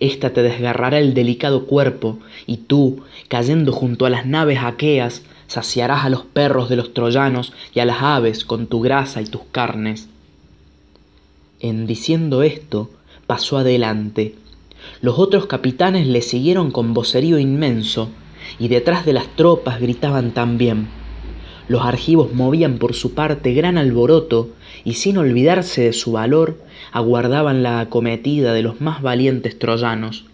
Esta 0.00 0.30
te 0.32 0.42
desgarrará 0.42 0.98
el 0.98 1.14
delicado 1.14 1.66
cuerpo, 1.66 2.18
y 2.46 2.58
tú, 2.58 3.02
cayendo 3.28 3.72
junto 3.72 4.06
a 4.06 4.10
las 4.10 4.26
naves 4.26 4.58
aqueas, 4.62 5.22
saciarás 5.46 6.04
a 6.04 6.10
los 6.10 6.22
perros 6.22 6.68
de 6.68 6.76
los 6.76 6.92
troyanos 6.92 7.52
y 7.74 7.80
a 7.80 7.84
las 7.84 8.02
aves 8.02 8.44
con 8.44 8.66
tu 8.66 8.80
grasa 8.80 9.22
y 9.22 9.26
tus 9.26 9.42
carnes. 9.50 10.08
En 11.60 11.86
diciendo 11.86 12.42
esto, 12.42 12.90
pasó 13.26 13.58
adelante. 13.58 14.34
Los 15.00 15.18
otros 15.18 15.46
capitanes 15.46 16.06
le 16.06 16.22
siguieron 16.22 16.70
con 16.70 16.94
vocerío 16.94 17.38
inmenso, 17.38 18.10
y 18.58 18.68
detrás 18.68 19.04
de 19.04 19.12
las 19.12 19.34
tropas 19.36 19.80
gritaban 19.80 20.32
también. 20.32 20.88
Los 21.68 21.84
argivos 21.84 22.32
movían 22.32 22.78
por 22.78 22.94
su 22.94 23.12
parte 23.12 23.52
gran 23.52 23.76
alboroto, 23.76 24.48
y 24.84 24.94
sin 24.94 25.18
olvidarse 25.18 25.82
de 25.82 25.92
su 25.92 26.12
valor, 26.12 26.56
aguardaban 26.92 27.62
la 27.62 27.80
acometida 27.80 28.54
de 28.54 28.62
los 28.62 28.80
más 28.80 29.02
valientes 29.02 29.58
troyanos, 29.58 30.24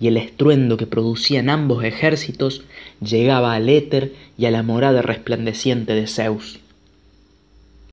y 0.00 0.08
el 0.08 0.16
estruendo 0.16 0.78
que 0.78 0.86
producían 0.86 1.50
ambos 1.50 1.84
ejércitos 1.84 2.64
llegaba 3.00 3.52
al 3.52 3.68
éter 3.68 4.14
y 4.38 4.46
a 4.46 4.50
la 4.50 4.62
morada 4.62 5.02
resplandeciente 5.02 5.94
de 5.94 6.06
Zeus. 6.06 6.61